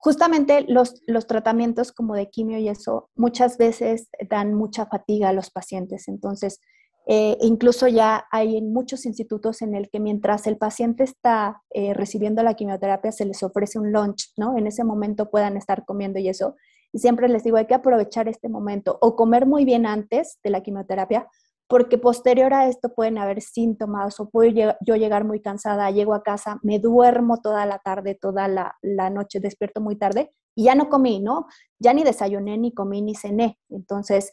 Justamente 0.06 0.66
los, 0.68 1.02
los 1.08 1.26
tratamientos 1.26 1.92
como 1.92 2.14
de 2.14 2.30
quimio 2.30 2.60
y 2.60 2.70
eso 2.70 3.10
muchas 3.16 3.58
veces 3.58 4.08
dan 4.30 4.54
mucha 4.54 4.86
fatiga 4.86 5.30
a 5.30 5.34
los 5.34 5.50
pacientes. 5.50 6.08
Entonces, 6.08 6.62
eh, 7.08 7.36
incluso 7.42 7.88
ya 7.88 8.28
hay 8.30 8.56
en 8.56 8.72
muchos 8.72 9.08
institutos 9.08 9.64
en 9.64 9.74
el 9.74 9.90
que 9.90 10.00
mientras 10.00 10.46
el 10.46 10.58
paciente 10.58 11.04
está 11.04 11.64
eh, 11.72 11.96
recibiendo 11.96 12.44
la 12.44 12.54
quimioterapia 12.54 13.12
se 13.12 13.26
les 13.26 13.42
ofrece 13.42 13.80
un 13.80 13.92
lunch, 13.92 14.32
¿no? 14.38 14.56
En 14.60 14.68
ese 14.68 14.84
momento 14.84 15.32
puedan 15.32 15.58
estar 15.58 15.86
comiendo 15.86 16.20
y 16.20 16.30
eso. 16.30 16.56
Y 16.94 17.00
siempre 17.00 17.28
les 17.28 17.44
digo, 17.44 17.58
hay 17.58 17.66
que 17.66 17.74
aprovechar 17.74 18.28
este 18.28 18.48
momento 18.48 19.00
o 19.02 19.16
comer 19.16 19.48
muy 19.48 19.66
bien 19.66 19.88
antes 19.88 20.38
de 20.44 20.52
la 20.52 20.62
quimioterapia, 20.62 21.28
porque 21.68 21.98
posterior 21.98 22.54
a 22.54 22.68
esto 22.68 22.94
pueden 22.94 23.18
haber 23.18 23.42
síntomas 23.42 24.20
o 24.20 24.30
puedo 24.30 24.76
yo 24.82 24.96
llegar 24.96 25.26
muy 25.26 25.42
cansada, 25.42 25.90
llego 25.92 26.14
a 26.14 26.24
casa, 26.24 26.60
me 26.62 26.80
duermo 26.80 27.42
toda 27.42 27.66
la 27.66 27.80
tarde, 27.80 28.16
toda 28.16 28.48
la, 28.48 28.76
la 28.82 29.10
noche, 29.10 29.40
despierto 29.40 29.82
muy 29.82 29.96
tarde 29.96 30.32
y 30.56 30.66
ya 30.66 30.76
no 30.76 30.90
comí, 30.90 31.20
¿no? 31.20 31.48
Ya 31.80 31.94
ni 31.94 32.04
desayuné, 32.04 32.58
ni 32.58 32.74
comí, 32.74 33.02
ni 33.02 33.16
cené. 33.16 33.60
Entonces, 33.70 34.32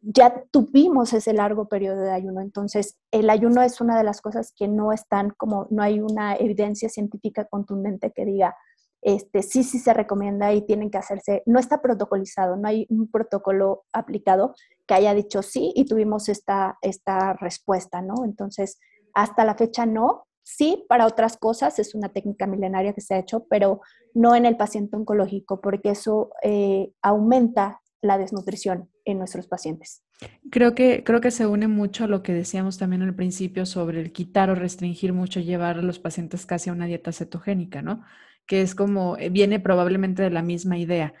ya 0.00 0.44
tuvimos 0.50 1.12
ese 1.12 1.32
largo 1.32 1.68
periodo 1.68 2.02
de 2.02 2.12
ayuno. 2.12 2.40
Entonces, 2.40 2.98
el 3.10 3.30
ayuno 3.30 3.62
es 3.62 3.80
una 3.80 3.96
de 3.96 4.04
las 4.04 4.20
cosas 4.20 4.52
que 4.54 4.68
no 4.68 4.92
están 4.92 5.30
como, 5.30 5.66
no 5.70 5.82
hay 5.82 6.00
una 6.00 6.36
evidencia 6.36 6.88
científica 6.88 7.46
contundente 7.46 8.12
que 8.12 8.24
diga, 8.24 8.54
este, 9.02 9.42
sí, 9.42 9.64
sí 9.64 9.80
se 9.80 9.92
recomienda 9.92 10.52
y 10.52 10.62
tienen 10.62 10.90
que 10.90 10.98
hacerse, 10.98 11.42
no 11.44 11.58
está 11.58 11.82
protocolizado, 11.82 12.56
no 12.56 12.68
hay 12.68 12.86
un 12.88 13.10
protocolo 13.10 13.84
aplicado 13.92 14.54
que 14.86 14.94
haya 14.94 15.12
dicho 15.12 15.42
sí 15.42 15.72
y 15.74 15.84
tuvimos 15.84 16.28
esta, 16.28 16.78
esta 16.82 17.34
respuesta, 17.34 18.00
¿no? 18.00 18.24
Entonces, 18.24 18.78
hasta 19.12 19.44
la 19.44 19.56
fecha 19.56 19.86
no. 19.86 20.26
Sí, 20.44 20.84
para 20.88 21.06
otras 21.06 21.36
cosas 21.36 21.78
es 21.78 21.94
una 21.94 22.08
técnica 22.08 22.46
milenaria 22.46 22.92
que 22.92 23.00
se 23.00 23.14
ha 23.14 23.18
hecho, 23.18 23.46
pero 23.48 23.80
no 24.12 24.34
en 24.34 24.44
el 24.44 24.56
paciente 24.56 24.96
oncológico, 24.96 25.60
porque 25.60 25.90
eso 25.90 26.30
eh, 26.42 26.92
aumenta 27.00 27.80
la 28.00 28.18
desnutrición 28.18 28.90
en 29.04 29.18
nuestros 29.18 29.46
pacientes. 29.46 30.02
Creo 30.50 30.74
que, 30.74 31.04
creo 31.04 31.20
que 31.20 31.30
se 31.30 31.46
une 31.46 31.68
mucho 31.68 32.04
a 32.04 32.08
lo 32.08 32.22
que 32.22 32.32
decíamos 32.32 32.78
también 32.78 33.02
al 33.02 33.14
principio 33.14 33.66
sobre 33.66 34.00
el 34.00 34.12
quitar 34.12 34.50
o 34.50 34.54
restringir 34.54 35.12
mucho, 35.12 35.40
llevar 35.40 35.78
a 35.78 35.82
los 35.82 35.98
pacientes 35.98 36.44
casi 36.46 36.70
a 36.70 36.72
una 36.72 36.86
dieta 36.86 37.12
cetogénica, 37.12 37.82
¿no? 37.82 38.02
Que 38.46 38.62
es 38.62 38.74
como, 38.74 39.16
eh, 39.16 39.30
viene 39.30 39.60
probablemente 39.60 40.22
de 40.22 40.30
la 40.30 40.42
misma 40.42 40.78
idea. 40.78 41.14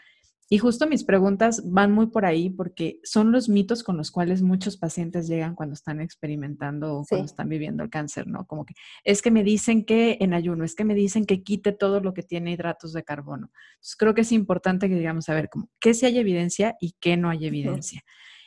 Y 0.52 0.58
justo 0.58 0.86
mis 0.86 1.02
preguntas 1.02 1.62
van 1.64 1.92
muy 1.92 2.08
por 2.08 2.26
ahí 2.26 2.50
porque 2.50 3.00
son 3.04 3.32
los 3.32 3.48
mitos 3.48 3.82
con 3.82 3.96
los 3.96 4.10
cuales 4.10 4.42
muchos 4.42 4.76
pacientes 4.76 5.26
llegan 5.26 5.54
cuando 5.54 5.72
están 5.72 5.98
experimentando 6.02 6.94
o 6.94 7.04
cuando 7.08 7.24
están 7.24 7.48
viviendo 7.48 7.82
el 7.82 7.88
cáncer, 7.88 8.26
¿no? 8.26 8.44
Como 8.46 8.66
que 8.66 8.74
es 9.02 9.22
que 9.22 9.30
me 9.30 9.44
dicen 9.44 9.86
que 9.86 10.18
en 10.20 10.34
ayuno, 10.34 10.62
es 10.62 10.74
que 10.74 10.84
me 10.84 10.94
dicen 10.94 11.24
que 11.24 11.42
quite 11.42 11.72
todo 11.72 12.00
lo 12.00 12.12
que 12.12 12.22
tiene 12.22 12.52
hidratos 12.52 12.92
de 12.92 13.02
carbono. 13.02 13.50
Entonces 13.76 13.96
creo 13.96 14.12
que 14.12 14.20
es 14.20 14.32
importante 14.32 14.90
que 14.90 14.96
digamos, 14.96 15.26
a 15.30 15.34
ver, 15.34 15.48
como, 15.48 15.70
qué 15.80 15.94
si 15.94 16.04
hay 16.04 16.18
evidencia 16.18 16.76
y 16.82 16.96
qué 17.00 17.16
no 17.16 17.30
hay 17.30 17.46
evidencia. 17.46 18.02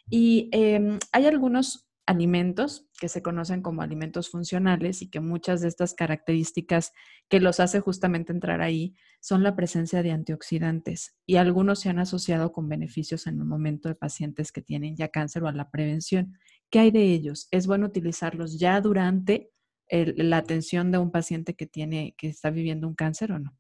Y 0.07 0.49
em, 0.51 0.99
hay 1.11 1.25
algunos 1.25 1.84
alimentos 2.05 2.87
que 2.99 3.09
se 3.09 3.21
conocen 3.21 3.61
como 3.61 3.81
alimentos 3.81 4.29
funcionales 4.29 5.01
y 5.01 5.09
que 5.09 5.19
muchas 5.19 5.61
de 5.61 5.67
estas 5.67 5.93
características 5.93 6.93
que 7.29 7.39
los 7.39 7.59
hace 7.59 7.79
justamente 7.79 8.31
entrar 8.31 8.61
ahí 8.61 8.95
son 9.19 9.41
la 9.41 9.55
presencia 9.55 10.03
de 10.03 10.11
antioxidantes 10.11 11.15
y 11.25 11.37
algunos 11.37 11.79
se 11.79 11.89
han 11.89 11.99
asociado 11.99 12.51
con 12.51 12.69
beneficios 12.69 13.25
en 13.25 13.39
el 13.39 13.45
momento 13.45 13.89
de 13.89 13.95
pacientes 13.95 14.51
que 14.51 14.61
tienen 14.61 14.95
ya 14.95 15.07
cáncer 15.07 15.43
o 15.43 15.47
a 15.47 15.51
la 15.51 15.71
prevención. 15.71 16.37
¿Qué 16.69 16.79
hay 16.79 16.91
de 16.91 17.03
ellos? 17.03 17.47
¿Es 17.51 17.65
bueno 17.65 17.87
utilizarlos 17.87 18.59
ya 18.59 18.79
durante 18.81 19.51
la 19.89 20.37
atención 20.37 20.91
de 20.91 20.97
un 20.97 21.11
paciente 21.11 21.55
que 21.55 21.65
tiene 21.65 22.15
que 22.17 22.27
está 22.27 22.49
viviendo 22.49 22.87
un 22.87 22.95
cáncer 22.95 23.31
o 23.31 23.39
no? 23.39 23.55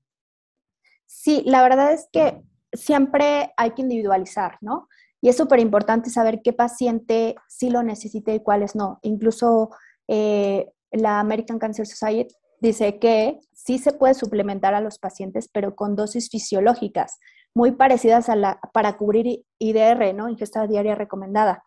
Sí, 1.05 1.43
la 1.45 1.63
verdad 1.63 1.93
es 1.93 2.07
que 2.11 2.41
siempre 2.73 3.53
hay 3.57 3.71
que 3.71 3.81
individualizar, 3.83 4.57
¿no? 4.61 4.87
Y 5.21 5.29
es 5.29 5.37
súper 5.37 5.59
importante 5.59 6.09
saber 6.09 6.41
qué 6.43 6.53
paciente 6.53 7.35
sí 7.47 7.69
lo 7.69 7.83
necesita 7.83 8.33
y 8.33 8.41
cuáles 8.41 8.75
no. 8.75 8.99
Incluso 9.01 9.69
eh, 10.07 10.71
la 10.91 11.19
American 11.19 11.59
Cancer 11.59 11.87
Society 11.87 12.35
dice 12.59 12.99
que 12.99 13.39
sí 13.53 13.77
se 13.77 13.91
puede 13.91 14.13
suplementar 14.13 14.73
a 14.73 14.81
los 14.81 14.99
pacientes, 14.99 15.49
pero 15.51 15.75
con 15.75 15.95
dosis 15.95 16.29
fisiológicas, 16.29 17.19
muy 17.53 17.71
parecidas 17.71 18.29
a 18.29 18.35
la 18.35 18.59
para 18.73 18.97
cubrir 18.97 19.45
IDR, 19.59 20.13
¿no? 20.13 20.29
Ingesta 20.29 20.67
diaria 20.67 20.95
recomendada. 20.95 21.63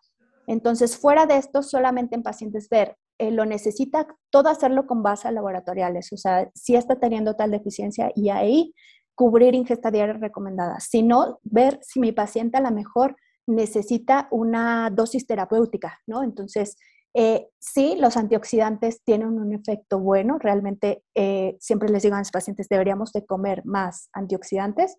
Entonces, 0.47 0.97
fuera 0.97 1.25
de 1.25 1.37
esto, 1.37 1.61
solamente 1.61 2.15
en 2.15 2.23
pacientes 2.23 2.69
ver, 2.69 2.97
eh, 3.19 3.31
lo 3.31 3.45
necesita 3.45 4.07
todo 4.29 4.49
hacerlo 4.49 4.87
con 4.87 5.03
bases 5.03 5.31
laboratoriales, 5.33 6.11
o 6.13 6.17
sea, 6.17 6.49
si 6.55 6.75
está 6.75 6.95
teniendo 6.99 7.35
tal 7.35 7.51
deficiencia 7.51 8.11
y 8.15 8.29
ahí 8.29 8.73
cubrir 9.13 9.53
ingesta 9.53 9.91
diaria 9.91 10.13
recomendada. 10.13 10.79
Si 10.79 11.03
no, 11.03 11.39
ver 11.43 11.79
si 11.81 11.99
mi 11.99 12.13
paciente 12.13 12.57
a 12.57 12.61
lo 12.61 12.71
mejor 12.71 13.17
necesita 13.49 14.27
una 14.31 14.89
dosis 14.89 15.25
terapéutica, 15.25 15.99
¿no? 16.07 16.23
Entonces, 16.23 16.77
eh, 17.13 17.47
sí, 17.59 17.97
los 17.99 18.17
antioxidantes 18.17 19.03
tienen 19.03 19.39
un 19.39 19.53
efecto 19.53 19.99
bueno, 19.99 20.37
realmente 20.39 21.03
eh, 21.15 21.57
siempre 21.59 21.89
les 21.89 22.03
digo 22.03 22.15
a 22.15 22.19
los 22.19 22.31
pacientes, 22.31 22.69
deberíamos 22.69 23.11
de 23.11 23.25
comer 23.25 23.65
más 23.65 24.09
antioxidantes, 24.13 24.95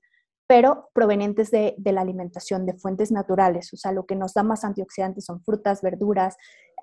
pero 0.49 0.91
provenientes 0.93 1.53
de, 1.53 1.77
la 1.85 2.01
alimentación, 2.01 2.67
de 2.67 2.75
fuentes 2.75 3.13
naturales, 3.13 3.73
o 3.73 3.77
sea, 3.77 3.93
lo 3.93 4.07
que 4.07 4.17
nos 4.17 4.35
da 4.35 4.43
más 4.43 4.65
antioxidantes 4.65 5.25
son 5.25 5.41
frutas, 5.45 5.81
verduras. 5.81 6.37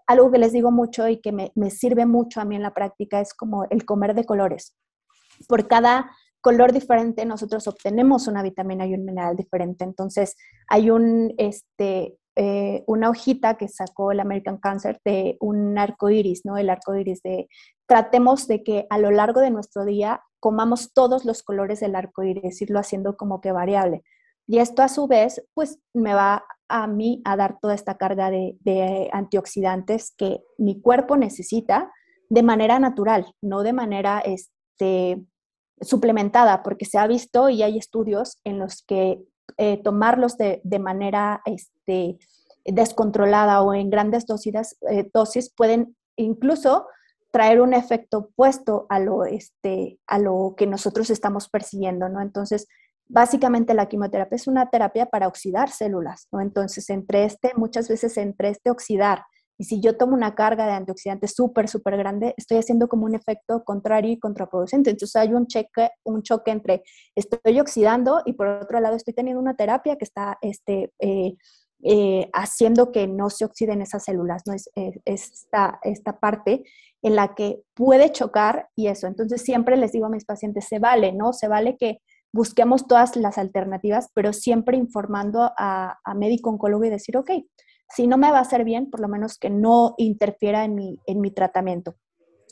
Algo 0.07 0.31
que 0.31 0.37
les 0.37 0.53
digo 0.53 0.71
mucho 0.71 1.09
y 1.09 1.19
que 1.19 1.33
me, 1.33 1.51
me 1.55 1.69
sirve 1.69 2.05
mucho 2.05 2.39
a 2.39 2.45
mí 2.45 2.55
en 2.55 2.63
la 2.63 2.73
práctica 2.73 3.19
es 3.19 3.33
como 3.33 3.65
el 3.69 3.83
comer 3.83 4.15
de 4.15 4.23
colores. 4.23 4.77
Por 5.49 5.67
cada 5.67 6.09
color 6.47 6.71
diferente, 6.71 7.25
nosotros 7.25 7.67
obtenemos 7.67 8.29
una 8.29 8.41
vitamina 8.41 8.85
y 8.85 8.93
un 8.93 9.03
mineral 9.03 9.35
diferente. 9.35 9.83
Entonces, 9.83 10.37
hay 10.69 10.89
un, 10.89 11.33
este, 11.37 12.17
eh, 12.37 12.85
una 12.87 13.09
hojita 13.09 13.57
que 13.57 13.67
sacó 13.67 14.13
el 14.13 14.21
American 14.21 14.57
Cancer 14.57 14.97
de 15.03 15.35
un 15.41 15.77
arco 15.77 16.09
iris, 16.09 16.45
¿no? 16.45 16.57
El 16.57 16.69
arco 16.69 16.95
iris 16.95 17.21
de 17.21 17.49
tratemos 17.85 18.47
de 18.47 18.63
que 18.63 18.87
a 18.89 18.97
lo 18.97 19.11
largo 19.11 19.41
de 19.41 19.51
nuestro 19.51 19.83
día 19.83 20.21
comamos 20.39 20.93
todos 20.93 21.25
los 21.25 21.43
colores 21.43 21.81
del 21.81 21.97
arco 21.97 22.23
iris, 22.23 22.61
irlo 22.61 22.79
haciendo 22.79 23.17
como 23.17 23.41
que 23.41 23.51
variable. 23.51 24.03
Y 24.47 24.59
esto 24.59 24.83
a 24.83 24.87
su 24.87 25.05
vez, 25.05 25.45
pues 25.53 25.79
me 25.93 26.13
va 26.13 26.45
a 26.69 26.87
mí 26.87 27.21
a 27.25 27.35
dar 27.35 27.59
toda 27.59 27.75
esta 27.75 27.97
carga 27.97 28.31
de, 28.31 28.55
de 28.61 29.09
antioxidantes 29.11 30.13
que 30.17 30.39
mi 30.57 30.79
cuerpo 30.79 31.17
necesita 31.17 31.91
de 32.29 32.41
manera 32.41 32.79
natural, 32.79 33.33
no 33.41 33.63
de 33.63 33.73
manera 33.73 34.19
este, 34.19 35.25
suplementada, 35.81 36.63
porque 36.63 36.85
se 36.85 36.97
ha 36.97 37.07
visto 37.07 37.49
y 37.49 37.63
hay 37.63 37.77
estudios 37.77 38.39
en 38.43 38.59
los 38.59 38.83
que 38.83 39.21
eh, 39.57 39.81
tomarlos 39.83 40.37
de, 40.37 40.61
manera 40.79 41.41
este, 41.45 42.17
descontrolada 42.65 43.61
o 43.61 43.73
en 43.73 43.89
grandes 43.89 44.25
dosis, 44.25 44.77
eh, 44.89 45.09
dosis 45.13 45.49
pueden 45.49 45.95
incluso 46.15 46.87
traer 47.31 47.61
un 47.61 47.73
efecto 47.73 48.17
opuesto 48.19 48.85
a 48.89 48.99
lo, 48.99 49.25
este, 49.25 49.99
a 50.07 50.19
lo 50.19 50.55
que 50.57 50.65
nosotros 50.65 51.09
estamos 51.09 51.49
persiguiendo, 51.49 52.09
¿no? 52.09 52.21
Entonces, 52.21 52.67
básicamente 53.07 53.73
la 53.73 53.87
quimioterapia 53.87 54.35
es 54.35 54.47
una 54.47 54.69
terapia 54.69 55.05
para 55.05 55.27
oxidar 55.27 55.69
células, 55.69 56.27
¿no? 56.31 56.41
Entonces, 56.41 56.89
entre 56.89 57.25
este, 57.25 57.51
muchas 57.55 57.87
veces 57.89 58.17
entre 58.17 58.49
este 58.49 58.69
oxidar 58.69 59.25
y 59.57 59.63
si 59.63 59.81
yo 59.81 59.97
tomo 59.97 60.13
una 60.13 60.35
carga 60.35 60.65
de 60.67 60.73
antioxidantes 60.73 61.33
súper, 61.33 61.67
súper 61.67 61.97
grande, 61.97 62.35
estoy 62.37 62.57
haciendo 62.57 62.87
como 62.87 63.05
un 63.05 63.15
efecto 63.15 63.63
contrario 63.63 64.11
y 64.11 64.19
contraproducente. 64.19 64.91
Entonces 64.91 65.15
hay 65.15 65.33
un, 65.33 65.47
cheque, 65.47 65.89
un 66.03 66.21
choque 66.21 66.51
entre 66.51 66.83
estoy 67.15 67.59
oxidando 67.59 68.21
y 68.25 68.33
por 68.33 68.47
otro 68.47 68.79
lado 68.79 68.95
estoy 68.95 69.15
teniendo 69.15 69.41
una 69.41 69.55
terapia 69.55 69.95
que 69.95 70.05
está 70.05 70.37
este, 70.41 70.93
eh, 70.99 71.33
eh, 71.83 72.29
haciendo 72.33 72.91
que 72.91 73.07
no 73.07 73.31
se 73.31 73.45
oxiden 73.45 73.81
esas 73.81 74.03
células. 74.03 74.43
¿no? 74.45 74.53
Es, 74.53 74.69
esta, 75.05 75.79
esta 75.81 76.19
parte 76.19 76.63
en 77.01 77.15
la 77.15 77.33
que 77.33 77.61
puede 77.73 78.11
chocar 78.11 78.69
y 78.75 78.87
eso. 78.87 79.07
Entonces 79.07 79.41
siempre 79.41 79.75
les 79.75 79.91
digo 79.91 80.05
a 80.05 80.09
mis 80.09 80.25
pacientes, 80.25 80.65
se 80.65 80.77
vale, 80.77 81.13
¿no? 81.13 81.33
Se 81.33 81.47
vale 81.47 81.77
que 81.77 81.99
busquemos 82.31 82.87
todas 82.87 83.15
las 83.15 83.39
alternativas, 83.39 84.09
pero 84.13 84.33
siempre 84.33 84.77
informando 84.77 85.51
a, 85.57 85.97
a 86.03 86.13
médico 86.13 86.51
oncólogo 86.51 86.83
y 86.85 86.89
decir, 86.89 87.17
ok, 87.17 87.31
si 87.89 88.07
no 88.07 88.17
me 88.17 88.31
va 88.31 88.39
a 88.39 88.41
hacer 88.41 88.63
bien, 88.63 88.89
por 88.89 88.99
lo 88.99 89.07
menos 89.07 89.37
que 89.37 89.49
no 89.49 89.95
interfiera 89.97 90.65
en 90.65 90.75
mi, 90.75 90.99
en 91.05 91.21
mi 91.21 91.31
tratamiento. 91.31 91.95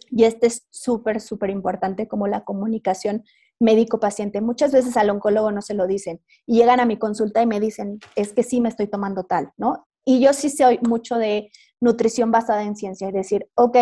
Y 0.09 0.23
este 0.23 0.47
es 0.47 0.67
súper, 0.69 1.19
súper 1.19 1.49
importante 1.49 2.07
como 2.07 2.27
la 2.27 2.43
comunicación 2.43 3.23
médico-paciente. 3.59 4.41
Muchas 4.41 4.71
veces 4.71 4.97
al 4.97 5.09
oncólogo 5.09 5.51
no 5.51 5.61
se 5.61 5.73
lo 5.73 5.87
dicen 5.87 6.21
llegan 6.45 6.79
a 6.79 6.85
mi 6.85 6.97
consulta 6.97 7.41
y 7.41 7.47
me 7.47 7.59
dicen, 7.59 7.99
es 8.15 8.33
que 8.33 8.43
sí 8.43 8.61
me 8.61 8.69
estoy 8.69 8.87
tomando 8.87 9.23
tal, 9.23 9.51
¿no? 9.57 9.87
Y 10.05 10.19
yo 10.19 10.33
sí 10.33 10.49
soy 10.49 10.79
mucho 10.87 11.17
de 11.17 11.49
nutrición 11.81 12.31
basada 12.31 12.63
en 12.63 12.75
ciencia, 12.75 13.07
es 13.07 13.13
decir, 13.13 13.47
ok, 13.55 13.77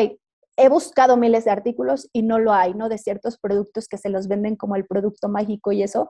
he 0.56 0.70
buscado 0.70 1.18
miles 1.18 1.46
de 1.46 1.52
artículos 1.52 2.10
y 2.14 2.22
no 2.22 2.40
lo 2.40 2.54
hay, 2.54 2.74
¿no? 2.74 2.88
De 2.88 2.98
ciertos 2.98 3.38
productos 3.38 3.88
que 3.88 3.98
se 3.98 4.10
los 4.10 4.28
venden 4.28 4.56
como 4.56 4.76
el 4.76 4.86
producto 4.86 5.28
mágico 5.28 5.72
y 5.72 5.84
eso, 5.84 6.10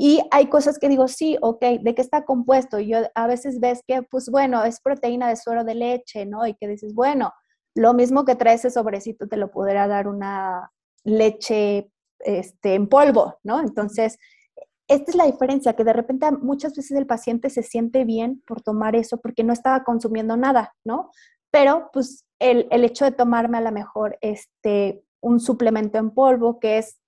y 0.00 0.22
hay 0.30 0.46
cosas 0.46 0.78
que 0.78 0.88
digo, 0.88 1.08
sí, 1.08 1.36
ok, 1.40 1.60
¿de 1.80 1.92
qué 1.92 2.02
está 2.02 2.24
compuesto? 2.24 2.78
Y 2.78 2.86
yo 2.86 2.98
a 3.16 3.26
veces 3.26 3.58
ves 3.58 3.82
que, 3.84 4.02
pues 4.02 4.30
bueno, 4.30 4.62
es 4.62 4.80
proteína 4.80 5.28
de 5.28 5.34
suero 5.34 5.64
de 5.64 5.74
leche, 5.74 6.24
¿no? 6.24 6.46
Y 6.46 6.54
que 6.54 6.68
dices, 6.68 6.94
bueno, 6.94 7.32
lo 7.74 7.94
mismo 7.94 8.24
que 8.24 8.36
trae 8.36 8.54
ese 8.54 8.70
sobrecito 8.70 9.26
te 9.26 9.36
lo 9.36 9.50
podrá 9.50 9.88
dar 9.88 10.06
una 10.06 10.70
leche 11.02 11.90
este, 12.20 12.74
en 12.74 12.88
polvo, 12.88 13.40
¿no? 13.42 13.58
Entonces, 13.58 14.18
esta 14.86 15.10
es 15.10 15.16
la 15.16 15.26
diferencia, 15.26 15.74
que 15.74 15.82
de 15.82 15.92
repente 15.92 16.30
muchas 16.30 16.76
veces 16.76 16.96
el 16.96 17.08
paciente 17.08 17.50
se 17.50 17.64
siente 17.64 18.04
bien 18.04 18.40
por 18.46 18.62
tomar 18.62 18.94
eso 18.94 19.18
porque 19.18 19.42
no 19.42 19.52
estaba 19.52 19.82
consumiendo 19.82 20.36
nada, 20.36 20.76
¿no? 20.84 21.10
Pero 21.50 21.90
pues 21.92 22.24
el, 22.38 22.68
el 22.70 22.84
hecho 22.84 23.04
de 23.04 23.10
tomarme 23.10 23.58
a 23.58 23.62
lo 23.62 23.72
mejor 23.72 24.16
este, 24.20 25.02
un 25.20 25.40
suplemento 25.40 25.98
en 25.98 26.12
polvo 26.12 26.60
que 26.60 26.78
es 26.78 27.00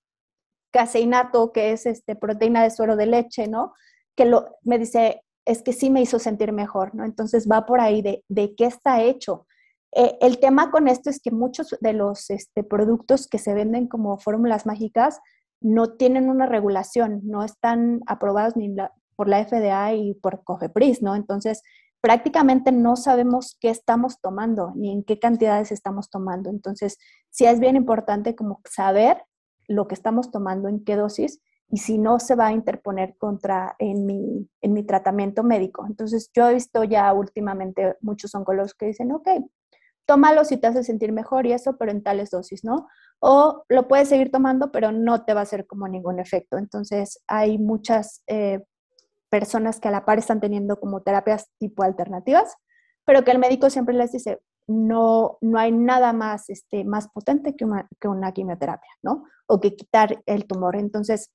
caseinato, 0.71 1.53
que 1.53 1.73
es 1.73 1.87
este, 1.87 2.17
proteína 2.17 2.63
de 2.63 2.71
suero 2.71 2.97
de 2.97 3.07
leche, 3.07 3.49
¿no? 3.49 3.73
que 4.21 4.27
lo, 4.27 4.59
me 4.63 4.79
dice, 4.79 5.23
es 5.47 5.63
que 5.63 5.73
sí 5.73 5.89
me 5.89 6.03
hizo 6.03 6.19
sentir 6.19 6.53
mejor, 6.53 6.95
¿no? 6.95 7.07
Entonces 7.07 7.49
va 7.51 7.65
por 7.65 7.81
ahí 7.81 8.03
de, 8.03 8.23
de 8.29 8.55
qué 8.55 8.67
está 8.67 9.03
hecho. 9.03 9.47
Eh, 9.93 10.19
el 10.21 10.39
tema 10.39 10.71
con 10.71 10.89
esto 10.89 11.09
es 11.09 11.21
que 11.21 11.31
muchos 11.31 11.75
de 11.81 11.95
los 11.95 12.29
este, 12.29 12.63
productos 12.63 13.27
que 13.27 13.39
se 13.39 13.55
venden 13.55 13.89
como 13.89 14.19
fórmulas 14.19 14.67
mágicas 14.67 15.21
no 15.63 15.95
tienen 15.95 16.29
una 16.29 16.45
regulación, 16.45 17.21
no 17.25 17.43
están 17.45 18.01
aprobados 18.07 18.57
ni 18.57 18.75
por 19.17 19.29
la 19.29 19.43
FDA 19.45 19.95
y 19.95 20.13
por 20.15 20.45
COFEPRIS, 20.45 21.03
¿no? 21.03 21.17
Entonces, 21.17 21.63
prácticamente 22.03 22.73
no 22.73 22.97
sabemos 22.97 23.57
qué 23.59 23.71
estamos 23.71 24.21
tomando 24.21 24.73
ni 24.77 24.93
en 24.93 25.03
qué 25.03 25.19
cantidades 25.19 25.73
estamos 25.73 26.11
tomando. 26.11 26.51
Entonces, 26.51 26.99
sí 27.31 27.47
es 27.47 27.59
bien 27.59 27.77
importante 27.77 28.35
como 28.35 28.61
saber 28.65 29.23
lo 29.71 29.87
que 29.87 29.95
estamos 29.95 30.33
tomando, 30.33 30.69
en 30.69 30.85
qué 30.85 30.97
dosis 30.97 31.41
y 31.71 31.79
si 31.79 31.99
no 31.99 32.19
se 32.19 32.35
va 32.35 32.49
a 32.49 32.53
interponer 32.53 33.17
contra 33.17 33.77
en 33.79 34.05
mi, 34.05 34.49
en 34.61 34.73
mi 34.73 34.83
tratamiento 34.83 35.45
médico. 35.45 35.87
Entonces, 35.87 36.29
yo 36.35 36.49
he 36.49 36.55
visto 36.55 36.83
ya 36.83 37.13
últimamente 37.13 37.97
muchos 38.01 38.35
oncólogos 38.35 38.75
que 38.75 38.87
dicen, 38.87 39.13
ok, 39.13 39.29
tómalo 40.07 40.45
si 40.45 40.57
te 40.57 40.67
hace 40.67 40.83
sentir 40.83 41.13
mejor 41.13 41.47
y 41.47 41.53
eso, 41.53 41.77
pero 41.77 41.93
en 41.93 42.03
tales 42.03 42.31
dosis, 42.31 42.65
¿no? 42.65 42.89
O 43.21 43.65
lo 43.69 43.87
puedes 43.87 44.09
seguir 44.09 44.33
tomando, 44.33 44.73
pero 44.73 44.91
no 44.91 45.25
te 45.25 45.35
va 45.35 45.41
a 45.41 45.43
hacer 45.45 45.69
como 45.69 45.87
ningún 45.87 46.19
efecto. 46.19 46.59
Entonces, 46.59 47.23
hay 47.29 47.59
muchas 47.59 48.25
eh, 48.27 48.65
personas 49.29 49.79
que 49.79 49.87
a 49.87 49.93
la 49.93 50.05
par 50.05 50.19
están 50.19 50.41
teniendo 50.41 50.81
como 50.81 51.03
terapias 51.03 51.49
tipo 51.59 51.85
alternativas, 51.85 52.57
pero 53.05 53.23
que 53.23 53.31
el 53.31 53.39
médico 53.39 53.71
siempre 53.71 53.95
les 53.95 54.11
dice, 54.11 54.41
no, 54.71 55.39
no 55.41 55.59
hay 55.59 55.73
nada 55.73 56.13
más, 56.13 56.49
este, 56.49 56.85
más 56.85 57.09
potente 57.09 57.57
que 57.57 57.65
una, 57.65 57.89
que 58.01 58.07
una 58.07 58.31
quimioterapia, 58.31 58.91
¿no? 59.03 59.25
O 59.49 59.61
que 59.61 59.75
quitar 59.75 60.23
el 60.27 60.47
tumor. 60.47 60.77
Entonces, 60.77 61.33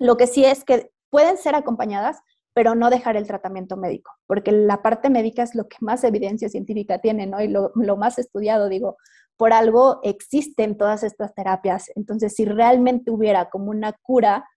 lo 0.00 0.16
que 0.16 0.26
sí 0.26 0.44
es 0.44 0.64
que 0.64 0.90
pueden 1.08 1.36
ser 1.36 1.54
acompañadas, 1.54 2.18
pero 2.52 2.74
no 2.74 2.90
dejar 2.90 3.16
el 3.16 3.28
tratamiento 3.28 3.76
médico, 3.76 4.10
porque 4.26 4.50
la 4.50 4.82
parte 4.82 5.08
médica 5.08 5.44
es 5.44 5.54
lo 5.54 5.68
que 5.68 5.76
más 5.80 6.02
evidencia 6.02 6.48
científica 6.48 6.98
tiene, 6.98 7.28
¿no? 7.28 7.40
Y 7.40 7.46
lo, 7.46 7.70
más 7.96 8.18
estudiado, 8.18 8.68
digo, 8.68 8.96
por 9.36 9.52
algo 9.52 10.00
existen 10.02 10.76
todas 10.76 11.04
estas 11.04 11.32
terapias. 11.32 11.92
Entonces, 11.94 12.34
si 12.34 12.44
realmente 12.44 13.12
hubiera 13.12 13.50
como 13.50 13.70
una 13.70 13.92
cura 14.02 14.48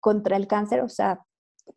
contra 0.00 0.38
el 0.38 0.46
cáncer, 0.46 0.80
o 0.80 0.88
sea, 0.88 1.20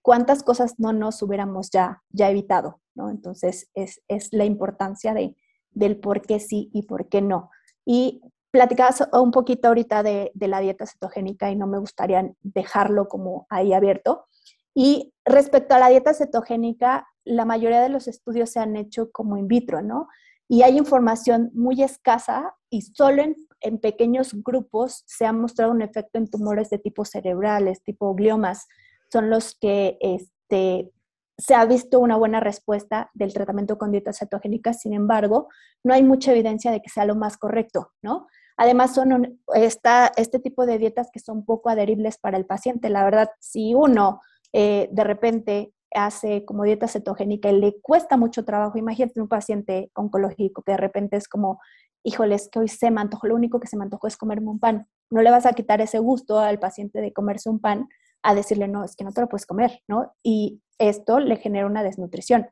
¿cuántas 0.01 0.43
cosas 0.43 0.75
no 0.77 0.93
nos 0.93 1.21
hubiéramos 1.21 1.69
ya, 1.69 2.01
ya 2.09 2.29
evitado, 2.29 2.79
¿no? 2.95 3.09
Entonces, 3.09 3.69
es, 3.73 3.99
la 4.31 4.45
importancia 4.45 5.13
de, 5.13 5.35
del 5.71 5.97
por 5.97 6.21
qué 6.21 6.39
sí 6.39 6.69
y 6.73 6.83
por 6.83 7.09
qué 7.09 7.21
no. 7.21 7.49
Y 7.85 8.21
platicabas 8.51 9.07
un 9.13 9.31
poquito 9.31 9.69
ahorita 9.69 10.03
de, 10.03 10.31
de, 10.33 10.47
la 10.47 10.59
dieta 10.59 10.85
cetogénica 10.85 11.49
y 11.49 11.55
no 11.55 11.67
me 11.67 11.79
gustaría 11.79 12.31
dejarlo 12.41 13.07
como 13.07 13.47
ahí 13.49 13.73
abierto. 13.73 14.25
Y 14.73 15.13
respecto 15.25 15.75
a 15.75 15.79
la 15.79 15.89
dieta 15.89 16.13
cetogénica, 16.13 17.07
la 17.23 17.45
mayoría 17.45 17.81
de 17.81 17.89
los 17.89 18.07
estudios 18.07 18.49
se 18.51 18.59
han 18.59 18.75
hecho 18.75 19.11
como 19.11 19.37
in 19.37 19.47
vitro, 19.47 19.81
¿no? 19.81 20.07
Y 20.47 20.63
hay 20.63 20.77
información 20.77 21.49
muy 21.53 21.81
escasa 21.81 22.55
y 22.69 22.81
solo 22.81 23.23
en, 23.23 23.35
en 23.61 23.79
pequeños 23.79 24.33
grupos 24.43 25.03
se 25.05 25.25
ha 25.25 25.31
mostrado 25.31 25.71
un 25.71 25.81
efecto 25.81 26.17
en 26.17 26.29
tumores 26.29 26.69
de 26.69 26.77
tipo 26.77 27.05
cerebrales, 27.05 27.83
tipo 27.83 28.13
gliomas. 28.15 28.67
Son 29.11 29.29
los 29.29 29.55
que 29.55 29.97
este, 30.01 30.91
se 31.41 31.55
ha 31.55 31.65
visto 31.65 31.99
una 31.99 32.17
buena 32.17 32.39
respuesta 32.39 33.09
del 33.15 33.33
tratamiento 33.33 33.77
con 33.77 33.91
dieta 33.91 34.13
cetogénica, 34.13 34.73
sin 34.73 34.93
embargo, 34.93 35.47
no 35.83 35.93
hay 35.93 36.03
mucha 36.03 36.31
evidencia 36.31 36.71
de 36.71 36.81
que 36.81 36.89
sea 36.89 37.05
lo 37.05 37.15
más 37.15 37.37
correcto, 37.37 37.91
¿no? 38.03 38.27
Además, 38.57 38.93
son 38.93 39.39
este 39.55 40.39
tipo 40.39 40.67
de 40.67 40.77
dietas 40.77 41.09
que 41.11 41.19
son 41.19 41.43
poco 41.43 41.69
adheribles 41.69 42.19
para 42.19 42.37
el 42.37 42.45
paciente. 42.45 42.89
La 42.89 43.03
verdad, 43.03 43.31
si 43.39 43.73
uno 43.73 44.21
eh, 44.53 44.87
de 44.91 45.03
repente 45.03 45.73
hace 45.95 46.45
como 46.45 46.63
dieta 46.63 46.87
cetogénica 46.87 47.49
y 47.49 47.59
le 47.59 47.81
cuesta 47.81 48.17
mucho 48.17 48.45
trabajo, 48.45 48.77
imagínate 48.77 49.19
un 49.19 49.27
paciente 49.27 49.89
oncológico 49.95 50.61
que 50.61 50.73
de 50.73 50.77
repente 50.77 51.17
es 51.17 51.27
como, 51.27 51.59
híjoles, 52.03 52.49
que 52.51 52.59
hoy 52.59 52.67
se 52.67 52.91
me 52.91 53.01
antojó, 53.01 53.25
lo 53.25 53.35
único 53.35 53.59
que 53.59 53.67
se 53.67 53.77
me 53.77 53.83
antojó 53.83 54.05
es 54.05 54.15
comerme 54.15 54.51
un 54.51 54.59
pan. 54.59 54.87
No 55.09 55.23
le 55.23 55.31
vas 55.31 55.47
a 55.47 55.53
quitar 55.53 55.81
ese 55.81 55.97
gusto 55.97 56.37
al 56.37 56.59
paciente 56.59 57.01
de 57.01 57.13
comerse 57.13 57.49
un 57.49 57.59
pan 57.59 57.87
a 58.23 58.35
decirle, 58.35 58.67
no, 58.67 58.83
es 58.83 58.95
que 58.95 59.03
no 59.03 59.11
te 59.11 59.21
lo 59.21 59.29
puedes 59.29 59.45
comer, 59.45 59.81
¿no? 59.87 60.13
Y 60.23 60.61
esto 60.77 61.19
le 61.19 61.37
genera 61.37 61.65
una 61.65 61.83
desnutrición. 61.83 62.49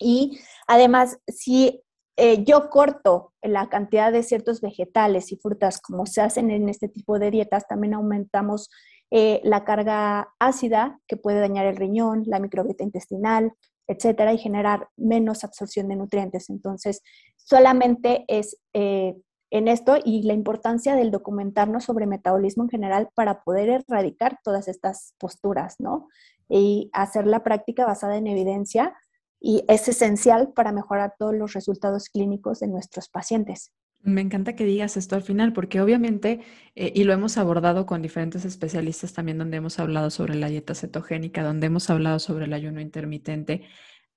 Y 0.00 0.38
además, 0.66 1.18
si 1.26 1.82
eh, 2.16 2.44
yo 2.44 2.70
corto 2.70 3.32
la 3.42 3.68
cantidad 3.68 4.12
de 4.12 4.22
ciertos 4.22 4.60
vegetales 4.60 5.32
y 5.32 5.36
frutas 5.36 5.80
como 5.80 6.06
se 6.06 6.20
hacen 6.20 6.50
en 6.50 6.68
este 6.68 6.88
tipo 6.88 7.18
de 7.18 7.30
dietas, 7.30 7.66
también 7.68 7.94
aumentamos 7.94 8.70
eh, 9.10 9.40
la 9.44 9.64
carga 9.64 10.28
ácida 10.38 11.00
que 11.06 11.16
puede 11.16 11.40
dañar 11.40 11.66
el 11.66 11.76
riñón, 11.76 12.24
la 12.26 12.40
microbiota 12.40 12.84
intestinal, 12.84 13.52
etcétera, 13.86 14.32
y 14.32 14.38
generar 14.38 14.88
menos 14.96 15.44
absorción 15.44 15.88
de 15.88 15.96
nutrientes. 15.96 16.50
Entonces, 16.50 17.02
solamente 17.36 18.24
es 18.28 18.58
eh, 18.74 19.16
en 19.50 19.68
esto 19.68 19.96
y 20.04 20.22
la 20.22 20.34
importancia 20.34 20.94
del 20.94 21.10
documentarnos 21.10 21.84
sobre 21.84 22.06
metabolismo 22.06 22.64
en 22.64 22.70
general 22.70 23.08
para 23.14 23.42
poder 23.42 23.68
erradicar 23.68 24.38
todas 24.42 24.68
estas 24.68 25.14
posturas, 25.18 25.76
¿no? 25.78 26.08
Y 26.48 26.90
hacer 26.92 27.26
la 27.26 27.42
práctica 27.42 27.86
basada 27.86 28.16
en 28.16 28.26
evidencia 28.26 28.94
y 29.40 29.64
es 29.68 29.88
esencial 29.88 30.52
para 30.52 30.72
mejorar 30.72 31.14
todos 31.18 31.34
los 31.34 31.52
resultados 31.52 32.08
clínicos 32.08 32.60
de 32.60 32.68
nuestros 32.68 33.08
pacientes. 33.08 33.72
Me 34.00 34.20
encanta 34.20 34.54
que 34.54 34.64
digas 34.64 34.96
esto 34.96 35.16
al 35.16 35.22
final, 35.22 35.52
porque 35.52 35.80
obviamente, 35.80 36.40
eh, 36.76 36.92
y 36.94 37.04
lo 37.04 37.12
hemos 37.12 37.36
abordado 37.36 37.84
con 37.84 38.00
diferentes 38.00 38.44
especialistas 38.44 39.12
también, 39.12 39.38
donde 39.38 39.56
hemos 39.56 39.78
hablado 39.80 40.10
sobre 40.10 40.36
la 40.36 40.48
dieta 40.48 40.74
cetogénica, 40.74 41.42
donde 41.42 41.66
hemos 41.66 41.90
hablado 41.90 42.18
sobre 42.20 42.44
el 42.44 42.52
ayuno 42.52 42.80
intermitente, 42.80 43.64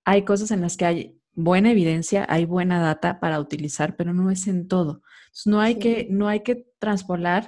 hay 0.06 0.24
cosas 0.24 0.52
en 0.52 0.62
las 0.62 0.78
que 0.78 0.86
hay 0.86 1.21
buena 1.34 1.72
evidencia, 1.72 2.26
hay 2.30 2.46
buena 2.46 2.82
data 2.82 3.20
para 3.20 3.40
utilizar, 3.40 3.96
pero 3.96 4.14
no 4.14 4.32
es 4.32 4.48
en 4.48 4.68
todo. 4.68 5.02
no 5.46 5.62
hay, 5.62 5.80
que, 5.80 6.08
no 6.10 6.28
hay 6.28 6.42
que 6.42 6.68
transpolar 6.80 7.48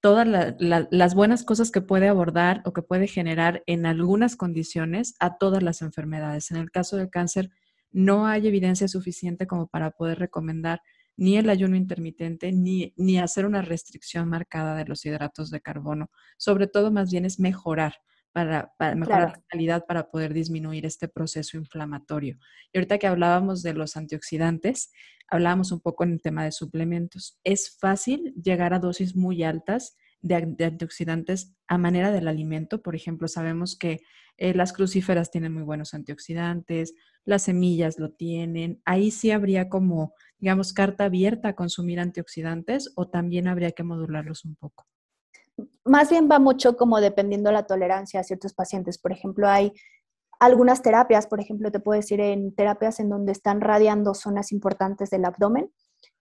todas 0.00 0.28
las 0.58 1.14
buenas 1.14 1.44
cosas 1.44 1.70
que 1.70 1.80
puede 1.80 2.08
abordar 2.08 2.62
o 2.66 2.72
que 2.72 2.82
puede 2.82 3.06
generar 3.06 3.62
en 3.66 3.86
algunas 3.86 4.36
condiciones 4.36 5.14
a 5.18 5.38
todas 5.38 5.62
las 5.62 5.80
enfermedades. 5.80 6.50
En 6.50 6.58
el 6.58 6.70
caso 6.70 6.96
del 6.98 7.08
cáncer, 7.08 7.50
no 7.90 8.26
hay 8.26 8.46
evidencia 8.46 8.86
suficiente 8.86 9.46
como 9.46 9.66
para 9.66 9.92
poder 9.92 10.18
recomendar 10.18 10.82
ni 11.16 11.36
el 11.36 11.48
ayuno 11.48 11.76
intermitente, 11.76 12.52
ni, 12.52 12.92
ni 12.96 13.18
hacer 13.18 13.46
una 13.46 13.62
restricción 13.62 14.28
marcada 14.28 14.76
de 14.76 14.84
los 14.84 15.06
hidratos 15.06 15.50
de 15.50 15.60
carbono. 15.60 16.10
Sobre 16.36 16.66
todo, 16.66 16.90
más 16.90 17.10
bien 17.10 17.24
es 17.24 17.38
mejorar, 17.38 17.94
para, 18.34 18.74
mejorar 18.96 19.30
la 19.30 19.42
calidad, 19.48 19.86
para 19.86 20.10
poder 20.10 20.34
disminuir 20.34 20.84
este 20.86 21.06
proceso 21.06 21.56
inflamatorio. 21.56 22.36
Y 22.72 22.78
ahorita 22.78 22.98
que 22.98 23.06
hablábamos 23.06 23.62
de 23.62 23.74
los 23.74 23.96
antioxidantes, 23.96 24.90
hablábamos 25.28 25.70
un 25.70 25.80
poco 25.80 26.02
en 26.02 26.14
el 26.14 26.20
tema 26.20 26.44
de 26.44 26.50
suplementos. 26.50 27.38
Es 27.44 27.78
fácil 27.78 28.34
llegar 28.34 28.74
a 28.74 28.80
dosis 28.80 29.14
muy 29.14 29.44
altas 29.44 29.96
de, 30.20 30.34
antioxidantes 30.34 31.54
a 31.68 31.78
manera 31.78 32.10
del 32.10 32.26
alimento. 32.26 32.82
Por 32.82 32.96
ejemplo, 32.96 33.28
sabemos 33.28 33.78
que 33.78 34.00
eh, 34.36 34.52
las 34.52 34.72
crucíferas 34.72 35.30
tienen 35.30 35.52
muy 35.52 35.62
buenos 35.62 35.94
antioxidantes, 35.94 36.92
las 37.24 37.42
semillas 37.42 38.00
lo 38.00 38.10
tienen. 38.10 38.82
Ahí 38.84 39.12
sí 39.12 39.30
habría 39.30 39.68
como, 39.68 40.12
digamos, 40.40 40.72
carta 40.72 41.04
abierta 41.04 41.50
a 41.50 41.54
consumir 41.54 42.00
antioxidantes 42.00 42.90
o 42.96 43.08
también 43.08 43.46
habría 43.46 43.70
que 43.70 43.84
modularlos 43.84 44.44
un 44.44 44.56
poco. 44.56 44.86
Más 45.84 46.10
bien 46.10 46.28
va 46.30 46.38
mucho 46.38 46.76
como 46.76 47.00
dependiendo 47.00 47.52
la 47.52 47.66
tolerancia 47.66 48.20
a 48.20 48.24
ciertos 48.24 48.54
pacientes. 48.54 48.98
Por 48.98 49.12
ejemplo, 49.12 49.48
hay 49.48 49.72
algunas 50.40 50.82
terapias, 50.82 51.26
por 51.26 51.40
ejemplo, 51.40 51.70
te 51.70 51.80
puedo 51.80 52.00
decir 52.00 52.20
en 52.20 52.54
terapias 52.54 53.00
en 53.00 53.08
donde 53.08 53.32
están 53.32 53.60
radiando 53.60 54.14
zonas 54.14 54.52
importantes 54.52 55.10
del 55.10 55.24
abdomen. 55.24 55.70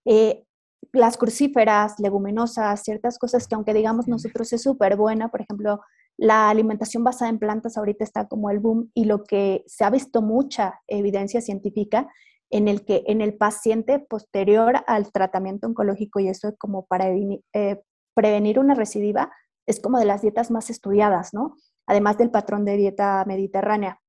Eh, 0.05 0.45
las 0.91 1.17
crucíferas, 1.17 1.99
leguminosas, 1.99 2.81
ciertas 2.83 3.17
cosas 3.17 3.47
que 3.47 3.55
aunque 3.55 3.73
digamos 3.73 4.07
nosotros 4.07 4.51
es 4.53 4.61
súper 4.61 4.97
buena, 4.97 5.29
por 5.29 5.41
ejemplo, 5.41 5.81
la 6.17 6.49
alimentación 6.49 7.03
basada 7.03 7.29
en 7.29 7.39
plantas 7.39 7.77
ahorita 7.77 8.03
está 8.03 8.27
como 8.27 8.49
el 8.49 8.59
boom 8.59 8.91
y 8.93 9.05
lo 9.05 9.23
que 9.23 9.63
se 9.65 9.83
ha 9.83 9.89
visto 9.89 10.21
mucha 10.21 10.81
evidencia 10.87 11.41
científica 11.41 12.07
en 12.51 12.67
el 12.67 12.85
que 12.85 13.03
en 13.07 13.21
el 13.21 13.35
paciente 13.35 13.99
posterior 13.99 14.83
al 14.85 15.11
tratamiento 15.11 15.65
oncológico 15.65 16.19
y 16.19 16.27
eso 16.27 16.49
es 16.49 16.55
como 16.59 16.85
para 16.85 17.07
eh, 17.09 17.81
prevenir 18.13 18.59
una 18.59 18.75
recidiva, 18.75 19.31
es 19.65 19.79
como 19.79 19.99
de 19.99 20.05
las 20.05 20.21
dietas 20.21 20.51
más 20.51 20.69
estudiadas, 20.69 21.33
¿no? 21.33 21.55
Además 21.85 22.17
del 22.17 22.31
patrón 22.31 22.65
de 22.65 22.77
dieta 22.77 23.23
mediterránea. 23.25 23.99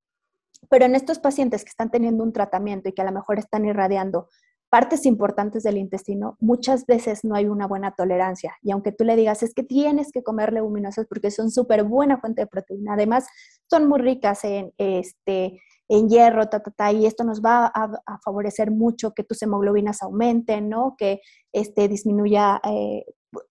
Pero 0.68 0.84
en 0.84 0.94
estos 0.94 1.18
pacientes 1.18 1.64
que 1.64 1.70
están 1.70 1.90
teniendo 1.90 2.24
un 2.24 2.32
tratamiento 2.32 2.88
y 2.88 2.92
que 2.92 3.02
a 3.02 3.06
lo 3.06 3.12
mejor 3.12 3.38
están 3.38 3.64
irradiando 3.64 4.28
partes 4.70 5.06
importantes 5.06 5.62
del 5.62 5.76
intestino, 5.76 6.36
muchas 6.40 6.84
veces 6.86 7.24
no 7.24 7.36
hay 7.36 7.46
una 7.46 7.68
buena 7.68 7.92
tolerancia. 7.92 8.56
Y 8.60 8.72
aunque 8.72 8.90
tú 8.90 9.04
le 9.04 9.14
digas, 9.14 9.42
es 9.44 9.54
que 9.54 9.62
tienes 9.62 10.10
que 10.10 10.24
comer 10.24 10.52
leguminosas 10.52 11.06
porque 11.06 11.30
son 11.30 11.50
súper 11.50 11.84
buena 11.84 12.18
fuente 12.18 12.42
de 12.42 12.46
proteína, 12.48 12.94
además 12.94 13.26
son 13.70 13.88
muy 13.88 14.00
ricas 14.00 14.42
en, 14.42 14.72
este, 14.78 15.60
en 15.88 16.08
hierro, 16.08 16.48
ta, 16.48 16.92
y 16.92 17.06
esto 17.06 17.24
nos 17.24 17.42
va 17.42 17.66
a, 17.66 18.18
favorecer 18.24 18.70
mucho 18.70 19.12
que 19.12 19.24
tus 19.24 19.42
hemoglobinas 19.42 20.02
aumenten, 20.02 20.68
¿no? 20.68 20.96
Que 20.96 21.20
este, 21.52 21.88
disminuya, 21.88 22.60
eh, 22.64 23.04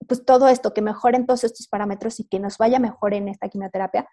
pues 0.08 0.26
todo 0.26 0.48
esto, 0.48 0.74
que 0.74 0.82
mejoren 0.82 1.26
todos 1.26 1.44
estos 1.44 1.68
parámetros 1.68 2.20
y 2.20 2.28
que 2.28 2.40
nos 2.40 2.58
vaya 2.58 2.80
mejor 2.80 3.14
en 3.14 3.30
esta 3.30 3.50
quimioterapia. 3.50 4.08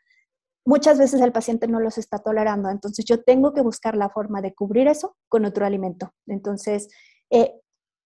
muchas 0.67 0.99
veces 0.99 1.21
el 1.23 1.33
paciente 1.33 1.67
no 1.69 1.81
los 1.81 1.99
está 1.99 2.19
tolerando, 2.19 2.69
entonces 2.71 3.05
yo 3.07 3.23
tengo 3.23 3.55
que 3.55 3.63
buscar 3.63 3.97
la 3.97 4.11
forma 4.11 4.43
de 4.43 4.55
cubrir 4.55 4.89
eso 4.89 5.17
con 5.29 5.45
otro 5.45 5.67
alimento. 5.67 6.13
Entonces, 6.27 6.89
eh, 7.31 7.55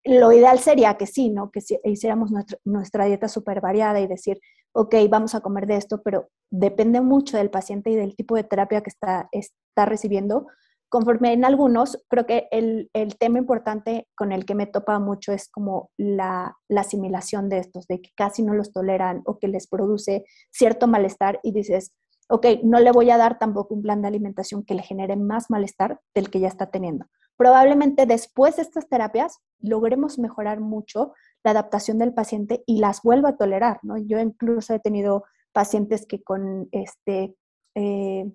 lo 0.05 0.31
ideal 0.31 0.59
sería 0.59 0.95
que 0.95 1.07
sí, 1.07 1.29
¿no? 1.29 1.49
Que 1.51 1.61
si 1.61 1.79
hiciéramos 1.83 2.31
nuestra, 2.65 3.05
dieta 3.05 3.27
súper 3.27 3.61
variada 3.61 3.99
y 4.01 4.07
decir, 4.07 4.39
ok, 4.73 4.95
vamos 5.09 5.35
a 5.35 5.41
comer 5.41 5.67
de 5.67 5.77
esto, 5.77 6.01
pero 6.01 6.29
depende 6.51 7.01
mucho 7.01 7.37
del 7.37 7.49
paciente 7.49 7.89
y 7.89 7.95
del 7.95 8.15
tipo 8.15 8.35
de 8.35 8.43
terapia 8.43 8.81
que 8.81 8.89
está, 8.89 9.29
está 9.31 9.85
recibiendo. 9.85 10.47
Conforme 10.89 11.33
en 11.33 11.45
algunos, 11.45 12.03
creo 12.07 12.27
que 12.27 12.47
el, 12.51 12.89
tema 13.17 13.39
importante 13.39 14.07
con 14.15 14.31
el 14.31 14.45
que 14.45 14.53
me 14.53 14.67
topa 14.67 14.99
mucho 14.99 15.31
es 15.31 15.49
como 15.49 15.89
la, 15.97 16.55
la, 16.67 16.81
asimilación 16.81 17.49
de 17.49 17.59
estos, 17.59 17.87
de 17.87 18.01
que 18.01 18.11
casi 18.15 18.43
no 18.43 18.53
los 18.53 18.71
toleran 18.71 19.21
o 19.25 19.39
que 19.39 19.47
les 19.47 19.67
produce 19.67 20.25
cierto 20.51 20.87
malestar 20.87 21.39
y 21.41 21.51
dices, 21.51 21.93
ok, 22.29 22.45
no 22.63 22.79
le 22.79 22.91
voy 22.91 23.09
a 23.09 23.17
dar 23.17 23.39
tampoco 23.39 23.73
un 23.73 23.81
plan 23.81 24.01
de 24.01 24.07
alimentación 24.07 24.63
que 24.63 24.75
le 24.75 24.83
genere 24.83 25.15
más 25.15 25.49
malestar 25.49 25.99
del 26.13 26.29
que 26.29 26.39
ya 26.39 26.47
está 26.47 26.69
teniendo 26.69 27.05
probablemente 27.37 28.05
después 28.05 28.55
de 28.55 28.61
estas 28.61 28.87
terapias 28.87 29.39
logremos 29.59 30.19
mejorar 30.19 30.59
mucho 30.59 31.13
la 31.43 31.51
adaptación 31.51 31.97
del 31.97 32.13
paciente 32.13 32.63
y 32.65 32.79
las 32.79 33.01
vuelva 33.01 33.29
a 33.29 33.37
tolerar, 33.37 33.79
¿no? 33.83 33.97
Yo 33.97 34.19
incluso 34.19 34.73
he 34.73 34.79
tenido 34.79 35.23
pacientes 35.51 36.05
que 36.05 36.23
con, 36.23 36.69
este, 36.71 37.35
eh, 37.75 38.31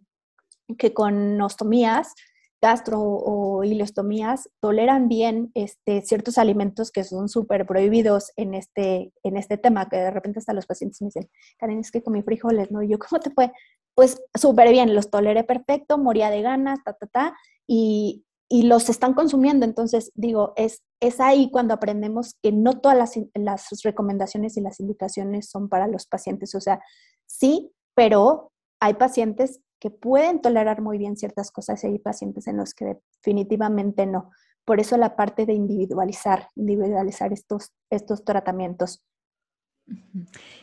que 0.77 0.93
con 0.93 1.41
ostomías, 1.41 2.15
gastro 2.61 3.01
o 3.01 3.65
ileostomías, 3.65 4.51
toleran 4.61 5.09
bien 5.09 5.51
este, 5.55 6.03
ciertos 6.03 6.39
alimentos 6.39 6.91
que 6.91 7.05
son 7.05 7.29
súper 7.29 7.67
prohibidos 7.67 8.33
en 8.37 8.55
este, 8.55 9.13
en 9.23 9.37
este 9.37 9.59
tema, 9.59 9.89
que 9.89 9.97
de 9.97 10.11
repente 10.11 10.41
hasta 10.41 10.53
los 10.53 10.67
pacientes 10.67 11.01
me 11.01 11.07
dicen, 11.07 11.31
Karen, 11.59 11.79
es 11.79 11.91
que 11.91 12.03
comí 12.03 12.23
frijoles, 12.23 12.71
¿no? 12.71 12.83
Y 12.83 12.89
yo, 12.89 12.99
¿cómo 12.99 13.21
te 13.21 13.31
fue? 13.31 13.53
Pues 13.95 14.23
súper 14.35 14.71
bien, 14.71 14.95
los 14.95 15.11
toleré 15.11 15.45
perfecto, 15.45 15.99
moría 15.99 16.31
de 16.31 16.43
ganas, 16.43 16.83
ta, 16.85 16.93
ta, 16.93 17.07
ta, 17.07 17.37
y, 17.67 18.25
y 18.49 18.63
los 18.63 18.89
están 18.89 19.15
consumiendo. 19.15 19.67
Entonces, 19.67 20.11
digo, 20.15 20.53
es, 20.57 20.83
es 21.01 21.21
ahí 21.21 21.51
cuando 21.51 21.75
aprendemos 21.75 22.35
que 22.43 22.51
no 22.51 22.81
todas 22.81 22.97
las, 22.97 23.19
las, 23.35 23.69
recomendaciones 23.83 24.57
y 24.57 24.61
las 24.61 24.81
indicaciones 24.81 25.51
son 25.51 25.69
para 25.69 25.87
los 25.87 26.07
pacientes. 26.07 26.55
O 26.55 26.61
sea, 26.61 26.81
sí, 27.27 27.73
pero 27.95 28.53
hay 28.81 28.95
pacientes 28.95 29.61
que 29.79 29.91
pueden 29.91 30.41
tolerar 30.41 30.81
muy 30.81 30.99
bien 30.99 31.17
ciertas 31.17 31.51
cosas 31.51 31.83
y 31.85 31.89
hay 31.89 31.99
pacientes 31.99 32.47
en 32.47 32.57
los 32.57 32.75
que 32.75 33.01
definitivamente 33.23 34.07
no. 34.07 34.31
Por 34.65 34.81
eso 34.81 34.97
la 34.97 35.15
parte 35.15 35.47
de 35.47 35.53
individualizar, 35.53 36.49
individualizar 36.57 37.33
estos, 37.33 37.73
estos 37.91 38.25
tratamientos. 38.25 39.03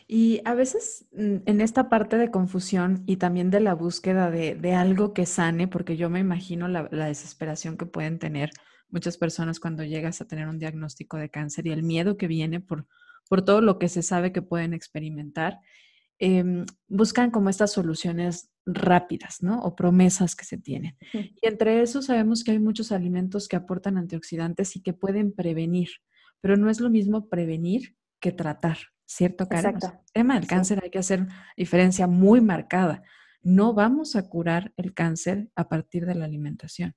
Y 0.08 0.42
a 0.46 0.54
veces 0.54 1.08
mm, 1.14 1.38
en 1.46 1.62
esta 1.62 1.90
parte 1.90 2.18
de 2.18 2.32
confusión 2.32 3.04
y 3.06 3.18
también 3.18 3.50
de 3.50 3.60
la 3.60 3.74
búsqueda 3.74 4.30
de, 4.30 4.74
algo 4.74 5.14
que 5.14 5.26
sane, 5.26 5.68
porque 5.68 5.98
yo 5.98 6.10
me 6.10 6.20
imagino 6.20 6.68
la, 6.68 6.88
desesperación 6.88 7.78
que 7.78 7.86
pueden 7.86 8.20
tener 8.20 8.52
muchas 8.90 9.18
personas 9.18 9.60
cuando 9.60 9.84
llegas 9.84 10.22
a 10.22 10.28
tener 10.28 10.48
un 10.48 10.60
diagnóstico 10.60 11.18
de 11.18 11.30
cáncer 11.30 11.68
y 11.68 11.72
el 11.72 11.84
miedo 11.84 12.18
que 12.18 12.28
viene 12.28 12.60
por, 12.60 12.88
por 13.28 13.44
todo 13.44 13.62
lo 13.62 13.80
que 13.80 13.90
se 13.90 14.04
sabe 14.04 14.32
que 14.32 14.42
pueden 14.44 14.74
experimentar, 14.74 15.60
em, 16.20 16.66
buscan 16.88 17.32
como 17.32 17.50
estas 17.50 17.72
soluciones 17.72 18.52
rápidas, 18.66 19.42
¿no? 19.42 19.60
O 19.62 19.76
promesas 19.76 20.36
que 20.36 20.46
se 20.46 20.58
tienen. 20.58 20.98
Y 21.14 21.48
entre 21.48 21.82
eso 21.82 22.02
sabemos 22.02 22.44
que 22.44 22.52
hay 22.52 22.60
muchos 22.60 22.92
alimentos 22.92 23.48
que 23.48 23.56
aportan 23.56 23.98
antioxidantes 23.98 24.76
y 24.76 24.82
que 24.82 24.94
pueden 24.94 25.34
prevenir, 25.34 25.90
pero 26.42 26.58
no 26.58 26.70
es 26.70 26.80
lo 26.80 26.90
mismo 26.90 27.28
prevenir 27.28 27.96
que 28.20 28.32
tratar. 28.32 28.78
¿Cierto, 29.06 29.48
Karen? 29.48 29.76
el 29.76 29.92
tema 30.14 30.36
del 30.36 30.48
cáncer 30.48 30.80
hay 30.84 30.90
que 30.90 31.00
hacer 31.00 31.28
diferencia 31.56 32.08
muy 32.08 32.42
marcada. 32.42 33.04
No 33.42 33.74
vamos 33.74 34.16
a 34.16 34.28
curar 34.28 34.74
el 34.78 34.94
cáncer 34.94 35.50
a 35.56 35.70
partir 35.70 36.06
de 36.06 36.16
la 36.16 36.26
alimentación. 36.26 36.96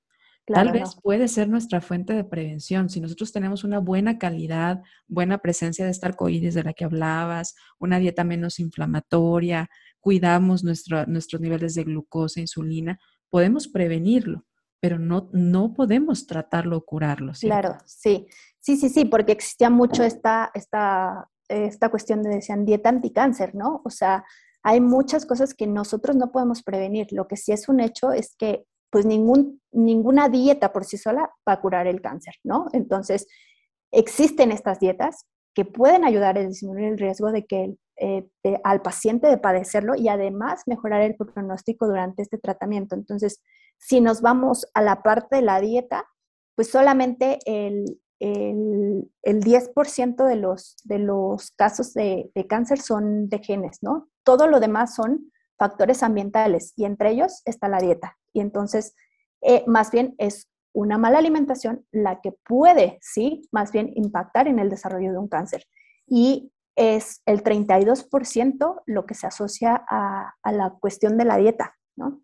Tal 0.53 0.71
vez 0.71 0.95
puede 1.01 1.27
ser 1.27 1.47
nuestra 1.47 1.79
fuente 1.79 2.13
de 2.13 2.23
prevención. 2.23 2.89
Si 2.89 2.99
nosotros 2.99 3.31
tenemos 3.31 3.63
una 3.63 3.79
buena 3.79 4.17
calidad, 4.17 4.81
buena 5.07 5.37
presencia 5.37 5.85
de 5.85 5.91
esta 5.91 6.07
arcoíris 6.07 6.55
de 6.55 6.63
la 6.63 6.73
que 6.73 6.85
hablabas, 6.85 7.55
una 7.77 7.99
dieta 7.99 8.23
menos 8.23 8.59
inflamatoria, 8.59 9.69
cuidamos 9.99 10.63
nuestros 10.63 11.39
niveles 11.39 11.75
de 11.75 11.83
glucosa, 11.83 12.39
insulina, 12.39 12.99
podemos 13.29 13.67
prevenirlo, 13.67 14.45
pero 14.79 14.97
no, 14.97 15.29
no 15.33 15.73
podemos 15.73 16.25
tratarlo 16.25 16.77
o 16.77 16.85
curarlo. 16.85 17.33
Claro, 17.39 17.77
sí. 17.85 18.25
Sí, 18.59 18.75
sí, 18.75 18.89
sí, 18.89 19.05
porque 19.05 19.31
existía 19.31 19.69
mucho 19.69 20.03
esta, 20.03 20.51
esta 20.53 21.29
esta 21.49 21.89
cuestión 21.89 22.23
de, 22.23 22.29
decían, 22.29 22.65
dieta 22.65 22.89
anticáncer, 22.89 23.55
¿no? 23.55 23.81
O 23.83 23.89
sea, 23.89 24.23
hay 24.63 24.79
muchas 24.81 25.25
cosas 25.25 25.53
que 25.53 25.67
nosotros 25.67 26.15
no 26.15 26.31
podemos 26.31 26.63
prevenir. 26.63 27.07
Lo 27.11 27.27
que 27.27 27.37
sí 27.37 27.51
es 27.51 27.67
un 27.67 27.79
hecho 27.79 28.11
es 28.11 28.35
que 28.37 28.65
pues 28.91 29.05
ningún, 29.05 29.61
ninguna 29.71 30.29
dieta 30.29 30.73
por 30.73 30.85
sí 30.85 30.97
sola 30.97 31.29
va 31.47 31.53
a 31.53 31.61
curar 31.61 31.87
el 31.87 32.01
cáncer, 32.01 32.35
¿no? 32.43 32.67
Entonces, 32.73 33.27
existen 33.91 34.51
estas 34.51 34.79
dietas 34.79 35.25
que 35.53 35.65
pueden 35.65 36.05
ayudar 36.05 36.37
a 36.37 36.41
disminuir 36.41 36.85
el 36.85 36.97
riesgo 36.97 37.31
de 37.31 37.45
que 37.45 37.75
eh, 37.97 38.29
al 38.63 38.81
paciente 38.81 39.27
de 39.27 39.37
padecerlo 39.37 39.95
y 39.95 40.07
además 40.07 40.63
mejorar 40.65 41.01
el 41.01 41.15
pronóstico 41.15 41.87
durante 41.87 42.21
este 42.21 42.37
tratamiento. 42.37 42.95
Entonces, 42.95 43.43
si 43.77 44.01
nos 44.01 44.21
vamos 44.21 44.67
a 44.73 44.81
la 44.81 45.03
parte 45.03 45.37
de 45.37 45.41
la 45.41 45.59
dieta, 45.59 46.05
pues 46.55 46.69
solamente 46.69 47.39
el, 47.45 47.99
el, 48.19 49.09
10% 49.23 50.25
de 50.25 50.35
los, 50.35 50.75
de 50.83 50.99
los 50.99 51.51
casos 51.51 51.93
de, 51.93 52.31
cáncer 52.47 52.79
son 52.79 53.29
de 53.29 53.39
genes, 53.39 53.79
¿no? 53.81 54.09
Todo 54.23 54.47
lo 54.47 54.59
demás 54.59 54.95
son 54.95 55.31
factores 55.57 56.03
ambientales 56.03 56.73
y 56.75 56.85
entre 56.85 57.11
ellos 57.11 57.41
está 57.45 57.67
la 57.67 57.79
dieta. 57.79 58.17
Y 58.33 58.41
entonces, 58.41 58.95
eh, 59.41 59.63
más 59.67 59.91
bien 59.91 60.15
es 60.17 60.49
una 60.73 60.97
mala 60.97 61.17
alimentación 61.17 61.85
la 61.91 62.21
que 62.21 62.31
puede, 62.31 62.99
sí, 63.01 63.41
más 63.51 63.71
bien 63.71 63.91
impactar 63.95 64.47
en 64.47 64.59
el 64.59 64.69
desarrollo 64.69 65.11
de 65.11 65.17
un 65.17 65.27
cáncer. 65.27 65.63
Y 66.05 66.51
es 66.75 67.21
el 67.25 67.43
32% 67.43 68.81
lo 68.85 69.05
que 69.05 69.13
se 69.13 69.27
asocia 69.27 69.83
a, 69.89 70.33
a 70.41 70.51
la 70.51 70.71
cuestión 70.79 71.17
de 71.17 71.25
la 71.25 71.37
dieta, 71.37 71.75
¿no? 71.97 72.21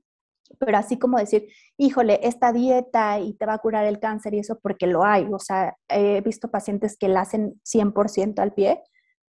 Pero 0.59 0.77
así 0.77 0.97
como 0.97 1.17
decir, 1.17 1.47
híjole, 1.77 2.19
esta 2.23 2.51
dieta 2.51 3.19
y 3.19 3.33
te 3.33 3.45
va 3.45 3.53
a 3.53 3.59
curar 3.59 3.85
el 3.85 3.99
cáncer 3.99 4.33
y 4.33 4.39
eso 4.39 4.59
porque 4.59 4.87
lo 4.87 5.03
hay. 5.03 5.27
O 5.31 5.39
sea, 5.39 5.77
he 5.89 6.21
visto 6.21 6.49
pacientes 6.49 6.97
que 6.97 7.09
la 7.09 7.21
hacen 7.21 7.59
100% 7.63 8.39
al 8.39 8.53
pie, 8.53 8.81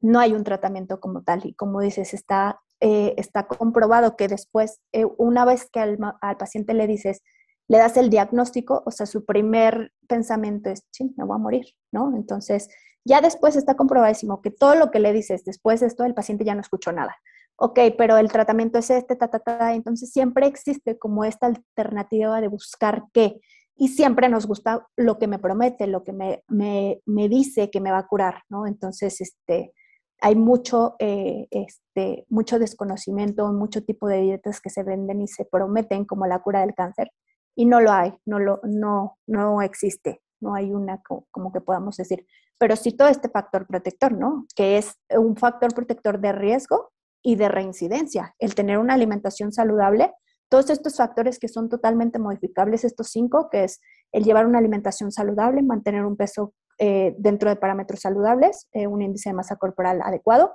no 0.00 0.20
hay 0.20 0.32
un 0.32 0.44
tratamiento 0.44 1.00
como 1.00 1.22
tal. 1.22 1.42
Y 1.44 1.54
como 1.54 1.80
dices, 1.80 2.14
está, 2.14 2.60
eh, 2.80 3.14
está 3.16 3.46
comprobado 3.46 4.16
que 4.16 4.28
después, 4.28 4.80
eh, 4.92 5.06
una 5.18 5.44
vez 5.44 5.68
que 5.70 5.80
al, 5.80 5.98
paciente 6.38 6.74
le 6.74 6.86
dices, 6.86 7.22
le 7.68 7.78
das 7.78 7.96
el 7.96 8.10
diagnóstico, 8.10 8.82
o 8.84 8.90
sea, 8.90 9.06
su 9.06 9.24
primer 9.24 9.92
pensamiento 10.06 10.68
es, 10.68 10.82
sí, 10.90 11.14
me 11.16 11.24
voy 11.24 11.36
a 11.36 11.38
morir, 11.38 11.66
¿no? 11.92 12.14
Entonces, 12.14 12.68
ya 13.06 13.20
después 13.22 13.56
está 13.56 13.74
comprobadísimo 13.74 14.42
que 14.42 14.50
todo 14.50 14.74
lo 14.74 14.90
que 14.90 14.98
le 14.98 15.12
dices 15.12 15.44
después 15.44 15.80
de 15.80 15.86
esto, 15.86 16.04
el 16.04 16.14
paciente 16.14 16.44
ya 16.44 16.54
no 16.54 16.60
escuchó 16.60 16.92
nada 16.92 17.16
ok, 17.56 17.78
pero 17.96 18.16
el 18.18 18.30
tratamiento 18.30 18.78
es 18.78 18.90
este, 18.90 19.16
ta, 19.16 19.28
ta, 19.28 19.38
ta, 19.38 19.74
entonces 19.74 20.10
siempre 20.10 20.46
existe 20.46 20.98
como 20.98 21.24
esta 21.24 21.46
alternativa 21.46 22.40
de 22.40 22.48
buscar 22.48 23.04
qué. 23.12 23.40
Y 23.76 23.88
siempre 23.88 24.28
nos 24.28 24.46
gusta 24.46 24.86
lo 24.96 25.18
que 25.18 25.26
me 25.26 25.40
promete, 25.40 25.88
lo 25.88 26.04
que 26.04 26.12
me, 26.12 26.44
me, 26.48 27.00
me 27.06 27.28
dice 27.28 27.70
que 27.70 27.80
me 27.80 27.90
va 27.90 27.98
a 27.98 28.06
curar, 28.06 28.42
¿no? 28.48 28.66
Entonces, 28.68 29.20
este, 29.20 29.72
hay 30.20 30.36
mucho, 30.36 30.96
eh, 31.00 31.48
este, 31.50 32.24
mucho 32.28 32.58
desconocimiento, 32.58 33.52
mucho 33.52 33.84
tipo 33.84 34.08
de 34.08 34.22
dietas 34.22 34.60
que 34.60 34.70
se 34.70 34.82
venden 34.82 35.20
y 35.20 35.28
se 35.28 35.44
prometen 35.44 36.04
como 36.04 36.26
la 36.26 36.38
cura 36.40 36.60
del 36.60 36.74
cáncer 36.74 37.10
y 37.56 37.66
no 37.66 37.80
lo 37.80 37.92
hay, 37.92 38.14
no, 38.24 38.38
lo, 38.38 38.60
no, 38.62 39.18
no 39.26 39.62
existe, 39.62 40.22
no 40.40 40.54
hay 40.54 40.72
una 40.72 41.02
como 41.30 41.52
que 41.52 41.60
podamos 41.60 41.96
decir, 41.96 42.26
pero 42.58 42.76
sí 42.76 42.92
todo 42.92 43.08
este 43.08 43.28
factor 43.28 43.66
protector, 43.66 44.12
¿no? 44.12 44.46
Que 44.56 44.78
es 44.78 44.96
un 45.10 45.36
factor 45.36 45.74
protector 45.74 46.20
de 46.20 46.32
riesgo 46.32 46.93
y 47.24 47.36
de 47.36 47.48
reincidencia, 47.48 48.34
el 48.38 48.54
tener 48.54 48.78
una 48.78 48.94
alimentación 48.94 49.50
saludable, 49.50 50.12
todos 50.50 50.68
estos 50.68 50.96
factores 50.96 51.38
que 51.38 51.48
son 51.48 51.70
totalmente 51.70 52.18
modificables, 52.18 52.84
estos 52.84 53.08
cinco, 53.08 53.48
que 53.50 53.64
es 53.64 53.80
el 54.12 54.24
llevar 54.24 54.46
una 54.46 54.58
alimentación 54.58 55.10
saludable, 55.10 55.62
mantener 55.62 56.04
un 56.04 56.16
peso 56.16 56.52
eh, 56.78 57.14
dentro 57.18 57.48
de 57.48 57.56
parámetros 57.56 58.00
saludables, 58.00 58.68
eh, 58.72 58.86
un 58.86 59.00
índice 59.00 59.30
de 59.30 59.34
masa 59.34 59.56
corporal 59.56 60.02
adecuado, 60.02 60.54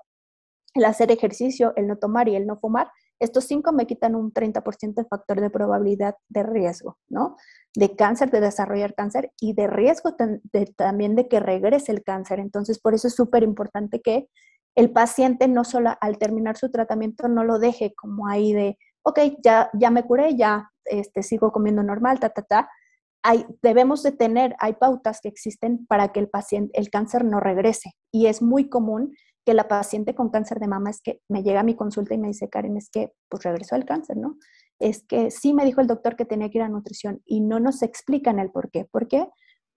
el 0.76 0.86
hacer 0.86 1.12
ejercicio, 1.12 1.74
el 1.76 1.88
no 1.88 1.98
tomar 1.98 2.30
y 2.30 2.36
el 2.36 2.46
no 2.46 2.56
fumar, 2.58 2.90
estos 3.20 3.46
cinco 3.46 3.74
me 3.74 3.86
quitan 3.86 4.16
un 4.16 4.32
30% 4.32 4.94
de 4.94 5.06
factor 5.06 5.42
de 5.42 5.50
probabilidad 5.50 6.16
de 6.30 6.44
riesgo, 6.44 6.98
¿no? 7.10 7.36
De 7.76 7.96
cáncer, 7.96 8.32
de 8.32 8.40
desarrollar 8.40 8.94
cáncer 8.96 9.34
y 9.42 9.54
de 9.54 9.68
riesgo 9.68 10.16
también 10.78 11.16
de 11.16 11.28
que 11.28 11.40
regrese 11.40 11.92
el 11.92 12.04
cáncer. 12.04 12.40
Entonces, 12.40 12.80
por 12.80 12.94
eso 12.94 13.08
es 13.10 13.16
súper 13.16 13.44
importante 13.44 14.02
que 14.02 14.30
el 14.76 14.92
paciente 14.92 15.48
no 15.48 15.64
solo 15.64 15.92
al 16.00 16.18
terminar 16.18 16.58
su 16.58 16.72
tratamiento 16.72 17.28
no 17.28 17.44
lo 17.44 17.60
deje 17.60 17.94
como 17.96 18.28
ahí 18.28 18.54
de, 18.54 18.78
ok, 19.04 19.20
ya, 19.44 19.70
ya 19.74 19.90
me 19.90 20.04
curé, 20.04 20.36
ya 20.36 20.72
este, 20.86 21.24
sigo 21.24 21.52
comiendo 21.52 21.84
normal, 21.84 22.20
ta, 22.20 22.30
ta, 22.30 22.42
ta. 22.44 22.70
Hay, 23.24 23.46
debemos 23.62 24.02
de 24.04 24.14
tener, 24.14 24.56
hay 24.60 24.74
pautas 24.74 25.20
que 25.22 25.28
existen 25.28 25.86
para 25.88 26.14
que 26.14 26.20
el 26.22 26.30
paciente, 26.30 26.78
el 26.80 26.90
cáncer 26.90 27.26
no 27.26 27.40
regrese. 27.40 27.92
Y 28.12 28.28
es 28.28 28.42
muy 28.42 28.70
común 28.70 29.14
que 29.46 29.54
la 29.54 29.68
paciente 29.68 30.16
con 30.16 30.30
cáncer 30.30 30.60
de 30.60 30.68
mama 30.68 30.90
es 30.90 31.02
que 31.02 31.22
me 31.28 31.44
llega 31.44 31.62
a 31.62 31.64
mi 31.64 31.76
consulta 31.76 32.14
y 32.14 32.18
me 32.18 32.28
dice, 32.28 32.50
Karen, 32.50 32.78
es 32.78 32.90
que 32.90 33.12
pues 33.30 33.44
regresó 33.44 33.76
el 33.76 33.86
cáncer, 33.86 34.18
¿no? 34.18 34.38
Es 34.80 35.04
que 35.06 35.32
sí 35.32 35.54
me 35.54 35.66
dijo 35.66 35.82
el 35.82 35.88
doctor 35.88 36.16
que 36.16 36.26
tenía 36.26 36.50
que 36.50 36.60
ir 36.60 36.64
a 36.64 36.70
nutrición 36.70 37.22
y 37.26 37.42
no 37.42 37.60
nos 37.60 37.82
explican 37.82 38.40
el 38.40 38.52
por 38.52 38.72
qué. 38.72 38.86
¿Por 38.86 39.08
qué? 39.08 39.28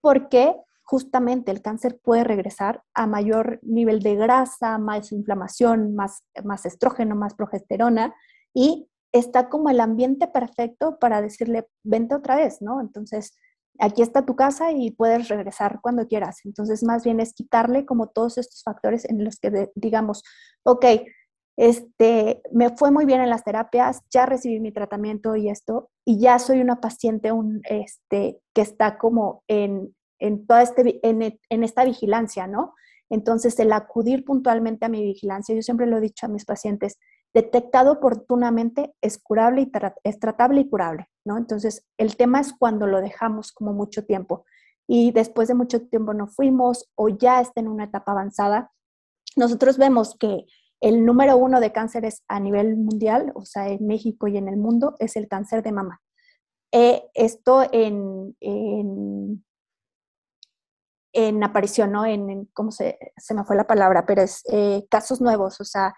Porque 0.01 0.55
justamente 0.83 1.51
el 1.51 1.63
cáncer 1.63 1.99
puede 2.03 2.25
regresar 2.25 2.83
a 2.95 3.07
mayor 3.07 3.61
nivel 3.63 4.01
de 4.01 4.17
grasa, 4.17 4.79
más 4.79 5.13
inflamación, 5.13 5.95
más, 5.95 6.25
más 6.45 6.67
estrógeno, 6.67 7.15
más 7.15 7.35
progesterona 7.35 8.15
y 8.55 8.89
está 9.13 9.49
como 9.49 9.71
el 9.71 9.81
ambiente 9.81 10.27
perfecto 10.27 10.99
para 10.99 11.23
decirle, 11.23 11.69
vente 11.83 12.15
otra 12.15 12.37
vez, 12.37 12.63
¿no? 12.63 12.81
Entonces, 12.81 13.37
aquí 13.79 14.03
está 14.03 14.25
tu 14.25 14.37
casa 14.37 14.73
y 14.73 14.91
puedes 14.91 15.29
regresar 15.29 15.81
cuando 15.83 16.07
quieras. 16.07 16.41
Entonces, 16.45 16.83
más 16.83 17.05
bien 17.05 17.21
es 17.21 17.35
quitarle 17.35 17.85
como 17.85 18.09
todos 18.09 18.39
estos 18.39 18.63
factores 18.63 19.09
en 19.09 19.25
los 19.25 19.39
que 19.39 19.71
digamos, 19.75 20.23
ok, 20.65 20.85
este, 21.57 22.41
me 22.51 22.75
fue 22.77 22.91
muy 22.91 23.05
bien 23.05 23.21
en 23.21 23.29
las 23.29 23.45
terapias, 23.45 24.01
ya 24.11 24.25
recibí 24.27 24.59
mi 24.61 24.73
tratamiento 24.73 25.37
y 25.37 25.51
esto, 25.51 25.91
y 26.05 26.19
ya 26.19 26.39
soy 26.39 26.61
una 26.61 26.81
paciente 26.81 27.31
un, 27.31 27.61
este, 27.65 28.41
que 28.55 28.63
está 28.63 28.97
como 28.99 29.43
en, 29.49 29.95
en 30.23 30.47
toda 30.47 30.63
este, 30.63 31.01
en, 31.07 31.39
en 31.49 31.65
esta 31.65 31.85
vigilancia, 31.85 32.47
¿no? 32.47 32.75
Entonces, 33.11 33.59
el 33.61 33.73
acudir 33.73 34.25
puntualmente 34.25 34.87
a 34.87 34.89
mi 34.89 35.03
vigilancia, 35.03 35.55
yo 35.55 35.63
siempre 35.63 35.87
lo 35.87 35.99
he 35.99 36.01
dicho 36.01 36.27
a 36.27 36.29
mis 36.29 36.45
pacientes, 36.45 36.99
detectado 37.35 37.93
oportunamente 37.93 38.95
es 39.01 39.19
curable 39.19 39.63
y 39.63 39.71
es 40.05 40.19
tratable 40.19 40.61
y 40.61 40.69
curable, 40.69 41.09
¿no? 41.25 41.39
Entonces, 41.39 41.87
el 41.99 42.17
tema 42.17 42.41
es 42.41 42.53
cuando 42.53 42.87
lo 42.87 43.01
dejamos 43.01 43.53
como 43.53 43.73
mucho 43.73 44.05
tiempo 44.05 44.45
y 44.87 45.13
después 45.13 45.49
de 45.49 45.55
mucho 45.55 45.83
tiempo 45.89 46.15
no 46.15 46.27
fuimos 46.27 46.91
o 46.95 47.09
ya 47.09 47.41
está 47.41 47.61
en 47.61 47.69
una 47.69 47.85
etapa 47.85 48.13
avanzada. 48.13 48.71
Nosotros 49.37 49.79
vemos 49.79 50.17
que 50.19 50.47
el 50.81 51.05
número 51.05 51.37
uno 51.37 51.61
de 51.61 51.73
cánceres 51.73 52.23
a 52.29 52.41
nivel 52.41 52.77
mundial, 52.77 53.33
o 53.35 53.45
sea, 53.45 53.69
en 53.69 53.87
México 53.87 54.27
y 54.27 54.37
en 54.37 54.49
el 54.49 54.57
mundo, 54.57 54.97
es 54.99 55.17
el 55.17 55.29
cáncer 55.29 55.63
de 55.63 55.73
mama. 55.73 56.01
Eh, 56.73 57.05
esto 57.15 57.63
en, 57.71 58.37
en, 58.41 59.45
aparición, 61.43 61.93
¿no? 61.93 62.05
En, 62.05 62.49
¿cómo 62.53 62.71
se, 62.71 62.99
se, 63.17 63.35
me 63.35 63.45
fue 63.45 63.57
la 63.57 63.67
palabra? 63.67 64.07
Pero 64.07 64.23
es 64.23 64.43
eh, 64.51 64.87
casos 64.91 65.21
nuevos, 65.21 65.61
o 65.61 65.65
sea, 65.65 65.95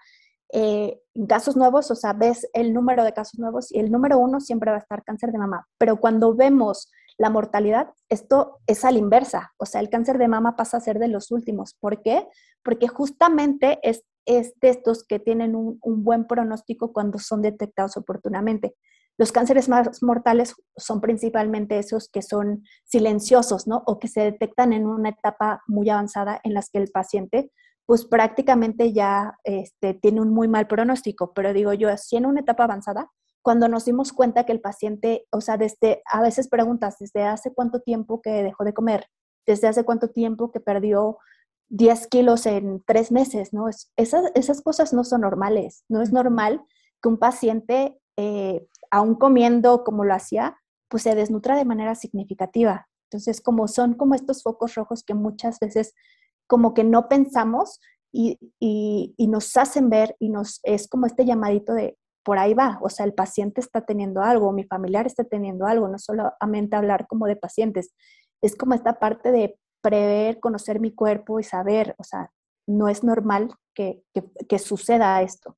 eh, 0.51 1.01
casos 1.27 1.55
nuevos, 1.55 1.89
o 1.91 1.95
sea, 1.95 2.13
ves 2.13 2.47
el 2.53 2.73
número 2.73 3.03
de 3.03 3.13
casos 3.13 3.39
nuevos 3.39 3.71
y 3.71 3.79
el 3.79 3.91
número 3.91 4.17
uno 4.17 4.39
siempre 4.39 4.71
va 4.71 4.77
a 4.77 4.81
estar 4.81 5.03
cáncer 5.03 5.31
de 5.31 5.37
mama. 5.37 5.67
Pero 5.77 5.97
cuando 5.97 6.35
vemos 6.35 6.91
la 7.17 7.29
mortalidad, 7.29 7.93
esto 8.09 8.59
es 8.67 8.83
a 8.85 8.91
la 8.91 8.99
inversa, 8.99 9.53
o 9.57 9.65
sea, 9.65 9.81
el 9.81 9.89
cáncer 9.89 10.17
de 10.17 10.27
mama 10.27 10.55
pasa 10.55 10.77
a 10.77 10.81
ser 10.81 10.99
de 10.99 11.07
los 11.07 11.31
últimos. 11.31 11.75
¿Por 11.79 12.01
qué? 12.01 12.27
Porque 12.63 12.87
justamente 12.87 13.79
es, 13.83 14.03
es 14.25 14.53
de 14.59 14.69
estos 14.69 15.03
que 15.03 15.19
tienen 15.19 15.55
un 15.55 16.03
buen 16.03 16.25
pronóstico 16.27 16.91
cuando 16.91 17.19
son 17.19 17.41
detectados 17.41 17.95
oportunamente. 17.97 18.75
Los 19.17 19.31
cánceres 19.31 19.69
más 19.69 20.03
mortales 20.03 20.55
son 20.75 20.99
principalmente 21.01 21.79
esos 21.79 22.09
que 22.09 22.21
son 22.21 22.63
silenciosos, 22.83 23.67
¿no? 23.67 23.83
O 23.85 23.99
que 23.99 24.07
se 24.07 24.21
detectan 24.21 24.73
en 24.73 24.85
una 24.87 25.09
etapa 25.09 25.61
muy 25.67 25.89
avanzada 25.89 26.41
en 26.43 26.53
las 26.53 26.69
que 26.69 26.79
el 26.79 26.91
paciente 26.91 27.51
pues 27.85 28.05
prácticamente 28.05 28.93
ya 28.93 29.37
este, 29.43 29.93
tiene 29.93 30.21
un 30.21 30.29
muy 30.29 30.47
mal 30.47 30.67
pronóstico. 30.67 31.33
Pero 31.33 31.53
digo 31.53 31.73
yo, 31.73 31.89
así 31.89 32.15
en 32.15 32.25
una 32.25 32.41
etapa 32.41 32.63
avanzada, 32.63 33.11
cuando 33.41 33.67
nos 33.67 33.85
dimos 33.85 34.11
cuenta 34.11 34.45
que 34.45 34.53
el 34.53 34.61
paciente, 34.61 35.27
o 35.29 35.39
sea, 35.39 35.57
desde, 35.57 36.01
a 36.11 36.21
veces 36.21 36.47
preguntas, 36.47 36.97
¿desde 36.99 37.23
hace 37.23 37.53
cuánto 37.53 37.81
tiempo 37.81 38.21
que 38.21 38.43
dejó 38.43 38.63
de 38.63 38.73
comer? 38.73 39.05
¿Desde 39.45 39.67
hace 39.67 39.83
cuánto 39.83 40.09
tiempo 40.09 40.51
que 40.51 40.59
perdió 40.59 41.19
10 41.69 42.07
kilos 42.07 42.47
en 42.47 42.83
tres 42.85 43.11
meses? 43.11 43.53
¿no? 43.53 43.67
esas, 43.69 44.31
esas 44.33 44.61
cosas 44.61 44.93
no 44.93 45.03
son 45.03 45.21
normales. 45.21 45.83
No 45.87 46.01
es 46.01 46.11
normal 46.11 46.63
que 47.03 47.09
un 47.09 47.19
paciente, 47.19 47.99
eh, 48.17 48.67
aún 48.91 49.15
comiendo 49.15 49.83
como 49.83 50.03
lo 50.03 50.13
hacía, 50.13 50.57
pues 50.89 51.03
se 51.03 51.15
desnutra 51.15 51.55
de 51.55 51.65
manera 51.65 51.95
significativa. 51.95 52.87
Entonces, 53.09 53.41
como 53.41 53.67
son 53.67 53.93
como 53.93 54.15
estos 54.15 54.43
focos 54.43 54.75
rojos 54.75 55.03
que 55.03 55.13
muchas 55.13 55.59
veces 55.59 55.93
como 56.47 56.73
que 56.73 56.83
no 56.83 57.07
pensamos 57.07 57.79
y, 58.11 58.37
nos 59.17 59.57
hacen 59.57 59.89
ver 59.89 60.15
y 60.19 60.29
nos 60.29 60.59
es 60.63 60.87
como 60.87 61.05
este 61.05 61.25
llamadito 61.25 61.73
de 61.73 61.97
por 62.23 62.39
ahí 62.39 62.53
va, 62.53 62.79
o 62.81 62.89
sea, 62.89 63.05
el 63.05 63.13
paciente 63.13 63.61
está 63.61 63.81
teniendo 63.81 64.21
algo, 64.21 64.51
mi 64.51 64.63
familiar 64.63 65.05
está 65.05 65.25
teniendo 65.25 65.67
algo, 65.67 65.87
no 65.87 65.99
solamente 65.99 66.75
hablar 66.75 67.05
como 67.07 67.27
de 67.27 67.35
pacientes, 67.35 67.93
es 68.41 68.55
como 68.55 68.73
esta 68.73 68.99
parte 68.99 69.31
de 69.31 69.59
prever, 69.81 70.39
conocer 70.39 70.79
mi 70.79 70.91
cuerpo 70.91 71.39
y 71.39 71.43
saber, 71.43 71.93
o 71.99 72.03
sea, 72.03 72.31
no 72.67 72.89
es 72.89 73.03
normal 73.03 73.53
que, 73.75 74.01
que 74.49 74.59
suceda 74.59 75.21
esto. 75.21 75.55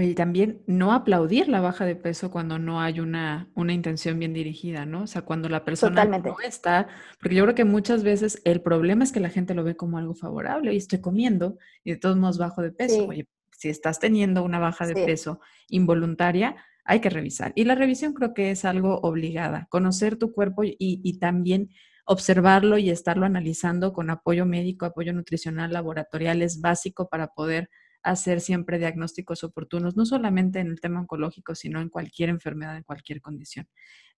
Y 0.00 0.14
también 0.14 0.62
no 0.66 0.92
aplaudir 0.92 1.48
la 1.48 1.60
baja 1.60 1.84
de 1.84 1.96
peso 1.96 2.30
cuando 2.30 2.58
no 2.58 2.80
hay 2.80 3.00
una, 3.00 3.50
una 3.54 3.72
intención 3.72 4.18
bien 4.18 4.32
dirigida, 4.32 4.86
¿no? 4.86 5.02
O 5.02 5.06
sea, 5.06 5.22
cuando 5.22 5.48
la 5.48 5.64
persona 5.64 6.04
no 6.04 6.36
está, 6.40 6.86
porque 7.20 7.34
yo 7.34 7.44
creo 7.44 7.54
que 7.54 7.64
muchas 7.64 8.04
veces 8.04 8.40
el 8.44 8.60
problema 8.60 9.02
es 9.02 9.12
que 9.12 9.20
la 9.20 9.30
gente 9.30 9.54
lo 9.54 9.64
ve 9.64 9.76
como 9.76 9.98
algo 9.98 10.14
favorable 10.14 10.72
y 10.72 10.76
estoy 10.76 11.00
comiendo 11.00 11.58
y 11.82 11.90
de 11.92 11.96
todos 11.96 12.16
modos 12.16 12.38
bajo 12.38 12.62
de 12.62 12.70
peso. 12.70 13.06
Oye, 13.06 13.26
si 13.50 13.68
estás 13.68 13.98
teniendo 13.98 14.44
una 14.44 14.58
baja 14.58 14.86
de 14.86 14.94
peso 14.94 15.40
involuntaria, 15.68 16.56
hay 16.84 17.00
que 17.00 17.10
revisar. 17.10 17.52
Y 17.56 17.64
la 17.64 17.74
revisión 17.74 18.14
creo 18.14 18.34
que 18.34 18.50
es 18.50 18.64
algo 18.64 19.00
obligada, 19.00 19.66
conocer 19.68 20.16
tu 20.16 20.32
cuerpo 20.32 20.62
y, 20.64 20.76
y 20.78 21.18
también 21.18 21.70
observarlo 22.04 22.78
y 22.78 22.88
estarlo 22.88 23.26
analizando 23.26 23.92
con 23.92 24.10
apoyo 24.10 24.46
médico, 24.46 24.86
apoyo 24.86 25.12
nutricional, 25.12 25.72
laboratorial, 25.72 26.40
es 26.40 26.60
básico 26.60 27.08
para 27.08 27.28
poder 27.28 27.68
hacer 28.02 28.40
siempre 28.40 28.78
diagnósticos 28.78 29.44
oportunos, 29.44 29.96
no 29.96 30.06
solamente 30.06 30.60
en 30.60 30.68
el 30.68 30.80
tema 30.80 31.00
oncológico, 31.00 31.54
sino 31.54 31.80
en 31.80 31.88
cualquier 31.88 32.28
enfermedad, 32.28 32.76
en 32.76 32.84
cualquier 32.84 33.20
condición. 33.20 33.68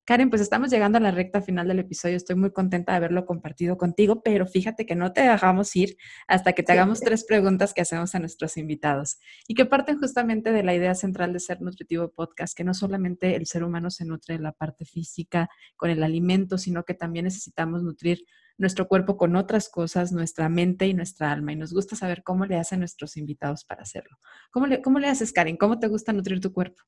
Karen, 0.04 0.30
pues 0.30 0.42
estamos 0.42 0.70
llegando 0.70 0.98
a 0.98 1.00
la 1.00 1.12
recta 1.12 1.40
final 1.40 1.68
del 1.68 1.78
episodio. 1.78 2.16
Estoy 2.16 2.34
muy 2.34 2.50
contenta 2.52 2.92
de 2.92 2.96
haberlo 2.96 3.26
compartido 3.26 3.76
contigo, 3.76 4.22
pero 4.22 4.46
fíjate 4.46 4.84
que 4.84 4.96
no 4.96 5.12
te 5.12 5.20
dejamos 5.20 5.76
ir 5.76 5.96
hasta 6.26 6.52
que 6.52 6.62
te 6.62 6.72
hagamos 6.72 7.00
tres 7.00 7.24
preguntas 7.24 7.74
que 7.74 7.82
hacemos 7.82 8.14
a 8.14 8.18
nuestros 8.18 8.56
invitados 8.56 9.18
y 9.46 9.54
que 9.54 9.66
parten 9.66 10.00
justamente 10.00 10.50
de 10.52 10.64
la 10.64 10.74
idea 10.74 10.94
central 10.94 11.32
de 11.32 11.38
Ser 11.38 11.60
Nutritivo 11.60 12.10
Podcast, 12.12 12.56
que 12.56 12.64
no 12.64 12.74
solamente 12.74 13.36
el 13.36 13.46
ser 13.46 13.62
humano 13.62 13.90
se 13.90 14.04
nutre 14.04 14.36
de 14.36 14.42
la 14.42 14.52
parte 14.52 14.84
física 14.84 15.48
con 15.76 15.90
el 15.90 16.02
alimento, 16.02 16.58
sino 16.58 16.84
que 16.84 16.94
también 16.94 17.26
necesitamos 17.26 17.84
nutrir 17.84 18.24
nuestro 18.60 18.86
cuerpo 18.86 19.16
con 19.16 19.36
otras 19.36 19.68
cosas, 19.68 20.12
nuestra 20.12 20.48
mente 20.48 20.86
y 20.86 20.94
nuestra 20.94 21.32
alma. 21.32 21.52
Y 21.52 21.56
nos 21.56 21.72
gusta 21.72 21.96
saber 21.96 22.22
cómo 22.22 22.44
le 22.44 22.56
hacen 22.56 22.80
nuestros 22.80 23.16
invitados 23.16 23.64
para 23.64 23.82
hacerlo. 23.82 24.18
¿Cómo 24.52 24.66
le, 24.66 24.82
cómo 24.82 24.98
le 24.98 25.08
haces, 25.08 25.32
Karen? 25.32 25.56
¿Cómo 25.56 25.78
te 25.78 25.88
gusta 25.88 26.12
nutrir 26.12 26.40
tu 26.40 26.52
cuerpo? 26.52 26.82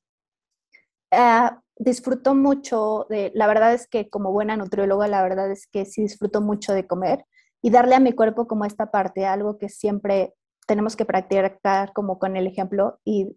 Uh, 1.10 1.50
disfruto 1.76 2.34
mucho 2.34 3.06
de, 3.08 3.32
la 3.34 3.46
verdad 3.46 3.72
es 3.72 3.86
que 3.88 4.08
como 4.08 4.32
buena 4.32 4.56
nutrióloga, 4.56 5.08
la 5.08 5.22
verdad 5.22 5.50
es 5.50 5.66
que 5.66 5.84
sí 5.86 6.02
disfruto 6.02 6.40
mucho 6.40 6.74
de 6.74 6.86
comer 6.86 7.24
y 7.62 7.70
darle 7.70 7.94
a 7.94 8.00
mi 8.00 8.12
cuerpo 8.12 8.46
como 8.46 8.64
esta 8.64 8.90
parte, 8.90 9.24
algo 9.24 9.58
que 9.58 9.68
siempre 9.68 10.34
tenemos 10.66 10.94
que 10.94 11.04
practicar 11.04 11.92
como 11.92 12.18
con 12.18 12.36
el 12.36 12.46
ejemplo 12.46 13.00
y 13.04 13.36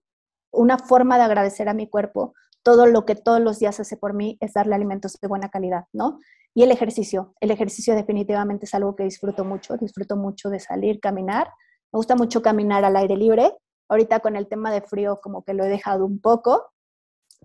una 0.51 0.77
forma 0.77 1.17
de 1.17 1.23
agradecer 1.23 1.69
a 1.69 1.73
mi 1.73 1.89
cuerpo 1.89 2.33
todo 2.65 2.87
lo 2.87 3.05
que 3.05 3.13
todos 3.13 3.39
los 3.39 3.59
días 3.59 3.79
hace 3.79 3.95
por 3.95 4.15
mí 4.15 4.39
es 4.41 4.53
darle 4.53 4.73
alimentos 4.73 5.19
de 5.21 5.27
buena 5.27 5.49
calidad, 5.49 5.85
¿no? 5.93 6.19
Y 6.55 6.63
el 6.63 6.71
ejercicio. 6.71 7.35
El 7.39 7.51
ejercicio 7.51 7.93
definitivamente 7.93 8.65
es 8.65 8.73
algo 8.73 8.95
que 8.95 9.03
disfruto 9.03 9.45
mucho. 9.45 9.77
Disfruto 9.77 10.15
mucho 10.15 10.49
de 10.49 10.59
salir, 10.59 10.99
caminar. 10.99 11.47
Me 11.93 11.97
gusta 11.97 12.15
mucho 12.15 12.41
caminar 12.41 12.83
al 12.83 12.95
aire 12.95 13.15
libre. 13.17 13.53
Ahorita 13.87 14.19
con 14.19 14.35
el 14.35 14.47
tema 14.47 14.71
de 14.71 14.81
frío 14.81 15.19
como 15.21 15.43
que 15.43 15.53
lo 15.53 15.63
he 15.63 15.67
dejado 15.67 16.07
un 16.07 16.19
poco, 16.19 16.71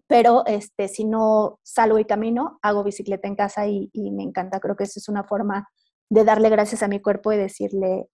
pero 0.07 0.43
este, 0.47 0.89
si 0.89 1.05
no 1.05 1.61
salgo 1.63 1.99
y 1.99 2.07
camino, 2.07 2.59
hago 2.63 2.83
bicicleta 2.83 3.29
en 3.29 3.37
casa 3.37 3.67
y, 3.67 3.91
me 3.93 4.23
encanta. 4.23 4.59
Creo 4.59 4.75
que 4.75 4.85
esa 4.85 5.01
es 5.01 5.09
una 5.11 5.25
forma 5.25 5.69
de 6.09 6.25
darle 6.25 6.49
gracias 6.49 6.83
a 6.83 6.89
mi 6.89 6.99
cuerpo 6.99 7.31
y 7.31 7.37
decirle, 7.37 8.09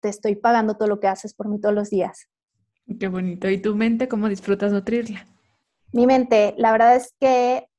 te 0.00 0.10
estoy 0.10 0.36
pagando 0.36 0.76
todo 0.76 0.86
lo 0.86 1.00
que 1.00 1.08
haces 1.08 1.34
por 1.34 1.48
mí 1.48 1.60
todos 1.60 1.74
los 1.74 1.90
días. 1.90 2.28
Qué 3.00 3.08
bonito. 3.08 3.50
¿Y 3.50 3.58
tu 3.58 3.74
mente 3.74 4.06
cómo 4.06 4.28
disfrutas 4.28 4.70
nutrirla? 4.70 5.26
Mi 5.96 6.06
mente, 6.06 6.54
la 6.58 6.72
verdad 6.72 6.94
es 6.94 7.14
que 7.18 7.70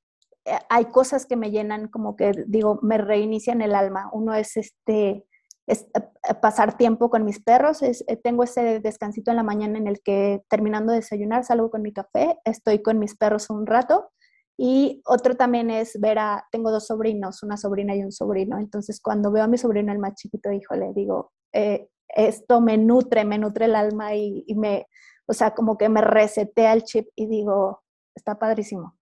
eh, 0.46 0.60
hay 0.70 0.86
cosas 0.86 1.28
que 1.28 1.36
me 1.36 1.52
llenan, 1.52 1.88
como 1.88 2.16
que 2.16 2.32
digo, 2.48 2.80
me 2.82 2.98
reinician 2.98 3.62
el 3.62 3.76
alma. 3.76 4.10
Uno 4.12 4.34
es 4.34 4.58
este, 4.58 5.24
es 5.68 5.84
eh, 5.94 6.34
pasar 6.42 6.78
tiempo 6.78 7.12
con 7.12 7.24
mis 7.24 7.40
perros. 7.44 7.84
Eh, 7.84 7.94
tengo 8.24 8.42
ese 8.42 8.80
descansito 8.80 9.30
en 9.30 9.38
la 9.38 9.44
mañana 9.44 9.78
en 9.78 9.86
el 9.86 10.02
que 10.02 10.42
terminando 10.50 10.94
de 10.94 11.02
desayunar 11.02 11.44
salgo 11.44 11.70
con 11.70 11.84
mi 11.84 11.94
café, 11.94 12.40
estoy 12.44 12.82
con 12.82 12.98
mis 12.98 13.16
perros 13.16 13.52
un 13.52 13.68
rato. 13.68 14.10
Y 14.58 15.04
otro 15.06 15.36
también 15.36 15.70
es 15.70 16.02
ver 16.02 16.18
a, 16.18 16.44
tengo 16.52 16.72
dos 16.72 16.88
sobrinos, 16.88 17.44
una 17.44 17.56
sobrina 17.56 17.96
y 17.96 18.02
un 18.02 18.12
sobrino. 18.12 18.58
Entonces 18.58 19.00
cuando 19.00 19.32
veo 19.32 19.44
a 19.44 19.48
mi 19.48 19.60
sobrino 19.60 19.92
el 19.92 20.00
más 20.00 20.16
chiquito, 20.16 20.52
híjole, 20.52 20.92
digo, 20.96 21.34
esto 21.52 22.62
me 22.62 22.80
nutre, 22.80 23.26
me 23.26 23.38
nutre 23.38 23.66
el 23.66 23.76
alma 23.76 24.16
y, 24.16 24.44
y, 24.48 24.56
me, 24.56 24.88
o 25.28 25.34
sea, 25.34 25.54
como 25.54 25.78
que 25.78 25.88
me 25.88 26.02
resetea 26.02 26.74
el 26.74 26.82
chip 26.82 27.10
y 27.16 27.28
digo, 27.28 27.84
está 28.18 28.38
padrísimo. 28.38 28.98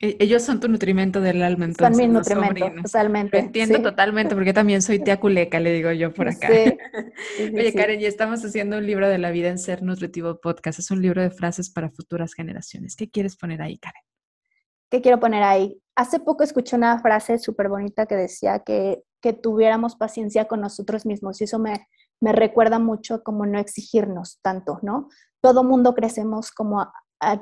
E, 0.00 0.16
ellos 0.20 0.42
son 0.42 0.60
tu 0.60 0.68
nutrimento 0.68 1.20
del 1.20 1.42
alma, 1.42 1.64
entonces. 1.64 1.96
Son 1.96 2.06
mi 2.06 2.12
nutrimento, 2.12 2.82
totalmente. 2.82 3.36
Lo 3.36 3.44
entiendo 3.44 3.82
totalmente, 3.82 4.34
porque 4.34 4.52
también 4.52 4.80
soy 4.80 5.00
tía 5.00 5.18
culeca, 5.18 5.58
le 5.60 5.72
digo 5.72 5.90
yo 5.92 6.14
por 6.14 6.28
acá. 6.28 6.48
Oye, 7.38 7.74
Karen, 7.74 8.00
ya 8.00 8.08
estamos 8.08 8.44
haciendo 8.44 8.78
un 8.78 8.86
libro 8.86 9.08
de 9.08 9.18
la 9.18 9.30
vida 9.30 9.48
en 9.48 9.58
Ser 9.58 9.82
Nutritivo 9.82 10.40
Podcast. 10.40 10.78
Es 10.78 10.90
un 10.90 11.02
libro 11.02 11.20
de 11.20 11.30
frases 11.30 11.70
para 11.70 11.90
futuras 11.90 12.32
generaciones. 12.32 12.94
¿Qué 12.96 13.10
quieres 13.10 13.36
poner 13.36 13.60
ahí, 13.60 13.78
Karen? 13.78 14.02
¿Qué 14.90 15.02
quiero 15.02 15.20
poner 15.20 15.42
ahí? 15.42 15.82
Hace 15.96 16.20
poco 16.20 16.44
escuché 16.44 16.76
una 16.76 16.98
frase 17.00 17.38
súper 17.38 17.68
bonita 17.68 18.06
que 18.06 18.14
decía 18.14 18.60
que, 18.60 19.02
que 19.20 19.32
tuviéramos 19.32 19.96
paciencia 19.96 20.46
con 20.46 20.60
nosotros 20.60 21.04
mismos 21.04 21.40
y 21.40 21.44
eso 21.44 21.58
me, 21.58 21.88
me 22.20 22.32
recuerda 22.32 22.78
mucho 22.78 23.22
como 23.22 23.46
no 23.46 23.58
exigirnos 23.58 24.38
tanto, 24.42 24.78
¿no? 24.82 25.08
Todo 25.40 25.62
mundo 25.62 25.94
crecemos 25.94 26.50
como 26.50 26.90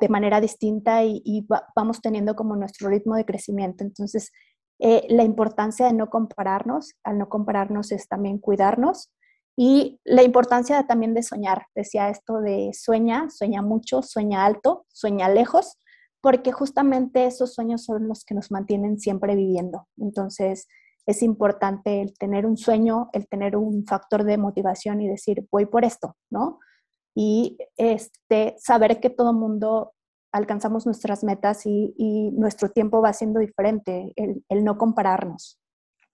de 0.01 0.09
manera 0.09 0.41
distinta 0.41 1.05
y, 1.05 1.47
vamos 1.75 2.01
teniendo 2.01 2.35
como 2.35 2.57
nuestro 2.57 2.89
ritmo 2.89 3.15
de 3.17 3.25
crecimiento. 3.25 3.85
Entonces, 3.85 4.33
eh, 4.79 5.07
la 5.09 5.25
importancia 5.25 5.87
de 5.87 5.93
no 5.93 6.09
compararnos, 6.09 6.95
al 7.03 7.19
no 7.19 7.29
compararnos 7.29 7.93
es 7.93 8.09
también 8.09 8.39
cuidarnos 8.39 9.11
y 9.57 10.01
la 10.05 10.23
importancia 10.23 10.87
también 10.87 11.15
de 11.15 11.23
soñar. 11.23 11.67
Decía 11.75 12.11
esto 12.11 12.41
de 12.41 12.71
sueña, 12.75 13.29
sueña 13.31 13.63
mucho, 13.63 14.03
sueña 14.03 14.45
alto, 14.45 14.85
sueña 14.89 15.29
lejos, 15.31 15.79
porque 16.21 16.53
justamente 16.53 17.25
esos 17.27 17.55
sueños 17.55 17.85
son 17.85 18.09
los 18.09 18.25
que 18.25 18.35
nos 18.35 18.51
mantienen 18.51 18.99
siempre 18.99 19.35
viviendo. 19.35 19.89
Entonces, 19.97 20.67
es 21.07 21.23
importante 21.23 22.03
el 22.03 22.19
tener 22.19 22.45
un 22.47 22.57
sueño, 22.57 23.09
el 23.13 23.29
tener 23.29 23.57
un 23.57 23.87
factor 23.87 24.25
de 24.25 24.37
motivación 24.37 25.01
y 25.01 25.09
decir, 25.09 25.47
voy 25.51 25.65
por 25.67 25.85
esto, 25.85 26.17
¿no? 26.31 26.59
Y 27.17 27.57
este, 27.79 28.55
saber 28.59 29.01
que 29.01 29.09
todo 29.09 29.33
mundo 29.33 29.95
alcanzamos 30.33 30.85
nuestras 30.85 31.25
metas 31.25 31.65
y, 31.65 31.95
nuestro 32.33 32.69
tiempo 32.69 33.01
va 33.01 33.15
siendo 33.15 33.41
diferente, 33.41 34.13
el, 34.17 34.65
no 34.65 34.77
compararnos. 34.77 35.59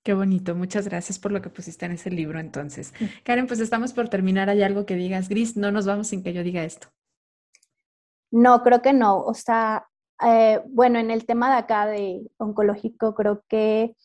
Qué 0.05 0.15
bonito, 0.15 0.55
muchas 0.55 0.87
gracias 0.87 1.19
por 1.19 1.33
lo 1.33 1.43
que 1.43 1.51
pusiste 1.51 1.87
en 1.87 1.93
ese 1.93 2.11
libro 2.11 2.39
entonces. 2.39 2.93
Mm. 3.01 3.05
Karen, 3.25 3.47
pues 3.49 3.59
estamos 3.59 3.93
por 3.93 4.09
terminar, 4.09 4.49
¿hay 4.49 4.63
algo 4.63 4.87
que 4.87 4.95
digas, 4.95 5.29
Gris? 5.29 5.57
No 5.57 5.73
nos 5.73 5.87
vamos 5.87 6.07
sin 6.09 6.23
que 6.23 6.33
yo 6.33 6.45
diga 6.45 6.63
esto. 6.63 6.87
No, 8.31 8.63
creo 8.63 8.81
que 8.81 8.93
no. 8.93 9.23
O 9.23 9.35
sea, 9.35 9.87
eh, 10.25 10.61
bueno, 10.69 11.01
en 11.01 11.11
el 11.11 11.27
tema 11.27 11.51
de 11.51 11.57
acá 11.59 11.87
de 11.87 12.23
oncológico, 12.37 13.15
creo 13.15 13.45
que 13.49 13.97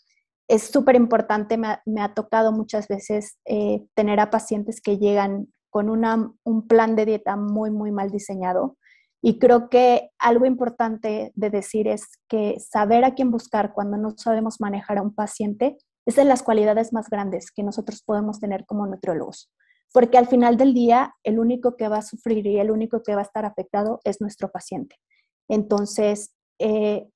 es 0.47 0.63
súper 0.63 0.95
importante, 0.95 1.57
me, 1.57 2.01
ha 2.01 2.13
tocado 2.15 2.51
muchas 2.51 2.87
veces 2.87 3.37
eh, 3.45 3.85
tener 3.93 4.19
a 4.19 4.31
pacientes 4.31 4.81
que 4.81 4.97
llegan 4.97 5.47
con 5.69 5.89
un 5.89 6.67
plan 6.67 6.95
de 6.95 7.05
dieta 7.05 7.35
muy, 7.35 7.71
muy 7.71 7.91
mal 7.91 8.11
diseñado. 8.11 8.77
Y 9.21 9.39
creo 9.39 9.69
que 9.69 10.11
algo 10.19 10.45
importante 10.45 11.31
de 11.35 11.49
decir 11.49 11.87
es 11.87 12.07
que 12.27 12.59
saber 12.59 13.03
a 13.03 13.13
quién 13.13 13.31
buscar 13.31 13.73
cuando 13.73 13.97
no 13.97 14.11
sabemos 14.17 14.61
manejar 14.61 14.99
a 14.99 15.01
un 15.01 15.13
paciente 15.13 15.77
es 16.05 16.15
de 16.15 16.23
las 16.23 16.43
cualidades 16.43 16.93
más 16.93 17.09
grandes 17.09 17.51
que 17.51 17.63
nosotros 17.63 18.01
podemos 18.03 18.39
tener 18.39 18.65
como 18.65 18.87
nutriólogos. 18.87 19.51
Porque 19.93 20.17
al 20.17 20.27
final 20.27 20.57
del 20.57 20.73
día, 20.73 21.15
el 21.23 21.39
único 21.39 21.75
que 21.75 21.87
va 21.87 21.97
a 21.97 22.01
sufrir 22.01 22.45
y 22.45 22.59
el 22.59 22.71
único 22.71 23.03
que 23.03 23.15
va 23.15 23.21
a 23.21 23.23
estar 23.23 23.45
afectado 23.45 23.99
es 24.03 24.21
nuestro 24.21 24.51
paciente. 24.51 24.95
Entonces, 25.49 26.33
eh, 26.59 27.07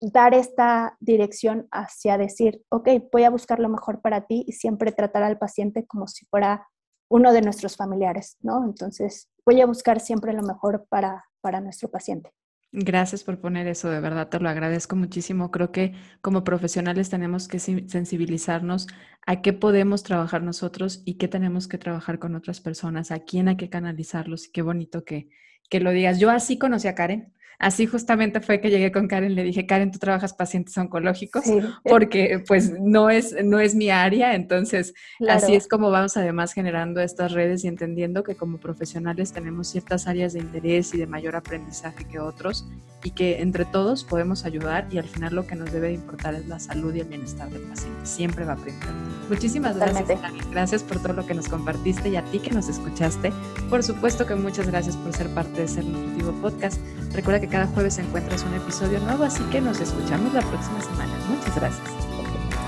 dar 0.00 0.34
esta 0.34 0.96
dirección 1.00 1.68
hacia 1.70 2.16
decir, 2.16 2.62
ok, 2.70 2.88
voy 3.12 3.24
a 3.24 3.30
buscar 3.30 3.58
lo 3.58 3.68
mejor 3.68 4.00
para 4.00 4.26
ti 4.26 4.44
y 4.46 4.52
siempre 4.52 4.92
tratar 4.92 5.22
al 5.22 5.38
paciente 5.38 5.86
como 5.86 6.06
si 6.06 6.24
fuera 6.26 6.66
uno 7.10 7.32
de 7.32 7.42
nuestros 7.42 7.76
familiares, 7.76 8.36
¿no? 8.40 8.64
Entonces, 8.64 9.28
voy 9.44 9.60
a 9.60 9.66
buscar 9.66 10.00
siempre 10.00 10.32
lo 10.32 10.42
mejor 10.42 10.86
para, 10.88 11.24
para 11.40 11.60
nuestro 11.60 11.90
paciente. 11.90 12.32
Gracias 12.72 13.24
por 13.24 13.40
poner 13.40 13.66
eso, 13.66 13.90
de 13.90 13.98
verdad 13.98 14.28
te 14.28 14.38
lo 14.38 14.48
agradezco 14.48 14.94
muchísimo. 14.94 15.50
Creo 15.50 15.72
que 15.72 15.92
como 16.22 16.44
profesionales 16.44 17.10
tenemos 17.10 17.48
que 17.48 17.58
sensibilizarnos 17.58 18.86
a 19.26 19.42
qué 19.42 19.52
podemos 19.52 20.04
trabajar 20.04 20.44
nosotros 20.44 21.02
y 21.04 21.14
qué 21.14 21.26
tenemos 21.26 21.66
que 21.66 21.78
trabajar 21.78 22.20
con 22.20 22.36
otras 22.36 22.60
personas, 22.60 23.10
a 23.10 23.18
quién 23.18 23.48
hay 23.48 23.56
que 23.56 23.70
canalizarlos 23.70 24.46
y 24.46 24.52
qué 24.52 24.62
bonito 24.62 25.04
que, 25.04 25.30
que 25.68 25.80
lo 25.80 25.90
digas. 25.90 26.20
Yo 26.20 26.30
así 26.30 26.58
conocí 26.58 26.86
a 26.86 26.94
Karen, 26.94 27.34
Así 27.60 27.84
justamente 27.84 28.40
fue 28.40 28.58
que 28.58 28.70
llegué 28.70 28.90
con 28.90 29.06
Karen, 29.06 29.34
le 29.34 29.42
dije, 29.42 29.66
Karen, 29.66 29.90
tú 29.90 29.98
trabajas 29.98 30.32
pacientes 30.32 30.78
oncológicos, 30.78 31.44
porque 31.84 32.42
pues 32.48 32.72
no 32.80 33.10
es, 33.10 33.36
no 33.44 33.60
es 33.60 33.74
mi 33.74 33.90
área, 33.90 34.34
entonces 34.34 34.94
así 35.28 35.54
es 35.54 35.68
como 35.68 35.90
vamos 35.90 36.16
además 36.16 36.54
generando 36.54 37.02
estas 37.02 37.32
redes 37.32 37.62
y 37.64 37.68
entendiendo 37.68 38.22
que 38.22 38.34
como 38.34 38.56
profesionales 38.56 39.34
tenemos 39.34 39.68
ciertas 39.68 40.06
áreas 40.06 40.32
de 40.32 40.38
interés 40.38 40.94
y 40.94 40.98
de 40.98 41.06
mayor 41.06 41.36
aprendizaje 41.36 42.06
que 42.06 42.18
otros 42.18 42.66
y 43.04 43.10
que 43.10 43.42
entre 43.42 43.66
todos 43.66 44.04
podemos 44.04 44.46
ayudar 44.46 44.86
y 44.90 44.96
al 44.96 45.08
final 45.08 45.34
lo 45.34 45.46
que 45.46 45.54
nos 45.54 45.70
debe 45.70 45.88
de 45.88 45.94
importar 45.94 46.34
es 46.34 46.46
la 46.48 46.58
salud 46.58 46.94
y 46.94 47.00
el 47.00 47.08
bienestar 47.08 47.50
del 47.50 47.62
paciente, 47.62 48.06
siempre 48.06 48.46
va 48.46 48.56
primero. 48.56 48.86
Muchísimas 49.28 49.76
gracias, 49.76 50.18
Karen. 50.18 50.50
Gracias 50.50 50.82
por 50.82 51.02
todo 51.02 51.12
lo 51.12 51.26
que 51.26 51.34
nos 51.34 51.46
compartiste 51.46 52.08
y 52.08 52.16
a 52.16 52.24
ti 52.24 52.38
que 52.38 52.52
nos 52.52 52.70
escuchaste. 52.70 53.32
Por 53.68 53.82
supuesto 53.82 54.26
que 54.26 54.34
muchas 54.34 54.66
gracias 54.66 54.96
por 54.96 55.12
ser 55.12 55.28
parte 55.28 55.60
de 55.60 55.68
Ser 55.68 55.84
Nutritivo 55.84 56.32
Podcast. 56.40 56.80
Recuerda 57.12 57.40
que 57.40 57.49
cada 57.50 57.66
jueves 57.66 57.98
encuentras 57.98 58.44
un 58.44 58.54
episodio 58.54 59.00
nuevo, 59.00 59.24
así 59.24 59.42
que 59.44 59.60
nos 59.60 59.80
escuchamos 59.80 60.32
la 60.32 60.42
próxima 60.42 60.80
semana. 60.80 61.12
Muchas 61.28 61.56
gracias. 61.56 61.88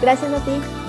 Gracias 0.01 0.33
a 0.33 0.45
ti. 0.45 0.82